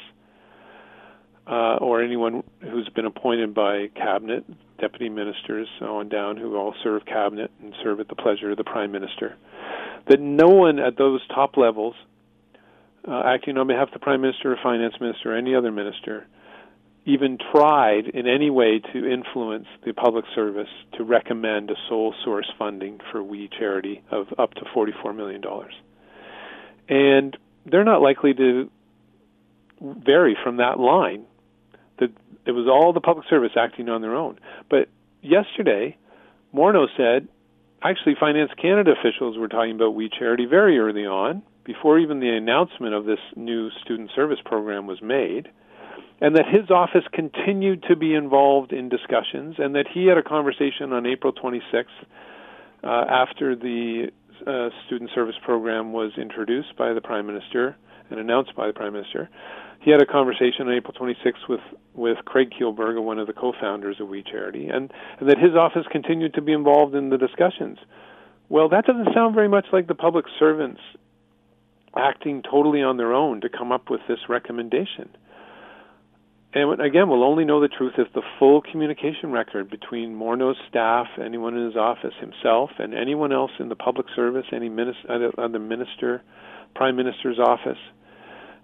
uh, 1.47 1.77
or 1.77 2.01
anyone 2.01 2.43
who's 2.61 2.89
been 2.89 3.05
appointed 3.05 3.53
by 3.53 3.87
cabinet, 3.95 4.43
deputy 4.79 5.09
ministers, 5.09 5.67
so 5.79 5.97
on 5.97 6.09
down, 6.09 6.37
who 6.37 6.57
all 6.57 6.73
serve 6.83 7.05
cabinet 7.05 7.51
and 7.61 7.73
serve 7.83 7.99
at 7.99 8.07
the 8.07 8.15
pleasure 8.15 8.51
of 8.51 8.57
the 8.57 8.63
prime 8.63 8.91
minister, 8.91 9.35
that 10.09 10.19
no 10.19 10.47
one 10.47 10.79
at 10.79 10.97
those 10.97 11.21
top 11.27 11.55
levels, 11.57 11.95
uh, 13.07 13.21
acting 13.25 13.57
on 13.57 13.67
behalf 13.67 13.87
of 13.87 13.93
the 13.93 13.99
prime 13.99 14.21
minister 14.21 14.51
or 14.51 14.57
finance 14.61 14.95
minister 14.99 15.33
or 15.33 15.37
any 15.37 15.55
other 15.55 15.71
minister, 15.71 16.25
even 17.05 17.37
tried 17.51 18.07
in 18.07 18.27
any 18.27 18.49
way 18.49 18.79
to 18.79 19.07
influence 19.07 19.67
the 19.85 19.93
public 19.93 20.25
service 20.33 20.69
to 20.97 21.03
recommend 21.03 21.69
a 21.69 21.75
sole 21.87 22.15
source 22.23 22.51
funding 22.57 22.99
for 23.11 23.21
We 23.21 23.47
Charity 23.47 24.01
of 24.11 24.27
up 24.39 24.55
to 24.55 24.61
$44 24.75 25.15
million. 25.15 25.41
And 26.89 27.37
they're 27.65 27.83
not 27.83 28.01
likely 28.01 28.33
to 28.33 28.71
vary 29.79 30.35
from 30.43 30.57
that 30.57 30.79
line. 30.79 31.25
That 31.99 32.09
it 32.45 32.51
was 32.51 32.67
all 32.67 32.91
the 32.91 33.01
public 33.01 33.27
service 33.29 33.51
acting 33.55 33.87
on 33.87 34.01
their 34.01 34.15
own. 34.15 34.39
But 34.69 34.89
yesterday, 35.21 35.97
Morneau 36.55 36.87
said, 36.97 37.27
actually, 37.83 38.15
Finance 38.19 38.51
Canada 38.59 38.93
officials 38.99 39.37
were 39.37 39.47
talking 39.47 39.75
about 39.75 39.93
We 39.93 40.09
Charity 40.09 40.45
very 40.45 40.79
early 40.79 41.05
on, 41.05 41.43
before 41.63 41.99
even 41.99 42.19
the 42.19 42.29
announcement 42.29 42.95
of 42.95 43.05
this 43.05 43.19
new 43.35 43.69
student 43.83 44.09
service 44.15 44.39
program 44.43 44.87
was 44.87 45.01
made 45.03 45.49
and 46.21 46.35
that 46.35 46.45
his 46.47 46.69
office 46.69 47.03
continued 47.11 47.83
to 47.89 47.95
be 47.95 48.13
involved 48.13 48.71
in 48.71 48.89
discussions, 48.89 49.55
and 49.57 49.75
that 49.75 49.85
he 49.93 50.05
had 50.05 50.17
a 50.17 50.23
conversation 50.23 50.93
on 50.93 51.05
April 51.05 51.33
26th 51.33 51.85
uh, 52.83 52.87
after 52.87 53.55
the 53.55 54.11
uh, 54.47 54.69
student 54.85 55.09
service 55.13 55.35
program 55.43 55.91
was 55.91 56.11
introduced 56.17 56.75
by 56.77 56.93
the 56.93 57.01
Prime 57.01 57.25
Minister 57.25 57.75
and 58.09 58.19
announced 58.19 58.55
by 58.55 58.67
the 58.67 58.73
Prime 58.73 58.93
Minister. 58.93 59.29
He 59.81 59.91
had 59.91 60.01
a 60.01 60.05
conversation 60.05 60.67
on 60.67 60.73
April 60.73 60.93
26th 60.93 61.47
with, 61.49 61.59
with 61.93 62.17
Craig 62.25 62.51
Kielburger, 62.51 63.03
one 63.03 63.19
of 63.19 63.27
the 63.27 63.33
co-founders 63.33 63.97
of 63.99 64.07
We 64.07 64.23
Charity, 64.23 64.67
and, 64.67 64.91
and 65.19 65.29
that 65.29 65.37
his 65.37 65.55
office 65.55 65.85
continued 65.91 66.33
to 66.35 66.41
be 66.41 66.53
involved 66.53 66.95
in 66.95 67.09
the 67.09 67.17
discussions. 67.17 67.77
Well, 68.49 68.69
that 68.69 68.85
doesn't 68.85 69.13
sound 69.13 69.35
very 69.35 69.47
much 69.47 69.67
like 69.73 69.87
the 69.87 69.95
public 69.95 70.25
servants 70.39 70.81
acting 71.95 72.43
totally 72.43 72.83
on 72.83 72.97
their 72.97 73.13
own 73.13 73.41
to 73.41 73.49
come 73.49 73.71
up 73.71 73.89
with 73.89 74.01
this 74.07 74.19
recommendation. 74.29 75.09
And 76.55 76.79
again, 76.79 77.09
we'll 77.09 77.25
only 77.25 77.43
know 77.43 77.59
the 77.59 77.67
truth 77.67 77.95
if 77.97 78.13
the 78.13 78.21
full 78.39 78.61
communication 78.61 79.29
record 79.29 79.69
between 79.69 80.15
Morneau's 80.15 80.55
staff, 80.69 81.07
anyone 81.21 81.57
in 81.57 81.65
his 81.65 81.75
office, 81.75 82.13
himself, 82.21 82.69
and 82.79 82.93
anyone 82.93 83.33
else 83.33 83.51
in 83.59 83.67
the 83.67 83.75
public 83.75 84.07
service, 84.15 84.45
any 84.53 84.69
minister, 84.69 85.31
other 85.37 85.59
minister, 85.59 86.23
prime 86.73 86.95
minister's 86.95 87.39
office, 87.39 87.77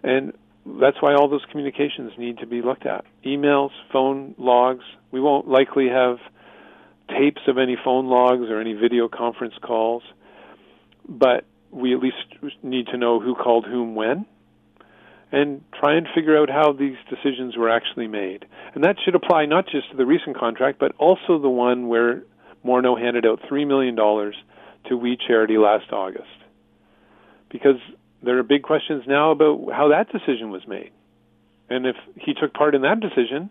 and 0.04 0.32
that's 0.80 1.01
why 1.01 1.13
all 1.15 1.27
those 1.27 1.43
communications 1.51 2.13
need 2.17 2.38
to 2.38 2.47
be 2.47 2.62
looked 2.62 2.86
at. 2.86 3.04
Emails, 3.25 3.71
phone 3.91 4.36
logs. 4.38 4.86
We 5.12 5.19
won't 5.19 5.49
likely 5.49 5.89
have 5.89 6.17
tapes 7.10 7.41
of 7.49 7.58
any 7.58 7.75
phone 7.84 8.08
logs 8.08 8.49
or 8.49 8.62
any 8.62 8.71
video 8.73 9.10
conference 9.10 9.56
calls, 9.62 10.04
but 11.10 11.43
we 11.71 11.93
at 11.93 11.99
least 11.99 12.15
need 12.63 12.88
to 12.88 12.97
know 12.97 13.19
who 13.19 13.36
called 13.36 13.65
whom 13.65 13.95
when 13.95 14.25
and 15.32 15.63
try 15.80 15.96
and 15.96 16.08
figure 16.13 16.38
out 16.38 16.50
how 16.50 16.74
these 16.74 16.98
decisions 17.10 17.56
were 17.56 17.70
actually 17.70 18.08
made. 18.08 18.46
And 18.76 18.84
that 18.84 18.98
should 19.04 19.15
apply 19.15 19.46
not 19.46 19.65
just 19.65 19.91
to 19.91 19.98
the 19.98 20.06
recent 20.06 20.38
contract, 20.38 20.80
but 20.80 20.94
also 20.98 21.39
the 21.39 21.50
one 21.50 21.88
where 21.88 22.24
Morneau 22.65 23.00
handed 23.00 23.26
out 23.26 23.41
$3 23.50 23.65
million 23.65 23.96
to 23.96 24.98
We 24.98 25.17
Charity 25.17 25.58
last 25.58 25.91
August. 25.91 26.28
Because 27.50 27.78
there 28.24 28.38
are 28.38 28.44
big 28.44 28.63
questions 28.63 29.04
now 29.08 29.32
about 29.32 29.72
how 29.74 29.89
that 29.89 30.12
decision 30.12 30.52
was 30.52 30.67
made. 30.67 30.91
And 31.70 31.86
if 31.86 31.96
he 32.15 32.34
took 32.34 32.54
part 32.54 32.76
in 32.76 32.82
that 32.82 33.00
decision, 33.00 33.50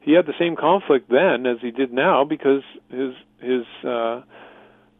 he 0.00 0.12
had 0.12 0.26
the 0.26 0.34
same 0.38 0.56
conflict 0.56 1.10
then 1.10 1.46
as 1.46 1.58
he 1.60 1.70
did 1.70 1.92
now 1.92 2.24
because 2.24 2.62
his 2.90 3.14
his 3.40 3.64
uh, 3.84 4.22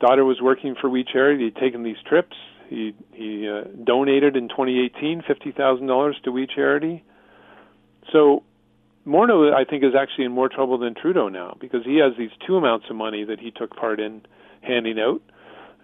daughter 0.00 0.24
was 0.24 0.40
working 0.40 0.74
for 0.80 0.88
We 0.88 1.04
Charity. 1.04 1.44
He'd 1.44 1.56
these 1.82 1.96
trips. 2.06 2.36
He 2.72 2.94
he 3.12 3.48
uh, 3.48 3.64
donated 3.84 4.34
in 4.34 4.48
2018 4.48 5.22
fifty 5.26 5.52
thousand 5.52 5.86
dollars 5.88 6.16
to 6.24 6.32
We 6.32 6.46
Charity. 6.46 7.04
So 8.12 8.44
Morneau, 9.06 9.52
I 9.52 9.64
think, 9.64 9.84
is 9.84 9.94
actually 9.98 10.24
in 10.24 10.32
more 10.32 10.48
trouble 10.48 10.78
than 10.78 10.94
Trudeau 10.94 11.28
now 11.28 11.56
because 11.60 11.84
he 11.84 11.96
has 11.98 12.12
these 12.16 12.30
two 12.46 12.56
amounts 12.56 12.86
of 12.88 12.96
money 12.96 13.24
that 13.24 13.40
he 13.40 13.50
took 13.50 13.76
part 13.76 14.00
in 14.00 14.22
handing 14.62 14.98
out. 14.98 15.20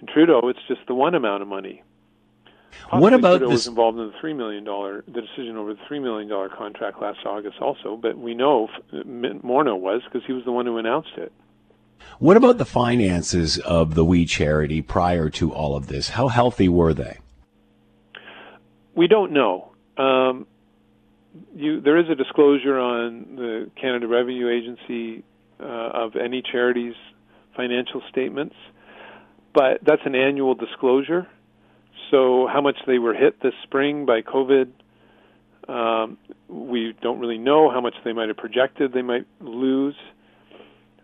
And 0.01 0.09
Trudeau, 0.09 0.49
it's 0.49 0.61
just 0.67 0.81
the 0.87 0.95
one 0.95 1.15
amount 1.15 1.43
of 1.43 1.49
money. 1.49 1.83
Possibly 2.71 3.01
what 3.01 3.13
about 3.13 3.39
Trudeau 3.39 3.51
this? 3.51 3.55
was 3.55 3.67
involved 3.67 3.99
in 3.99 4.07
the 4.07 4.15
three 4.19 4.33
million 4.33 4.65
dollar 4.65 5.05
the 5.07 5.21
decision 5.21 5.59
over 5.59 5.75
the 5.75 5.81
three 5.87 5.99
million 6.01 6.27
dollar 6.29 6.49
contract 6.49 7.03
last 7.03 7.19
August 7.27 7.59
also, 7.61 7.97
but 7.97 8.17
we 8.17 8.35
know 8.35 8.69
Morneau 8.95 9.79
was 9.79 10.01
because 10.05 10.23
he 10.27 10.33
was 10.33 10.45
the 10.47 10.53
one 10.53 10.65
who 10.65 10.79
announced 10.79 11.13
it. 11.19 11.33
What 12.19 12.37
about 12.37 12.59
the 12.59 12.65
finances 12.65 13.59
of 13.59 13.95
the 13.95 14.05
We 14.05 14.25
Charity 14.25 14.83
prior 14.83 15.31
to 15.31 15.53
all 15.53 15.77
of 15.77 15.87
this? 15.87 16.11
How 16.11 16.29
healthy 16.29 16.69
were 16.69 16.95
they? 16.95 17.19
We 18.95 19.07
don't 19.07 19.33
know. 19.33 19.73
Um, 19.97 20.47
you, 21.55 21.81
there 21.81 21.99
is 21.99 22.09
a 22.11 22.15
disclosure 22.15 22.79
on 22.79 23.37
the 23.37 23.71
Canada 23.81 24.09
Revenue 24.09 24.49
Agency 24.49 25.25
uh, 25.61 25.65
of 25.65 26.17
any 26.17 26.43
charity's 26.43 26.95
financial 27.57 28.03
statements, 28.11 28.55
but 29.55 29.79
that's 29.85 30.03
an 30.05 30.15
annual 30.15 30.55
disclosure. 30.55 31.27
So, 32.11 32.49
how 32.51 32.61
much 32.61 32.77
they 32.87 32.99
were 32.99 33.15
hit 33.15 33.41
this 33.43 33.55
spring 33.65 34.07
by 34.07 34.23
COVID, 34.23 34.71
um, 35.69 36.17
we 36.49 36.95
don't 37.03 37.19
really 37.19 37.39
know. 37.39 37.71
How 37.71 37.81
much 37.81 37.95
they 38.05 38.13
might 38.13 38.29
have 38.29 38.37
projected 38.37 38.93
they 38.93 39.03
might 39.03 39.27
lose. 39.41 39.97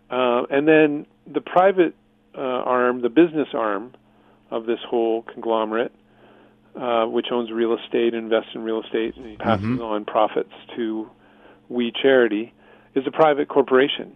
Uh, 0.09 0.43
and 0.49 0.67
then 0.67 1.05
the 1.31 1.41
private 1.41 1.95
uh, 2.37 2.41
arm, 2.41 3.01
the 3.01 3.09
business 3.09 3.47
arm 3.53 3.93
of 4.51 4.65
this 4.65 4.79
whole 4.87 5.23
conglomerate, 5.23 5.91
uh, 6.75 7.05
which 7.05 7.27
owns 7.31 7.51
real 7.51 7.75
estate, 7.77 8.13
invests 8.13 8.51
in 8.53 8.61
real 8.61 8.83
estate, 8.83 9.15
and 9.15 9.39
passes 9.39 9.65
mm-hmm. 9.65 9.81
on 9.81 10.05
profits 10.05 10.53
to 10.75 11.09
We 11.69 11.91
Charity, 12.01 12.53
is 12.93 13.05
a 13.07 13.11
private 13.11 13.47
corporation, 13.47 14.15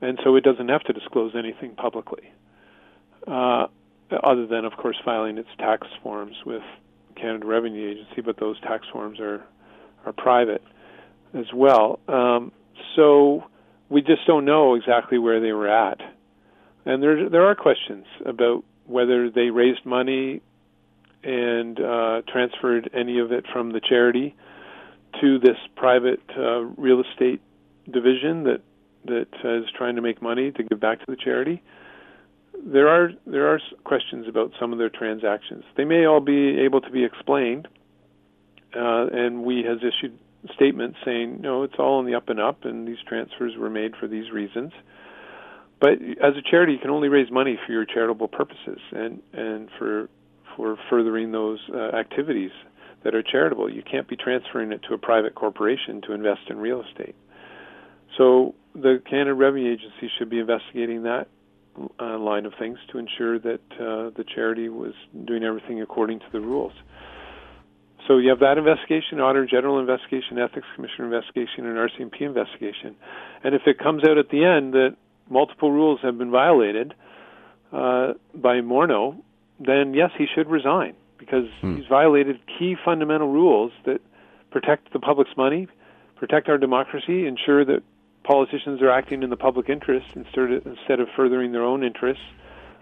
and 0.00 0.18
so 0.24 0.36
it 0.36 0.44
doesn't 0.44 0.68
have 0.68 0.82
to 0.84 0.92
disclose 0.92 1.32
anything 1.36 1.74
publicly, 1.74 2.32
uh, 3.26 3.66
other 4.22 4.46
than, 4.46 4.64
of 4.64 4.72
course, 4.76 4.96
filing 5.04 5.38
its 5.38 5.48
tax 5.58 5.86
forms 6.02 6.36
with 6.44 6.62
Canada 7.14 7.46
Revenue 7.46 7.90
Agency. 7.90 8.20
But 8.20 8.38
those 8.38 8.60
tax 8.60 8.86
forms 8.92 9.20
are 9.20 9.44
are 10.04 10.12
private 10.12 10.62
as 11.34 11.46
well. 11.54 12.00
Um, 12.08 12.52
so 12.96 13.44
we 13.90 14.00
just 14.00 14.26
don't 14.26 14.44
know 14.44 14.74
exactly 14.76 15.18
where 15.18 15.40
they 15.40 15.52
were 15.52 15.68
at, 15.68 16.00
and 16.86 17.02
there 17.02 17.28
there 17.28 17.44
are 17.44 17.54
questions 17.54 18.06
about 18.24 18.64
whether 18.86 19.30
they 19.30 19.50
raised 19.50 19.84
money 19.84 20.40
and 21.22 21.78
uh, 21.78 22.22
transferred 22.26 22.88
any 22.94 23.18
of 23.18 23.30
it 23.30 23.44
from 23.52 23.72
the 23.72 23.80
charity 23.80 24.34
to 25.20 25.38
this 25.38 25.56
private 25.76 26.22
uh, 26.38 26.60
real 26.78 27.02
estate 27.02 27.42
division 27.90 28.44
that 28.44 28.62
that 29.04 29.28
is 29.44 29.64
trying 29.76 29.96
to 29.96 30.02
make 30.02 30.22
money 30.22 30.52
to 30.52 30.62
give 30.62 30.78
back 30.78 31.00
to 31.00 31.06
the 31.08 31.16
charity. 31.16 31.62
There 32.64 32.88
are 32.88 33.10
there 33.26 33.52
are 33.52 33.60
questions 33.84 34.28
about 34.28 34.52
some 34.60 34.72
of 34.72 34.78
their 34.78 34.90
transactions. 34.90 35.64
They 35.76 35.84
may 35.84 36.04
all 36.06 36.20
be 36.20 36.60
able 36.60 36.80
to 36.82 36.90
be 36.90 37.04
explained, 37.04 37.66
uh, 38.76 39.06
and 39.12 39.42
we 39.42 39.64
has 39.64 39.78
issued 39.78 40.18
statement 40.54 40.94
saying, 41.04 41.40
no, 41.40 41.62
it's 41.62 41.74
all 41.78 42.00
in 42.00 42.06
the 42.06 42.14
up 42.14 42.28
and 42.28 42.40
up, 42.40 42.64
and 42.64 42.86
these 42.86 42.98
transfers 43.06 43.52
were 43.58 43.70
made 43.70 43.94
for 43.96 44.08
these 44.08 44.30
reasons. 44.30 44.72
But 45.80 45.92
as 46.22 46.36
a 46.36 46.42
charity, 46.48 46.74
you 46.74 46.78
can 46.78 46.90
only 46.90 47.08
raise 47.08 47.30
money 47.30 47.58
for 47.66 47.72
your 47.72 47.86
charitable 47.86 48.28
purposes 48.28 48.78
and 48.92 49.22
and 49.32 49.68
for 49.78 50.08
for 50.56 50.76
furthering 50.90 51.32
those 51.32 51.58
uh, 51.72 51.96
activities 51.96 52.50
that 53.02 53.14
are 53.14 53.22
charitable. 53.22 53.72
You 53.72 53.82
can't 53.82 54.06
be 54.06 54.16
transferring 54.16 54.72
it 54.72 54.82
to 54.88 54.94
a 54.94 54.98
private 54.98 55.34
corporation 55.34 56.02
to 56.02 56.12
invest 56.12 56.42
in 56.50 56.58
real 56.58 56.82
estate. 56.82 57.14
So 58.18 58.54
the 58.74 59.02
Canada 59.08 59.34
Revenue 59.34 59.72
Agency 59.72 60.10
should 60.18 60.28
be 60.28 60.38
investigating 60.38 61.04
that 61.04 61.28
uh, 61.98 62.18
line 62.18 62.44
of 62.44 62.52
things 62.58 62.78
to 62.92 62.98
ensure 62.98 63.38
that 63.38 63.60
uh, 63.72 64.10
the 64.16 64.24
charity 64.34 64.68
was 64.68 64.92
doing 65.24 65.44
everything 65.44 65.80
according 65.80 66.18
to 66.18 66.26
the 66.32 66.40
rules. 66.40 66.72
So 68.06 68.18
you 68.18 68.30
have 68.30 68.40
that 68.40 68.58
investigation, 68.58 69.20
Auditor 69.20 69.46
General 69.46 69.78
investigation, 69.78 70.38
Ethics 70.38 70.66
Commission 70.74 71.04
investigation, 71.04 71.66
and 71.66 71.76
RCMP 71.76 72.22
investigation. 72.22 72.96
And 73.44 73.54
if 73.54 73.62
it 73.66 73.78
comes 73.78 74.02
out 74.04 74.18
at 74.18 74.30
the 74.30 74.44
end 74.44 74.72
that 74.74 74.96
multiple 75.28 75.70
rules 75.70 76.00
have 76.02 76.18
been 76.18 76.30
violated 76.30 76.94
uh, 77.72 78.14
by 78.34 78.60
Morneau, 78.60 79.16
then 79.58 79.94
yes, 79.94 80.10
he 80.16 80.26
should 80.34 80.48
resign 80.48 80.94
because 81.18 81.46
hmm. 81.60 81.76
he's 81.76 81.86
violated 81.86 82.40
key 82.58 82.76
fundamental 82.84 83.28
rules 83.28 83.72
that 83.84 84.00
protect 84.50 84.92
the 84.92 84.98
public's 84.98 85.36
money, 85.36 85.68
protect 86.16 86.48
our 86.48 86.58
democracy, 86.58 87.26
ensure 87.26 87.64
that 87.64 87.82
politicians 88.24 88.82
are 88.82 88.90
acting 88.90 89.22
in 89.22 89.30
the 89.30 89.36
public 89.36 89.68
interest 89.68 90.06
instead 90.14 90.50
of, 90.50 90.66
instead 90.66 91.00
of 91.00 91.08
furthering 91.14 91.52
their 91.52 91.62
own 91.62 91.84
interests 91.84 92.24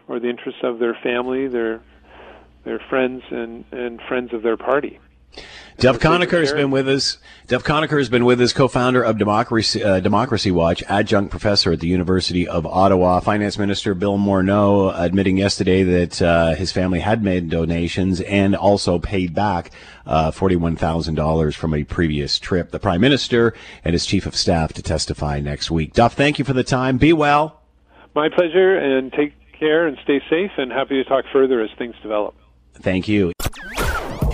or 0.07 0.19
the 0.21 0.29
interests 0.29 0.61
of 0.62 0.79
their 0.79 0.97
family, 1.03 1.49
their 1.49 1.83
their 2.64 2.81
friends 2.91 3.23
and, 3.31 3.64
and 3.73 4.01
friends 4.09 4.35
of 4.35 4.43
their 4.43 4.57
party. 4.57 4.99
Duff 5.79 6.01
Conacher 6.01 6.41
has 6.41 6.53
been 6.53 6.72
with 6.72 6.89
us. 6.89 7.18
Duff 7.47 7.62
Conacher 7.62 7.99
has 7.99 8.09
been 8.09 8.24
with 8.24 8.41
us, 8.41 8.53
co-founder 8.53 9.01
of 9.01 9.16
Democracy, 9.16 9.83
uh, 9.83 10.01
Democracy 10.01 10.51
Watch, 10.51 10.83
adjunct 10.89 11.31
professor 11.31 11.70
at 11.70 11.79
the 11.79 11.87
University 11.87 12.49
of 12.49 12.66
Ottawa. 12.66 13.20
Finance 13.20 13.59
Minister 13.59 13.95
Bill 13.95 14.18
Morneau 14.18 14.93
admitting 14.99 15.37
yesterday 15.37 15.85
that 15.85 16.20
uh, 16.20 16.57
his 16.57 16.72
family 16.72 16.99
had 16.99 17.22
made 17.22 17.49
donations 17.49 18.20
and 18.22 18.57
also 18.57 18.99
paid 18.99 19.35
back 19.35 19.70
uh, 20.05 20.33
$41,000 20.33 21.55
from 21.55 21.74
a 21.74 21.85
previous 21.85 22.41
trip. 22.41 22.72
The 22.72 22.81
Prime 22.81 23.01
Minister 23.01 23.55
and 23.85 23.93
his 23.93 24.05
Chief 24.05 24.26
of 24.26 24.35
Staff 24.35 24.72
to 24.72 24.83
testify 24.83 25.39
next 25.39 25.70
week. 25.70 25.93
Duff, 25.93 26.14
thank 26.14 26.41
you 26.41 26.45
for 26.45 26.55
the 26.55 26.64
time. 26.64 26.99
Be 26.99 27.12
well. 27.12 27.62
My 28.16 28.29
pleasure, 28.29 28.76
and 28.76 29.12
take 29.12 29.35
care 29.53 29.87
and 29.87 29.97
stay 30.03 30.20
safe, 30.29 30.51
and 30.57 30.72
happy 30.72 31.01
to 31.01 31.05
talk 31.05 31.24
further 31.33 31.61
as 31.61 31.70
things 31.79 31.95
develop. 32.03 32.35
Thank 32.74 33.07
you. 33.07 33.33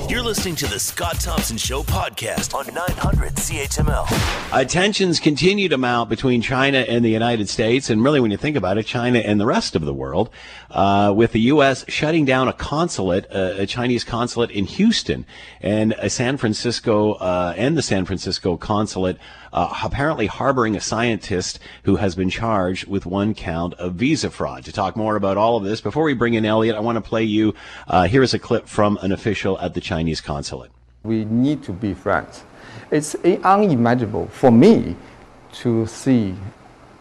You're 0.06 0.22
listening 0.22 0.54
to 0.56 0.66
the 0.66 0.78
Scott 0.78 1.18
Thompson 1.18 1.56
Show 1.56 1.82
podcast 1.82 2.54
on 2.54 2.66
900 2.74 3.36
CHML. 3.36 4.68
Tensions 4.68 5.18
continue 5.18 5.70
to 5.70 5.78
mount 5.78 6.10
between 6.10 6.42
China 6.42 6.80
and 6.80 7.02
the 7.02 7.08
United 7.08 7.48
States, 7.48 7.88
and 7.88 8.04
really, 8.04 8.20
when 8.20 8.30
you 8.30 8.36
think 8.36 8.54
about 8.54 8.76
it, 8.76 8.84
China 8.84 9.20
and 9.20 9.40
the 9.40 9.46
rest 9.46 9.74
of 9.74 9.86
the 9.86 9.94
world, 9.94 10.28
uh, 10.70 11.12
with 11.16 11.32
the 11.32 11.40
U.S. 11.40 11.86
shutting 11.88 12.26
down 12.26 12.48
a 12.48 12.52
consulate, 12.52 13.26
uh, 13.34 13.54
a 13.56 13.66
Chinese 13.66 14.04
consulate 14.04 14.50
in 14.50 14.66
Houston, 14.66 15.24
and 15.62 15.94
a 15.98 16.10
San 16.10 16.36
Francisco 16.36 17.14
uh, 17.14 17.54
and 17.56 17.74
the 17.74 17.82
San 17.82 18.04
Francisco 18.04 18.58
consulate 18.58 19.16
uh, 19.54 19.72
apparently 19.82 20.26
harboring 20.26 20.76
a 20.76 20.80
scientist 20.80 21.60
who 21.84 21.96
has 21.96 22.14
been 22.14 22.28
charged 22.28 22.86
with 22.86 23.06
one 23.06 23.34
count 23.34 23.72
of 23.74 23.94
visa 23.94 24.28
fraud. 24.28 24.64
To 24.64 24.72
talk 24.72 24.96
more 24.96 25.16
about 25.16 25.36
all 25.36 25.56
of 25.56 25.64
this, 25.64 25.80
before 25.80 26.02
we 26.02 26.12
bring 26.12 26.34
in 26.34 26.44
Elliot, 26.44 26.76
I 26.76 26.80
want 26.80 26.96
to 26.96 27.00
play 27.00 27.22
you. 27.22 27.54
Uh, 27.86 28.06
here 28.06 28.22
is 28.22 28.34
a 28.34 28.38
clip 28.38 28.66
from 28.66 28.98
an 29.00 29.12
official 29.12 29.58
at 29.60 29.72
the 29.72 29.80
Chinese 29.80 30.20
consulate. 30.20 30.72
We 31.04 31.24
need 31.24 31.62
to 31.64 31.72
be 31.72 31.94
friends. 31.94 32.44
It's 32.90 33.14
unimaginable 33.44 34.26
for 34.26 34.50
me 34.50 34.96
to 35.52 35.86
see 35.86 36.34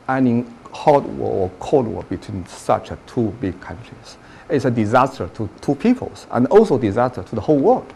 any 0.08 0.45
hot 0.72 1.04
war 1.04 1.32
or 1.32 1.49
cold 1.60 1.88
war 1.88 2.04
between 2.04 2.45
such 2.45 2.91
two 3.08 3.30
big 3.41 3.60
countries. 3.62 4.18
It's 4.49 4.66
a 4.66 4.72
disaster 4.72 5.28
to 5.30 5.49
two 5.62 5.76
peoples 5.76 6.28
and 6.32 6.45
also 6.47 6.78
disaster 6.78 7.24
to 7.24 7.36
the 7.36 7.41
whole 7.41 7.58
world. 7.58 7.93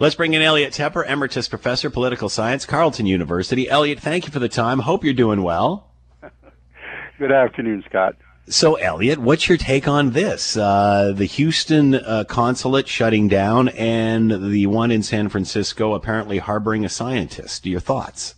Let's 0.00 0.14
bring 0.14 0.32
in 0.34 0.42
Elliot 0.42 0.72
Tepper, 0.72 1.04
Emeritus 1.04 1.48
Professor, 1.48 1.90
Political 1.90 2.28
Science, 2.28 2.64
Carleton 2.64 3.06
University. 3.06 3.68
Elliot, 3.68 3.98
thank 3.98 4.26
you 4.26 4.30
for 4.30 4.38
the 4.38 4.48
time. 4.48 4.78
Hope 4.78 5.02
you're 5.02 5.12
doing 5.12 5.42
well. 5.42 5.90
Good 7.18 7.32
afternoon, 7.32 7.82
Scott. 7.88 8.14
So, 8.48 8.76
Elliot, 8.76 9.18
what's 9.18 9.48
your 9.48 9.58
take 9.58 9.88
on 9.88 10.12
this? 10.12 10.56
Uh, 10.56 11.12
the 11.16 11.24
Houston 11.24 11.96
uh, 11.96 12.22
consulate 12.28 12.86
shutting 12.86 13.26
down 13.26 13.70
and 13.70 14.52
the 14.52 14.68
one 14.68 14.92
in 14.92 15.02
San 15.02 15.28
Francisco 15.28 15.94
apparently 15.94 16.38
harboring 16.38 16.84
a 16.84 16.88
scientist. 16.88 17.66
Your 17.66 17.80
thoughts? 17.80 18.36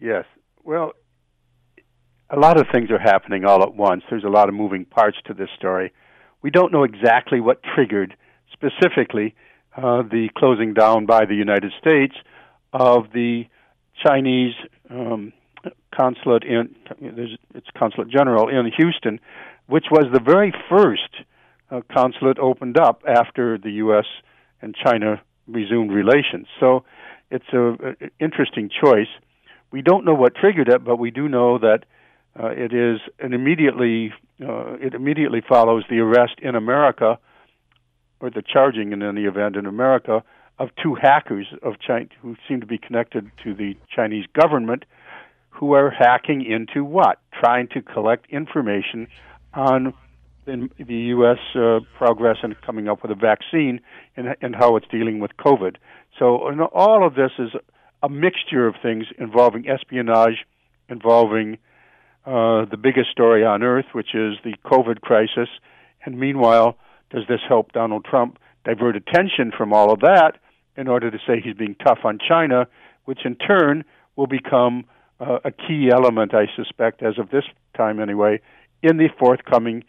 Yes. 0.00 0.24
Well, 0.64 0.90
a 2.30 2.36
lot 2.36 2.58
of 2.60 2.66
things 2.72 2.90
are 2.90 2.98
happening 2.98 3.44
all 3.44 3.62
at 3.62 3.76
once. 3.76 4.02
There's 4.10 4.24
a 4.24 4.28
lot 4.28 4.48
of 4.48 4.56
moving 4.56 4.84
parts 4.84 5.18
to 5.26 5.34
this 5.34 5.50
story. 5.56 5.92
We 6.42 6.50
don't 6.50 6.72
know 6.72 6.82
exactly 6.82 7.40
what 7.40 7.62
triggered 7.62 8.16
specifically 8.52 9.36
uh, 9.76 10.02
the 10.02 10.28
closing 10.36 10.74
down 10.74 11.06
by 11.06 11.24
the 11.26 11.34
United 11.34 11.72
States 11.78 12.14
of 12.72 13.12
the 13.12 13.44
Chinese 14.04 14.54
um, 14.90 15.32
consulate 15.94 16.44
in 16.44 16.74
it's 17.54 17.66
consulate 17.76 18.08
general 18.08 18.48
in 18.48 18.70
Houston, 18.76 19.20
which 19.66 19.86
was 19.90 20.06
the 20.12 20.20
very 20.20 20.52
first 20.68 21.24
uh, 21.70 21.80
consulate 21.92 22.38
opened 22.38 22.78
up 22.78 23.02
after 23.06 23.58
the 23.58 23.72
U.S. 23.72 24.06
and 24.62 24.74
China 24.74 25.20
resumed 25.46 25.90
relations. 25.90 26.46
So 26.60 26.84
it's 27.30 27.46
a, 27.52 27.72
a 27.72 28.10
interesting 28.20 28.70
choice. 28.70 29.08
We 29.70 29.82
don't 29.82 30.04
know 30.04 30.14
what 30.14 30.34
triggered 30.36 30.68
it, 30.68 30.84
but 30.84 30.98
we 30.98 31.10
do 31.10 31.28
know 31.28 31.58
that 31.58 31.84
uh, 32.38 32.48
it 32.48 32.72
is 32.72 33.00
an 33.18 33.32
immediately 33.32 34.12
uh, 34.40 34.74
it 34.74 34.94
immediately 34.94 35.42
follows 35.48 35.84
the 35.88 35.98
arrest 36.00 36.34
in 36.42 36.54
America 36.54 37.18
or 38.20 38.30
the 38.30 38.42
charging 38.42 38.92
in 38.92 39.02
any 39.02 39.24
event 39.24 39.56
in 39.56 39.66
America 39.66 40.22
of 40.58 40.70
two 40.82 40.94
hackers 40.94 41.46
of 41.62 41.74
China 41.80 42.08
who 42.22 42.36
seem 42.48 42.60
to 42.60 42.66
be 42.66 42.78
connected 42.78 43.30
to 43.44 43.54
the 43.54 43.76
Chinese 43.94 44.24
government 44.32 44.84
who 45.50 45.72
are 45.72 45.90
hacking 45.90 46.44
into 46.44 46.84
what? 46.84 47.18
Trying 47.32 47.68
to 47.68 47.82
collect 47.82 48.26
information 48.30 49.08
on 49.54 49.94
the 50.46 50.68
U.S. 50.86 51.38
Uh, 51.54 51.80
progress 51.96 52.36
in 52.42 52.54
coming 52.64 52.88
up 52.88 53.02
with 53.02 53.10
a 53.10 53.14
vaccine 53.16 53.80
and, 54.16 54.36
and 54.40 54.54
how 54.54 54.76
it's 54.76 54.86
dealing 54.88 55.18
with 55.18 55.32
COVID. 55.38 55.76
So 56.18 56.38
all 56.72 57.06
of 57.06 57.14
this 57.14 57.32
is 57.38 57.50
a 58.02 58.08
mixture 58.08 58.66
of 58.66 58.76
things 58.82 59.06
involving 59.18 59.68
espionage, 59.68 60.46
involving 60.88 61.58
uh, 62.24 62.64
the 62.66 62.78
biggest 62.80 63.10
story 63.10 63.44
on 63.44 63.62
earth, 63.62 63.86
which 63.92 64.14
is 64.14 64.34
the 64.44 64.54
COVID 64.64 65.00
crisis. 65.00 65.48
And 66.04 66.18
meanwhile, 66.18 66.76
does 67.10 67.24
this 67.28 67.40
help 67.48 67.72
Donald 67.72 68.04
Trump 68.04 68.38
divert 68.64 68.96
attention 68.96 69.52
from 69.56 69.72
all 69.72 69.92
of 69.92 70.00
that 70.00 70.38
in 70.76 70.88
order 70.88 71.10
to 71.10 71.18
say 71.26 71.40
he's 71.40 71.54
being 71.54 71.76
tough 71.76 72.00
on 72.04 72.18
China, 72.18 72.66
which 73.04 73.20
in 73.24 73.36
turn 73.36 73.84
will 74.16 74.26
become 74.26 74.84
uh, 75.20 75.38
a 75.44 75.50
key 75.50 75.90
element, 75.90 76.34
I 76.34 76.46
suspect, 76.54 77.02
as 77.02 77.18
of 77.18 77.30
this 77.30 77.44
time 77.76 78.00
anyway, 78.00 78.40
in 78.82 78.96
the 78.98 79.08
forthcoming 79.18 79.84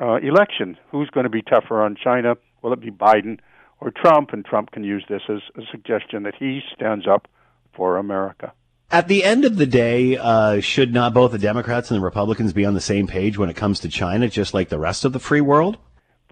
uh, 0.00 0.16
election. 0.16 0.76
Who's 0.90 1.10
going 1.10 1.24
to 1.24 1.30
be 1.30 1.42
tougher 1.42 1.82
on 1.82 1.96
China? 2.02 2.34
Will 2.62 2.72
it 2.72 2.80
be 2.80 2.90
Biden 2.90 3.38
or 3.80 3.90
Trump? 3.90 4.32
And 4.32 4.44
Trump 4.44 4.72
can 4.72 4.82
use 4.82 5.04
this 5.08 5.22
as 5.28 5.40
a 5.56 5.62
suggestion 5.70 6.24
that 6.24 6.34
he 6.38 6.60
stands 6.74 7.06
up 7.06 7.28
for 7.74 7.96
America. 7.96 8.52
At 8.90 9.08
the 9.08 9.24
end 9.24 9.44
of 9.44 9.56
the 9.56 9.66
day, 9.66 10.18
uh, 10.18 10.60
should 10.60 10.92
not 10.92 11.14
both 11.14 11.32
the 11.32 11.38
Democrats 11.38 11.90
and 11.90 11.98
the 11.98 12.04
Republicans 12.04 12.52
be 12.52 12.66
on 12.66 12.74
the 12.74 12.80
same 12.80 13.06
page 13.06 13.38
when 13.38 13.48
it 13.48 13.56
comes 13.56 13.80
to 13.80 13.88
China, 13.88 14.28
just 14.28 14.52
like 14.52 14.68
the 14.68 14.78
rest 14.78 15.04
of 15.04 15.12
the 15.12 15.18
free 15.18 15.40
world? 15.40 15.78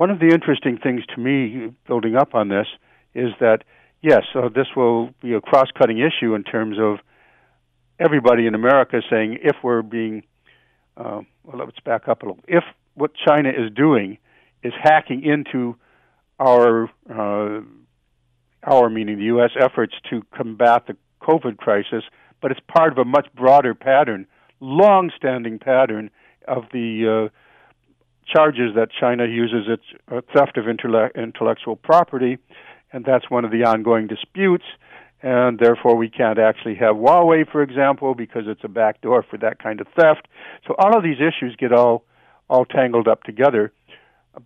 One 0.00 0.08
of 0.08 0.18
the 0.18 0.30
interesting 0.32 0.78
things 0.78 1.02
to 1.14 1.20
me, 1.20 1.74
building 1.86 2.16
up 2.16 2.34
on 2.34 2.48
this, 2.48 2.66
is 3.14 3.32
that 3.38 3.64
yes, 4.00 4.22
so 4.32 4.48
this 4.48 4.68
will 4.74 5.10
be 5.20 5.34
a 5.34 5.42
cross-cutting 5.42 5.98
issue 5.98 6.34
in 6.34 6.42
terms 6.42 6.78
of 6.80 7.00
everybody 7.98 8.46
in 8.46 8.54
America 8.54 9.02
saying 9.10 9.40
if 9.42 9.56
we're 9.62 9.82
being, 9.82 10.22
uh, 10.96 11.20
well, 11.44 11.66
let's 11.66 11.78
back 11.84 12.08
up 12.08 12.22
a 12.22 12.26
little. 12.28 12.42
If 12.48 12.64
what 12.94 13.10
China 13.14 13.50
is 13.50 13.70
doing 13.76 14.16
is 14.62 14.72
hacking 14.82 15.22
into 15.22 15.76
our, 16.38 16.84
uh, 17.10 17.60
our 18.62 18.88
meaning 18.88 19.18
the 19.18 19.24
U.S. 19.24 19.50
efforts 19.60 19.92
to 20.08 20.22
combat 20.34 20.86
the 20.86 20.96
COVID 21.20 21.58
crisis, 21.58 22.04
but 22.40 22.50
it's 22.50 22.60
part 22.74 22.90
of 22.90 22.96
a 22.96 23.04
much 23.04 23.26
broader 23.36 23.74
pattern, 23.74 24.26
long-standing 24.60 25.58
pattern 25.58 26.08
of 26.48 26.62
the 26.72 27.28
uh, 27.28 27.36
charges 28.32 28.74
that 28.76 28.88
China 28.98 29.26
uses 29.26 29.66
its 29.68 29.82
uh, 30.10 30.20
theft 30.34 30.56
of 30.56 30.68
intellect- 30.68 31.16
intellectual 31.16 31.76
property, 31.76 32.38
and 32.92 33.04
that's 33.04 33.30
one 33.30 33.44
of 33.44 33.50
the 33.50 33.64
ongoing 33.64 34.06
disputes 34.06 34.64
and 35.22 35.58
therefore 35.58 35.96
we 35.96 36.08
can't 36.08 36.38
actually 36.38 36.76
have 36.76 36.96
Huawei, 36.96 37.50
for 37.50 37.62
example, 37.62 38.14
because 38.14 38.44
it's 38.46 38.64
a 38.64 38.68
backdoor 38.68 39.22
for 39.22 39.36
that 39.38 39.62
kind 39.62 39.80
of 39.80 39.86
theft. 39.88 40.26
So 40.66 40.74
all 40.78 40.96
of 40.96 41.02
these 41.02 41.18
issues 41.18 41.56
get 41.56 41.72
all 41.72 42.04
all 42.48 42.64
tangled 42.64 43.06
up 43.06 43.22
together. 43.22 43.72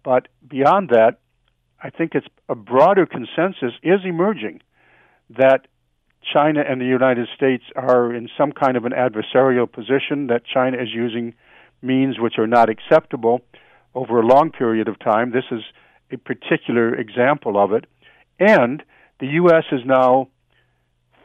But 0.02 0.28
beyond 0.46 0.90
that, 0.90 1.18
I 1.82 1.90
think 1.90 2.14
it's 2.14 2.26
a 2.48 2.54
broader 2.54 3.06
consensus 3.06 3.72
is 3.82 4.00
emerging 4.04 4.60
that 5.30 5.66
China 6.32 6.62
and 6.68 6.80
the 6.80 6.86
United 6.86 7.28
States 7.34 7.64
are 7.76 8.14
in 8.14 8.28
some 8.36 8.52
kind 8.52 8.76
of 8.76 8.84
an 8.84 8.92
adversarial 8.92 9.70
position, 9.70 10.26
that 10.26 10.42
China 10.44 10.76
is 10.82 10.88
using 10.92 11.34
means 11.80 12.18
which 12.18 12.38
are 12.38 12.46
not 12.46 12.68
acceptable 12.68 13.40
over 13.94 14.20
a 14.20 14.26
long 14.26 14.50
period 14.50 14.88
of 14.88 14.98
time. 14.98 15.30
This 15.30 15.44
is 15.50 15.62
a 16.10 16.16
particular 16.16 16.94
example 16.94 17.62
of 17.62 17.72
it. 17.72 17.86
And 18.38 18.82
the 19.20 19.26
U.S. 19.26 19.64
is 19.72 19.80
now 19.84 20.28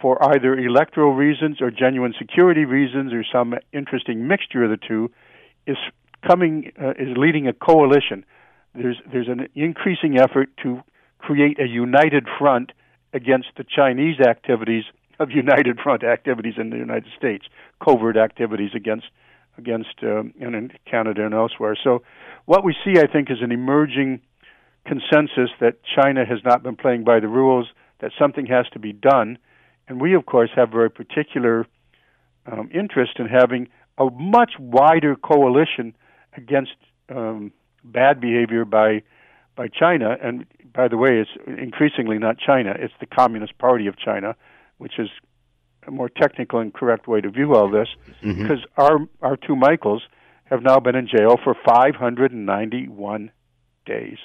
for 0.01 0.17
either 0.33 0.57
electoral 0.57 1.13
reasons 1.13 1.61
or 1.61 1.71
genuine 1.71 2.13
security 2.17 2.65
reasons 2.65 3.13
or 3.13 3.23
some 3.31 3.53
interesting 3.73 4.27
mixture 4.27 4.63
of 4.63 4.69
the 4.69 4.77
two, 4.87 5.11
is 5.67 5.77
coming 6.25 6.71
uh, 6.81 6.91
is 6.91 7.17
leading 7.17 7.47
a 7.47 7.53
coalition. 7.53 8.25
There's 8.73 8.97
there's 9.11 9.27
an 9.27 9.47
increasing 9.55 10.17
effort 10.17 10.49
to 10.63 10.81
create 11.17 11.59
a 11.59 11.67
united 11.67 12.27
front 12.37 12.71
against 13.13 13.47
the 13.57 13.63
Chinese 13.63 14.19
activities 14.19 14.85
of 15.19 15.31
united 15.31 15.79
front 15.79 16.03
activities 16.03 16.53
in 16.57 16.69
the 16.69 16.77
United 16.77 17.11
States, 17.17 17.45
covert 17.83 18.15
activities 18.15 18.71
against 18.73 19.07
against 19.59 19.95
um, 20.03 20.33
in 20.39 20.71
Canada 20.89 21.25
and 21.25 21.33
elsewhere. 21.33 21.75
So, 21.83 22.01
what 22.45 22.63
we 22.63 22.73
see, 22.83 22.99
I 22.99 23.05
think, 23.05 23.29
is 23.29 23.37
an 23.41 23.51
emerging 23.51 24.21
consensus 24.85 25.51
that 25.59 25.75
China 25.95 26.25
has 26.25 26.39
not 26.43 26.63
been 26.63 26.75
playing 26.75 27.03
by 27.03 27.19
the 27.19 27.27
rules, 27.27 27.67
that 27.99 28.11
something 28.17 28.47
has 28.47 28.65
to 28.73 28.79
be 28.79 28.93
done, 28.93 29.37
and 29.87 30.01
we, 30.01 30.15
of 30.15 30.25
course, 30.25 30.49
have 30.55 30.69
very 30.71 30.89
particular 30.89 31.67
um, 32.51 32.69
interest 32.73 33.13
in 33.19 33.27
having 33.27 33.67
a 33.97 34.05
much 34.09 34.53
wider 34.57 35.15
coalition 35.15 35.93
against 36.35 36.75
um, 37.09 37.51
bad 37.83 38.19
behavior 38.19 38.65
by 38.65 39.03
by 39.55 39.67
China. 39.67 40.15
And 40.23 40.45
by 40.73 40.87
the 40.87 40.95
way, 40.95 41.21
it's 41.21 41.31
increasingly 41.45 42.17
not 42.17 42.37
China; 42.39 42.73
it's 42.79 42.93
the 42.99 43.05
Communist 43.05 43.57
Party 43.57 43.87
of 43.87 43.95
China, 43.97 44.35
which 44.77 44.97
is 44.97 45.09
a 45.87 45.91
more 45.91 46.09
technical 46.09 46.59
and 46.59 46.73
correct 46.73 47.07
way 47.07 47.21
to 47.21 47.29
view 47.29 47.55
all 47.55 47.69
this, 47.69 47.87
mm-hmm. 48.23 48.41
because 48.41 48.59
our 48.77 48.99
our 49.21 49.37
two 49.37 49.55
Michaels 49.55 50.03
have 50.45 50.63
now 50.63 50.79
been 50.79 50.95
in 50.95 51.07
jail 51.07 51.37
for 51.43 51.55
591 51.65 53.31
days. 53.85 54.17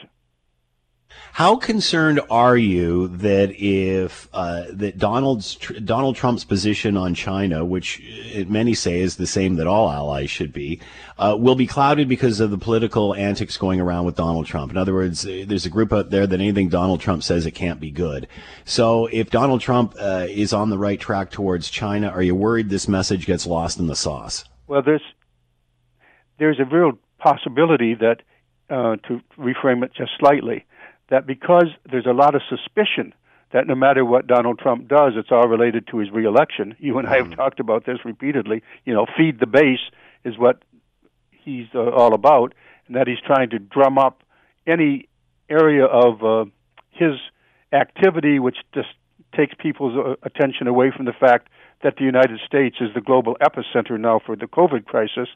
How 1.35 1.57
concerned 1.57 2.21
are 2.31 2.57
you 2.57 3.09
that 3.09 3.51
if 3.61 4.29
uh, 4.33 4.67
that 4.71 4.99
Donald's 4.99 5.57
Donald 5.85 6.15
Trump's 6.15 6.45
position 6.45 6.97
on 6.97 7.15
China, 7.15 7.65
which 7.65 8.01
many 8.47 8.73
say 8.75 9.01
is 9.01 9.17
the 9.17 9.27
same 9.27 9.57
that 9.57 9.67
all 9.67 9.91
allies 9.91 10.31
should 10.31 10.53
be, 10.53 10.79
uh, 11.19 11.37
will 11.37 11.57
be 11.57 11.67
clouded 11.67 12.09
because 12.09 12.39
of 12.39 12.53
the 12.53 12.59
political 12.59 13.17
antics 13.17 13.57
going 13.57 13.81
around 13.81 14.05
with 14.05 14.15
Donald 14.15 14.47
Trump? 14.47 14.71
In 14.71 14.77
other 14.77 14.95
words, 14.95 15.23
there's 15.23 15.67
a 15.67 15.71
group 15.71 15.93
out 15.93 16.11
there 16.11 16.25
that 16.25 16.41
anything 16.41 16.69
Donald 16.69 17.01
Trump 17.01 17.25
says 17.25 17.47
it 17.47 17.51
can't 17.51 17.81
be 17.81 17.91
good. 17.91 18.29
So 18.65 19.07
if 19.07 19.31
Donald 19.31 19.61
Trump 19.61 19.97
uh, 19.99 20.27
is 20.29 20.53
on 20.53 20.71
the 20.71 20.79
right 20.79 21.01
track 21.01 21.33
towards 21.33 21.69
China, 21.69 22.11
are 22.11 22.23
you 22.23 22.37
worried 22.37 22.71
this 22.71 22.87
message 22.87 23.27
gets 23.27 23.45
lost 23.45 23.81
in 23.81 23.89
the 23.89 23.97
sauce? 23.97 24.45
Well, 24.69 24.83
there's 24.83 25.03
there's 26.39 26.61
a 26.61 26.65
real 26.65 26.93
possibility 27.19 27.95
that 27.95 28.23
uh, 28.71 28.97
to 29.09 29.21
reframe 29.37 29.85
it 29.85 29.93
just 29.95 30.13
slightly 30.19 30.65
that 31.11 31.27
because 31.27 31.69
there's 31.91 32.07
a 32.07 32.13
lot 32.13 32.35
of 32.35 32.43
suspicion 32.49 33.15
that 33.53 33.67
no 33.67 33.75
matter 33.75 34.05
what 34.05 34.27
Donald 34.27 34.59
Trump 34.59 34.89
does, 34.89 35.13
it's 35.17 35.31
all 35.31 35.47
related 35.47 35.87
to 35.89 35.99
his 35.99 36.11
reelection. 36.11 36.75
You 36.79 36.99
and 36.99 37.07
I 37.07 37.19
have 37.19 37.29
mm. 37.29 37.37
talked 37.37 37.61
about 37.61 37.87
this 37.87 37.99
repeatedly. 38.05 38.63
You 38.85 38.95
know, 38.95 39.07
feed 39.17 39.39
the 39.39 39.47
base 39.47 39.79
is 40.25 40.37
what 40.37 40.63
he's 41.31 41.67
uh, 41.75 41.91
all 41.91 42.15
about, 42.15 42.55
and 42.87 42.97
that 42.97 43.07
he's 43.07 43.21
trying 43.25 43.51
to 43.51 43.59
drum 43.59 43.97
up 43.99 44.23
any 44.67 45.09
area 45.49 45.85
of 45.85 46.25
uh, 46.25 46.45
his 46.91 47.13
activity 47.73 48.39
which 48.39 48.57
just 48.73 48.89
takes 49.37 49.55
people's 49.59 49.97
uh, 49.97 50.15
attention 50.23 50.67
away 50.67 50.91
from 50.95 51.05
the 51.05 51.13
fact 51.13 51.49
that 51.83 51.97
the 51.97 52.05
United 52.05 52.41
States 52.47 52.77
is 52.81 52.89
the 52.95 53.01
global 53.01 53.37
epicenter 53.41 53.99
now 54.01 54.21
for 54.25 54.37
the 54.37 54.47
COVID 54.47 54.87
crisis. 54.87 55.29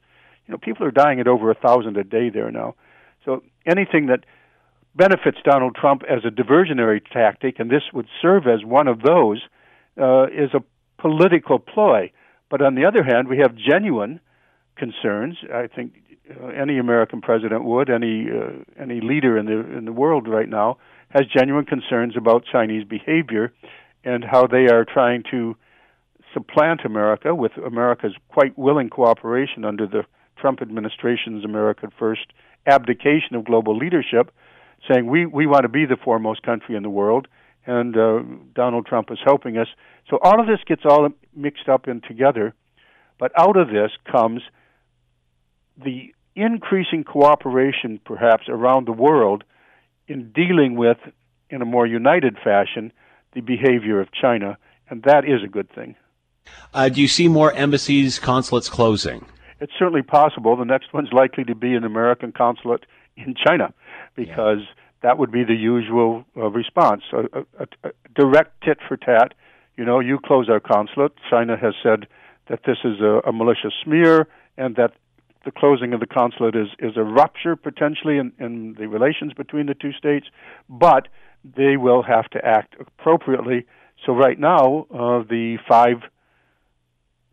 You 0.47 0.53
know, 0.53 0.59
people 0.59 0.87
are 0.87 0.91
dying 0.91 1.21
at 1.21 1.29
over 1.29 1.51
a 1.51 1.55
thousand 1.55 1.97
a 1.97 2.05
day 2.05 2.31
there 2.31 2.51
now. 2.51 2.75
So 3.25 3.43
anything 3.67 4.07
that 4.07 4.25
benefits 4.95 5.39
Donald 5.45 5.75
Trump 5.75 6.03
as 6.09 6.25
a 6.25 6.31
diversionary 6.31 7.01
tactic, 7.13 7.59
and 7.59 7.71
this 7.71 7.83
would 7.93 8.07
serve 8.21 8.47
as 8.47 8.65
one 8.65 8.89
of 8.89 9.03
those, 9.03 9.43
uh, 10.01 10.25
is 10.27 10.51
a 10.55 10.63
political 11.01 11.59
ploy. 11.59 12.11
But 12.51 12.63
on 12.63 12.75
the 12.75 12.85
other 12.85 13.03
hand, 13.03 13.29
we 13.29 13.39
have 13.39 13.55
genuine 13.55 14.21
concerns. 14.77 15.37
I 15.53 15.67
think 15.67 15.93
uh, 16.31 16.47
any 16.49 16.79
American 16.79 17.21
president 17.21 17.65
would, 17.65 17.91
any 17.91 18.29
uh, 18.31 18.65
any 18.81 19.01
leader 19.01 19.39
in 19.39 19.47
the 19.47 19.77
in 19.77 19.85
the 19.85 19.93
world 19.93 20.29
right 20.29 20.49
now 20.49 20.79
has 21.11 21.23
genuine 21.27 21.65
concerns 21.65 22.17
about 22.17 22.45
Chinese 22.51 22.85
behavior 22.85 23.53
and 24.05 24.25
how 24.25 24.47
they 24.47 24.69
are 24.69 24.85
trying 24.85 25.23
to 25.31 25.57
supplant 26.35 26.85
America 26.85 27.35
with 27.35 27.53
America's 27.57 28.15
quite 28.29 28.57
willing 28.59 28.91
cooperation 28.91 29.65
under 29.65 29.87
the 29.87 30.05
Trump 30.39 30.61
administration's 30.63 31.45
America 31.45 31.89
First 31.99 32.33
abdication 32.67 33.35
of 33.35 33.45
global 33.45 33.77
leadership 33.77 34.31
saying 34.87 35.07
we 35.07 35.27
we 35.27 35.47
want 35.47 35.63
to 35.63 35.69
be 35.69 35.87
the 35.87 35.97
foremost 35.97 36.43
country 36.43 36.77
in 36.77 36.83
the 36.83 36.91
world, 36.91 37.29
and 37.67 37.97
uh, 37.97 38.21
Donald 38.55 38.87
Trump 38.87 39.11
is 39.11 39.19
helping 39.25 39.59
us. 39.59 39.69
So 40.09 40.19
all 40.23 40.41
of 40.41 40.47
this 40.47 40.61
gets 40.67 40.83
all 40.85 41.09
mixed 41.35 41.69
up 41.69 41.87
and 41.87 42.03
together, 42.03 42.55
but 43.19 43.33
out 43.37 43.57
of 43.57 43.69
this 43.69 43.91
comes 44.11 44.43
the 45.83 46.13
increasing 46.35 47.05
cooperation, 47.05 48.01
perhaps 48.05 48.45
around 48.49 48.87
the 48.87 48.93
world, 48.93 49.45
in 50.07 50.33
dealing 50.33 50.77
with, 50.77 50.99
in 51.51 51.63
a 51.63 51.65
more 51.65 51.87
united 51.87 52.37
fashion, 52.43 52.93
the 53.35 53.41
behavior 53.41 54.01
of 54.01 54.09
China, 54.13 54.57
and 54.89 55.03
that 55.03 55.25
is 55.25 55.43
a 55.45 55.49
good 55.49 55.71
thing. 55.75 55.95
Uh, 56.73 56.89
do 56.89 57.03
you 57.03 57.09
see 57.09 57.29
more 57.29 57.53
embassies, 57.53 58.19
consulates 58.19 58.69
closing? 58.69 59.25
It's 59.61 59.73
certainly 59.79 60.03
possible. 60.03 60.57
The 60.57 60.65
next 60.65 60.95
one's 60.95 61.13
likely 61.13 61.45
to 61.45 61.55
be 61.55 61.75
an 61.75 61.85
American 61.85 62.33
consulate 62.33 62.87
in 63.17 63.35
China 63.35 63.75
because 64.19 64.59
yeah. 64.59 64.75
that 65.03 65.19
would 65.19 65.31
be 65.31 65.45
the 65.45 65.55
usual 65.55 66.25
uh, 66.37 66.51
response 66.51 67.03
a, 67.13 67.41
a, 67.63 67.67
a 67.85 67.91
direct 68.15 68.63
tit 68.65 68.79
for 68.87 68.97
tat. 68.97 69.33
You 69.77 69.85
know, 69.85 70.01
you 70.01 70.19
close 70.19 70.49
our 70.51 70.61
consulate. 70.61 71.13
China 71.31 71.57
has 71.57 71.75
said 71.83 72.09
that 72.49 72.61
this 72.67 72.79
is 72.85 73.01
a, 73.01 73.21
a 73.29 73.33
malicious 73.33 73.73
smear 73.85 74.27
and 74.57 74.75
that 74.75 74.93
the 75.45 75.53
closing 75.53 75.93
of 75.95 76.01
the 76.01 76.07
consulate 76.07 76.57
is 76.57 76.69
is 76.81 76.97
a 76.97 77.03
rupture 77.03 77.55
potentially 77.55 78.19
in, 78.19 78.33
in 78.41 78.75
the 78.77 78.89
relations 78.89 79.33
between 79.33 79.67
the 79.67 79.75
two 79.75 79.93
states, 79.93 80.27
but 80.69 81.07
they 81.45 81.77
will 81.77 82.03
have 82.03 82.29
to 82.31 82.45
act 82.45 82.75
appropriately. 82.81 83.65
So 84.05 84.13
right 84.13 84.39
now, 84.39 84.87
uh, 84.91 85.23
the 85.23 85.59
five, 85.69 85.99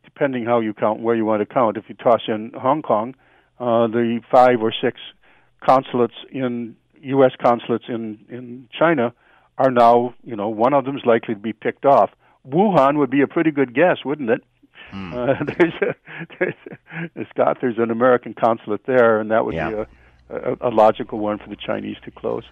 depending 0.03 0.45
how 0.45 0.59
you 0.59 0.73
count, 0.73 0.99
where 0.99 1.15
you 1.15 1.25
want 1.25 1.41
to 1.41 1.51
count, 1.51 1.77
if 1.77 1.85
you 1.89 1.95
toss 1.95 2.21
in 2.27 2.51
Hong 2.55 2.83
Kong, 2.83 3.15
uh, 3.59 3.87
the 3.87 4.21
five 4.31 4.61
or 4.61 4.71
six 4.71 4.99
consulates 5.65 6.15
in 6.31 6.75
U.S. 7.01 7.31
consulates 7.41 7.85
in 7.87 8.19
in 8.29 8.67
China 8.77 9.13
are 9.57 9.71
now, 9.71 10.13
you 10.23 10.35
know, 10.35 10.49
one 10.49 10.73
of 10.73 10.85
them 10.85 10.97
is 10.97 11.05
likely 11.05 11.33
to 11.33 11.39
be 11.39 11.53
picked 11.53 11.85
off. 11.85 12.09
Wuhan 12.47 12.97
would 12.97 13.09
be 13.09 13.21
a 13.21 13.27
pretty 13.27 13.51
good 13.51 13.73
guess, 13.73 13.97
wouldn't 14.03 14.29
it? 14.29 14.43
Mm. 14.93 15.13
Uh, 15.13 15.43
there's, 15.57 15.73
a, 15.81 15.95
there's 17.13 17.27
Scott. 17.29 17.57
There's 17.61 17.77
an 17.77 17.91
American 17.91 18.33
consulate 18.33 18.85
there, 18.85 19.19
and 19.19 19.31
that 19.31 19.45
would 19.45 19.55
yeah. 19.55 19.69
be 19.69 19.75
a, 19.75 19.87
a, 20.29 20.57
a 20.61 20.69
logical 20.69 21.19
one 21.19 21.39
for 21.39 21.49
the 21.49 21.55
Chinese 21.55 21.97
to 22.05 22.11
close. 22.11 22.43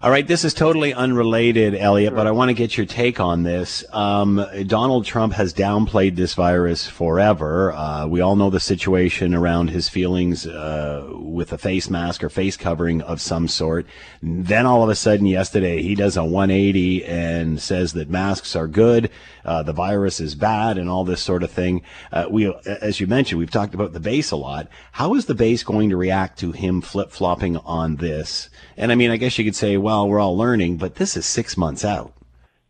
All 0.00 0.12
right, 0.12 0.28
this 0.28 0.44
is 0.44 0.54
totally 0.54 0.94
unrelated, 0.94 1.74
Elliot, 1.74 2.14
but 2.14 2.28
I 2.28 2.30
want 2.30 2.50
to 2.50 2.54
get 2.54 2.76
your 2.76 2.86
take 2.86 3.18
on 3.18 3.42
this. 3.42 3.84
Um, 3.92 4.46
Donald 4.68 5.04
Trump 5.04 5.32
has 5.32 5.52
downplayed 5.52 6.14
this 6.14 6.34
virus 6.34 6.86
forever. 6.86 7.72
Uh, 7.72 8.06
we 8.06 8.20
all 8.20 8.36
know 8.36 8.48
the 8.48 8.60
situation 8.60 9.34
around 9.34 9.70
his 9.70 9.88
feelings 9.88 10.46
uh, 10.46 11.04
with 11.14 11.52
a 11.52 11.58
face 11.58 11.90
mask 11.90 12.22
or 12.22 12.28
face 12.28 12.56
covering 12.56 13.02
of 13.02 13.20
some 13.20 13.48
sort. 13.48 13.86
Then 14.22 14.66
all 14.66 14.84
of 14.84 14.88
a 14.88 14.94
sudden, 14.94 15.26
yesterday, 15.26 15.82
he 15.82 15.96
does 15.96 16.16
a 16.16 16.22
180 16.22 17.04
and 17.04 17.60
says 17.60 17.92
that 17.94 18.08
masks 18.08 18.54
are 18.54 18.68
good, 18.68 19.10
uh, 19.44 19.64
the 19.64 19.72
virus 19.72 20.20
is 20.20 20.36
bad, 20.36 20.78
and 20.78 20.88
all 20.88 21.02
this 21.02 21.22
sort 21.22 21.42
of 21.42 21.50
thing. 21.50 21.82
Uh, 22.12 22.26
we, 22.30 22.54
as 22.66 23.00
you 23.00 23.08
mentioned, 23.08 23.40
we've 23.40 23.50
talked 23.50 23.74
about 23.74 23.94
the 23.94 23.98
base 23.98 24.30
a 24.30 24.36
lot. 24.36 24.68
How 24.92 25.16
is 25.16 25.26
the 25.26 25.34
base 25.34 25.64
going 25.64 25.90
to 25.90 25.96
react 25.96 26.38
to 26.38 26.52
him 26.52 26.82
flip 26.82 27.10
flopping 27.10 27.56
on 27.56 27.96
this? 27.96 28.48
And 28.78 28.92
I 28.92 28.94
mean, 28.94 29.10
I 29.10 29.16
guess 29.16 29.36
you 29.38 29.44
could 29.44 29.56
say, 29.56 29.76
well, 29.76 30.08
we're 30.08 30.20
all 30.20 30.38
learning, 30.38 30.76
but 30.76 30.94
this 30.94 31.16
is 31.16 31.26
six 31.26 31.56
months 31.56 31.84
out. 31.84 32.12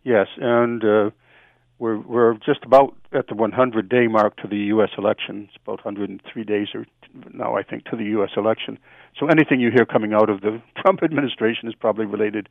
Yes, 0.05 0.27
and 0.39 0.83
uh, 0.83 1.11
we're 1.79 1.99
we're 1.99 2.35
just 2.35 2.65
about 2.65 2.97
at 3.13 3.27
the 3.29 3.35
100 3.35 3.89
day 3.91 4.07
mark 4.07 4.37
to 4.39 4.49
the 4.49 4.57
U.S. 4.73 4.89
election. 4.97 5.49
It's 5.49 5.63
about 5.63 5.85
103 5.85 6.45
days 6.45 6.69
or 6.75 6.87
now, 7.35 7.57
I 7.57 7.63
think, 7.63 7.85
to 7.87 7.97
the 7.97 8.05
U.S. 8.05 8.31
election. 8.39 8.79
So 9.21 9.27
anything 9.27 9.61
you 9.61 9.71
hear 9.71 9.85
coming 9.85 10.15
out 10.15 10.31
of 10.31 10.41
the 10.41 10.63
Trump 10.81 11.03
administration 11.03 11.69
is 11.69 11.75
probably 11.75 12.07
related 12.07 12.49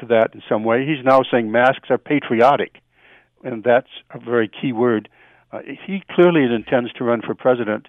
to 0.00 0.06
that 0.06 0.30
in 0.32 0.42
some 0.48 0.62
way. 0.62 0.86
He's 0.86 1.04
now 1.04 1.22
saying 1.28 1.50
masks 1.50 1.90
are 1.90 1.98
patriotic, 1.98 2.76
and 3.42 3.64
that's 3.64 3.90
a 4.10 4.20
very 4.20 4.48
key 4.48 4.72
word. 4.72 5.08
Uh, 5.50 5.60
he 5.64 6.00
clearly 6.12 6.44
intends 6.44 6.92
to 6.92 7.02
run 7.02 7.22
for 7.22 7.34
president 7.34 7.88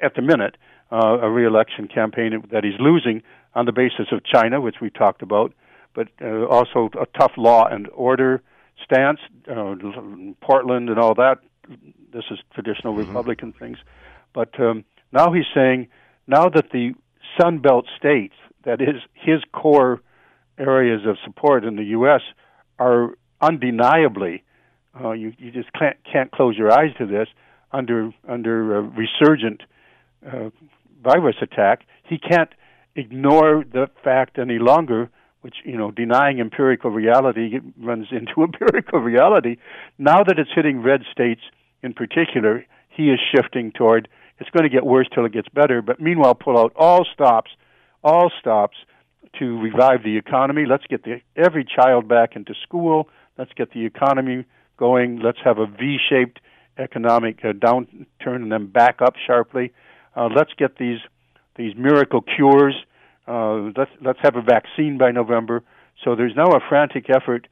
at 0.00 0.14
the 0.14 0.22
minute, 0.22 0.56
uh, 0.92 1.18
a 1.22 1.30
reelection 1.30 1.88
campaign 1.88 2.42
that 2.52 2.64
he's 2.64 2.78
losing 2.78 3.22
on 3.54 3.64
the 3.64 3.72
basis 3.72 4.08
of 4.12 4.22
China, 4.24 4.60
which 4.60 4.76
we 4.80 4.90
talked 4.90 5.22
about, 5.22 5.52
but 5.94 6.08
uh, 6.20 6.44
also 6.46 6.90
a 7.00 7.06
tough 7.18 7.32
law 7.36 7.66
and 7.66 7.88
order 7.94 8.42
stance, 8.84 9.18
uh, 9.50 9.74
Portland 10.42 10.90
and 10.90 10.98
all 10.98 11.14
that. 11.14 11.38
This 12.12 12.24
is 12.30 12.38
traditional 12.54 12.94
mm-hmm. 12.94 13.08
Republican 13.08 13.52
things. 13.52 13.78
But 14.34 14.58
um, 14.60 14.84
now 15.12 15.32
he's 15.32 15.46
saying, 15.54 15.88
now 16.26 16.48
that 16.50 16.70
the 16.72 16.92
Sun 17.40 17.58
Belt 17.58 17.86
states, 17.96 18.34
that 18.64 18.80
is 18.80 19.00
his 19.14 19.40
core 19.52 20.00
areas 20.58 21.02
of 21.06 21.16
support 21.24 21.64
in 21.64 21.76
the 21.76 21.84
U.S., 21.84 22.20
are 22.78 23.14
undeniably, 23.40 24.44
uh, 25.02 25.12
you, 25.12 25.32
you 25.38 25.50
just 25.50 25.72
can't, 25.72 25.96
can't 26.10 26.30
close 26.30 26.56
your 26.56 26.70
eyes 26.70 26.90
to 26.98 27.06
this, 27.06 27.28
under, 27.72 28.12
under 28.28 28.76
a 28.76 28.82
resurgent 28.82 29.62
uh, 30.26 30.50
virus 31.02 31.36
attack. 31.40 31.84
He 32.08 32.18
can't 32.18 32.50
ignore 32.94 33.64
the 33.70 33.88
fact 34.04 34.38
any 34.38 34.58
longer 34.58 35.10
which 35.40 35.56
you 35.64 35.76
know 35.76 35.90
denying 35.90 36.40
empirical 36.40 36.90
reality 36.90 37.58
runs 37.80 38.06
into 38.10 38.32
empirical 38.42 39.00
reality. 39.00 39.56
Now 39.98 40.22
that 40.24 40.38
it's 40.38 40.50
hitting 40.54 40.82
red 40.82 41.02
states 41.10 41.40
in 41.82 41.94
particular 41.94 42.64
he 42.88 43.10
is 43.10 43.18
shifting 43.34 43.72
toward 43.72 44.08
it's 44.38 44.50
going 44.50 44.64
to 44.64 44.68
get 44.68 44.84
worse 44.84 45.08
till 45.12 45.24
it 45.24 45.32
gets 45.32 45.48
better 45.48 45.82
but 45.82 46.00
meanwhile 46.00 46.34
pull 46.34 46.58
out 46.58 46.72
all 46.76 47.06
stops 47.12 47.50
all 48.04 48.30
stops 48.38 48.76
to 49.38 49.58
revive 49.58 50.02
the 50.04 50.16
economy. 50.16 50.64
Let's 50.66 50.86
get 50.86 51.04
the, 51.04 51.20
every 51.36 51.64
child 51.64 52.08
back 52.08 52.36
into 52.36 52.54
school. 52.62 53.08
Let's 53.38 53.52
get 53.56 53.72
the 53.72 53.86
economy 53.86 54.44
going. 54.76 55.20
Let's 55.20 55.38
have 55.44 55.58
a 55.58 55.66
v-shaped 55.66 56.40
economic 56.78 57.38
uh, 57.44 57.52
downturn 57.52 58.42
and 58.42 58.52
then 58.52 58.66
back 58.66 59.00
up 59.00 59.14
sharply 59.26 59.72
uh, 60.16 60.28
let's 60.34 60.52
get 60.56 60.76
these 60.76 60.98
these 61.56 61.74
miracle 61.76 62.22
cures. 62.22 62.74
Uh, 63.26 63.70
let's 63.76 63.90
let's 64.00 64.18
have 64.22 64.36
a 64.36 64.42
vaccine 64.42 64.98
by 64.98 65.10
November. 65.10 65.62
So 66.04 66.16
there's 66.16 66.34
now 66.36 66.50
a 66.52 66.60
frantic 66.68 67.08
effort 67.10 67.46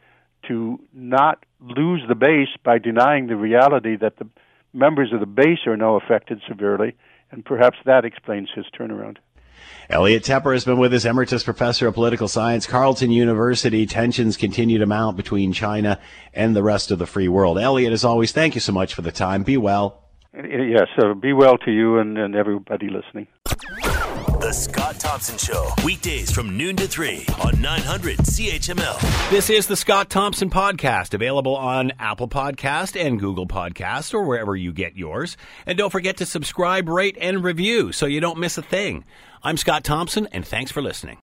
to 0.49 0.81
not 0.93 1.45
lose 1.61 2.03
the 2.09 2.15
base 2.15 2.49
by 2.65 2.79
denying 2.79 3.27
the 3.27 3.37
reality 3.37 3.97
that 3.97 4.17
the 4.19 4.27
members 4.73 5.13
of 5.13 5.21
the 5.21 5.27
base 5.27 5.67
are 5.67 5.77
now 5.77 5.97
affected 5.97 6.41
severely, 6.49 6.97
and 7.31 7.45
perhaps 7.45 7.77
that 7.85 8.05
explains 8.05 8.49
his 8.55 8.65
turnaround. 8.79 9.19
Elliot 9.91 10.23
Tepper 10.23 10.53
has 10.53 10.65
been 10.65 10.79
with 10.79 10.95
us, 10.95 11.05
Emeritus 11.05 11.43
Professor 11.43 11.89
of 11.89 11.95
Political 11.95 12.29
Science, 12.29 12.67
Carleton 12.67 13.11
University. 13.11 13.87
Tensions 13.87 14.37
continue 14.37 14.79
to 14.79 14.87
mount 14.87 15.17
between 15.17 15.53
China 15.53 15.99
and 16.33 16.55
the 16.55 16.63
rest 16.63 16.91
of 16.91 16.99
the 16.99 17.07
free 17.07 17.29
world. 17.29 17.59
Elliot, 17.59 17.93
as 17.93 18.05
always, 18.05 18.33
thank 18.33 18.55
you 18.55 18.61
so 18.61 18.73
much 18.73 18.95
for 18.95 19.03
the 19.03 19.13
time. 19.13 19.43
Be 19.43 19.57
well. 19.57 20.00
Yes, 20.33 20.87
so 20.99 21.15
be 21.15 21.33
well 21.33 21.59
to 21.59 21.73
you 21.73 21.99
and, 21.99 22.17
and 22.17 22.37
everybody 22.37 22.89
listening. 22.89 23.27
The 23.45 24.53
Scott 24.53 24.99
Thompson 25.01 25.37
Show, 25.37 25.71
weekdays 25.85 26.31
from 26.31 26.57
noon 26.57 26.77
to 26.77 26.87
3 26.87 27.27
on 27.45 27.61
900 27.61 28.19
CHML. 28.19 29.31
This 29.31 29.51
is 29.51 29.67
the 29.67 29.77
Scott 29.77 30.09
Thompson 30.09 30.49
Podcast, 30.49 31.15
available 31.15 31.57
on 31.57 31.93
Apple 31.99 32.29
Podcast 32.29 32.99
and 32.99 33.19
Google 33.19 33.47
Podcast 33.47 34.15
or 34.15 34.23
wherever 34.23 34.55
you 34.55 34.73
get 34.73 34.97
yours. 34.97 35.37
And 35.67 35.77
don't 35.77 35.91
forget 35.91 36.17
to 36.19 36.27
subscribe, 36.27 36.89
rate, 36.89 37.19
and 37.21 37.43
review 37.43 37.91
so 37.93 38.07
you 38.07 38.21
don't 38.21 38.39
miss 38.39 38.57
a 38.57 38.63
thing. 38.63 39.05
I'm 39.43 39.57
Scott 39.57 39.83
Thompson, 39.85 40.29
and 40.33 40.47
thanks 40.47 40.71
for 40.71 40.81
listening. 40.81 41.19